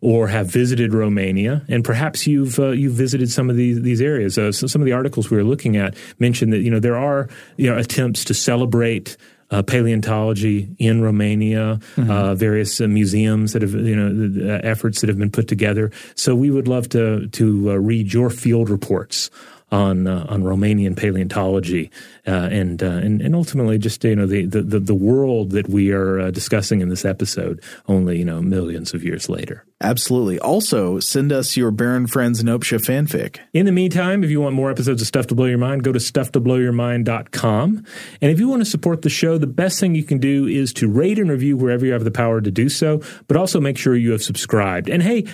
or 0.02 0.28
have 0.28 0.46
visited 0.46 0.92
Romania, 0.92 1.64
and 1.66 1.82
perhaps 1.82 2.26
you've 2.26 2.58
uh, 2.58 2.72
you've 2.72 2.92
visited 2.92 3.30
some 3.30 3.48
of 3.48 3.56
these 3.56 3.80
these 3.80 4.02
areas. 4.02 4.36
Uh, 4.36 4.52
so 4.52 4.66
some 4.66 4.82
of 4.82 4.86
the 4.86 4.92
articles 4.92 5.30
we 5.30 5.38
were 5.38 5.44
looking 5.44 5.78
at 5.78 5.96
mentioned 6.18 6.52
that 6.52 6.60
you 6.60 6.70
know 6.70 6.78
there 6.78 6.98
are 6.98 7.30
you 7.56 7.70
know 7.70 7.78
attempts 7.78 8.24
to 8.26 8.34
celebrate. 8.34 9.16
Uh, 9.50 9.62
paleontology 9.62 10.74
in 10.78 11.02
Romania, 11.02 11.78
mm-hmm. 11.96 12.10
uh, 12.10 12.34
various 12.34 12.80
uh, 12.80 12.88
museums 12.88 13.52
that 13.52 13.62
have, 13.62 13.74
you 13.74 13.94
know, 13.94 14.52
uh, 14.52 14.58
efforts 14.64 15.00
that 15.00 15.08
have 15.08 15.18
been 15.18 15.30
put 15.30 15.46
together. 15.46 15.92
So 16.16 16.34
we 16.34 16.50
would 16.50 16.66
love 16.66 16.88
to 16.88 17.28
to 17.28 17.70
uh, 17.70 17.74
read 17.74 18.12
your 18.12 18.30
field 18.30 18.70
reports 18.70 19.30
on 19.74 20.06
uh, 20.06 20.24
on 20.28 20.44
Romanian 20.44 20.96
paleontology 20.96 21.90
uh, 22.28 22.48
and, 22.52 22.80
uh, 22.80 22.86
and 22.86 23.20
and 23.20 23.34
ultimately 23.34 23.76
just 23.76 24.04
you 24.04 24.14
know 24.14 24.26
the 24.26 24.46
the, 24.46 24.78
the 24.78 24.94
world 24.94 25.50
that 25.50 25.68
we 25.68 25.90
are 25.90 26.20
uh, 26.20 26.30
discussing 26.30 26.80
in 26.80 26.88
this 26.88 27.04
episode 27.04 27.60
only 27.88 28.18
you 28.18 28.24
know 28.24 28.40
millions 28.40 28.94
of 28.94 29.02
years 29.02 29.28
later. 29.28 29.66
Absolutely. 29.80 30.38
Also, 30.38 31.00
send 31.00 31.32
us 31.32 31.56
your 31.56 31.70
Baron 31.70 32.06
Franz 32.06 32.42
Nopcsa 32.42 32.78
fanfic. 32.78 33.40
In 33.52 33.66
the 33.66 33.72
meantime, 33.72 34.24
if 34.24 34.30
you 34.30 34.40
want 34.40 34.54
more 34.54 34.70
episodes 34.70 35.02
of 35.02 35.08
Stuff 35.08 35.26
to 35.26 35.34
Blow 35.34 35.46
Your 35.46 35.58
Mind, 35.58 35.82
go 35.82 35.92
to 35.92 35.98
stufftoblowyourmind.com. 35.98 37.84
And 38.22 38.30
if 38.30 38.40
you 38.40 38.48
want 38.48 38.62
to 38.62 38.70
support 38.70 39.02
the 39.02 39.10
show, 39.10 39.36
the 39.36 39.46
best 39.46 39.80
thing 39.80 39.94
you 39.94 40.04
can 40.04 40.18
do 40.18 40.46
is 40.46 40.72
to 40.74 40.88
rate 40.88 41.18
and 41.18 41.28
review 41.28 41.56
wherever 41.58 41.84
you 41.84 41.92
have 41.92 42.04
the 42.04 42.10
power 42.10 42.40
to 42.40 42.50
do 42.50 42.70
so, 42.70 43.02
but 43.26 43.36
also 43.36 43.60
make 43.60 43.76
sure 43.76 43.94
you 43.94 44.12
have 44.12 44.22
subscribed. 44.22 44.88
And 44.88 45.02
hey, 45.02 45.26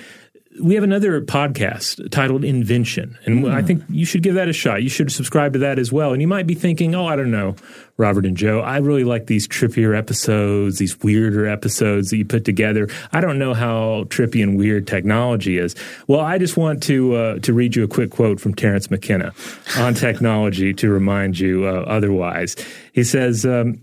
we 0.62 0.74
have 0.74 0.84
another 0.84 1.20
podcast 1.20 2.10
titled 2.10 2.44
Invention, 2.44 3.18
and 3.24 3.44
mm. 3.44 3.52
I 3.52 3.62
think 3.62 3.82
you 3.88 4.04
should 4.04 4.22
give 4.22 4.34
that 4.34 4.48
a 4.48 4.52
shot. 4.52 4.82
You 4.82 4.88
should 4.88 5.10
subscribe 5.10 5.52
to 5.54 5.58
that 5.60 5.78
as 5.78 5.92
well. 5.92 6.12
And 6.12 6.20
you 6.20 6.28
might 6.28 6.46
be 6.46 6.54
thinking, 6.54 6.94
oh, 6.94 7.06
I 7.06 7.16
don't 7.16 7.30
know, 7.30 7.56
Robert 7.96 8.24
and 8.26 8.36
Joe, 8.36 8.60
I 8.60 8.78
really 8.78 9.04
like 9.04 9.26
these 9.26 9.46
trippier 9.46 9.96
episodes, 9.96 10.78
these 10.78 10.98
weirder 11.02 11.46
episodes 11.46 12.10
that 12.10 12.16
you 12.16 12.24
put 12.24 12.44
together. 12.44 12.88
I 13.12 13.20
don't 13.20 13.38
know 13.38 13.54
how 13.54 14.04
trippy 14.04 14.42
and 14.42 14.56
weird 14.56 14.86
technology 14.86 15.58
is. 15.58 15.74
Well, 16.06 16.20
I 16.20 16.38
just 16.38 16.56
want 16.56 16.82
to 16.84 17.14
uh, 17.14 17.38
to 17.40 17.52
read 17.52 17.76
you 17.76 17.84
a 17.84 17.88
quick 17.88 18.10
quote 18.10 18.40
from 18.40 18.54
Terence 18.54 18.90
McKenna 18.90 19.32
on 19.78 19.94
technology 20.06 20.72
to 20.74 20.88
remind 20.88 21.38
you 21.38 21.66
uh, 21.66 21.84
otherwise. 21.86 22.56
He 22.92 23.04
says. 23.04 23.44
Um, 23.44 23.80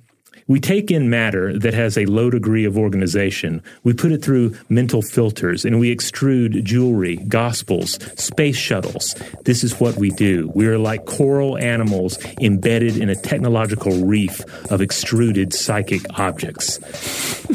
we 0.48 0.60
take 0.60 0.92
in 0.92 1.10
matter 1.10 1.58
that 1.58 1.74
has 1.74 1.98
a 1.98 2.06
low 2.06 2.30
degree 2.30 2.66
of 2.66 2.78
organization, 2.78 3.62
we 3.84 3.94
put 3.94 4.12
it 4.12 4.24
through 4.24 4.56
mental 4.70 5.02
filters, 5.02 5.66
and 5.66 5.80
we 5.80 5.96
extrude 5.96 6.64
jewelry, 6.64 7.18
gospels, 7.28 8.00
space 8.20 8.56
shuttles. 8.58 9.16
This 9.44 9.64
is 9.64 9.80
what 9.80 9.96
we 9.98 10.10
do. 10.12 10.52
We 10.56 10.68
are 10.68 10.78
like 10.78 11.06
coral 11.06 11.58
animals 11.58 12.18
embedded 12.40 12.98
in 12.98 13.10
a 13.10 13.16
technological 13.16 14.06
reef 14.06 14.42
of 14.72 14.82
extruded 14.82 15.54
psychic 15.54 16.02
objects. 16.18 16.80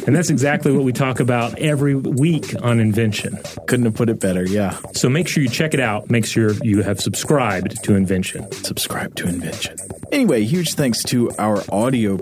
And 0.06 0.16
that's 0.16 0.30
exactly 0.30 0.72
what 0.72 0.84
we 0.84 0.92
talk 0.92 1.20
about 1.20 1.58
every 1.58 1.94
week 1.94 2.54
on 2.62 2.80
Invention. 2.80 3.38
Couldn't 3.66 3.86
have 3.86 3.94
put 3.94 4.08
it 4.08 4.20
better, 4.20 4.44
yeah. 4.44 4.78
So 4.92 5.08
make 5.08 5.28
sure 5.28 5.42
you 5.42 5.48
check 5.48 5.74
it 5.74 5.80
out. 5.80 6.10
Make 6.10 6.26
sure 6.26 6.52
you 6.62 6.82
have 6.82 7.00
subscribed 7.00 7.82
to 7.84 7.94
Invention. 7.94 8.50
Subscribe 8.52 9.14
to 9.16 9.28
Invention. 9.28 9.76
Anyway, 10.10 10.44
huge 10.44 10.74
thanks 10.74 11.02
to 11.04 11.30
our 11.38 11.62
audio 11.70 12.18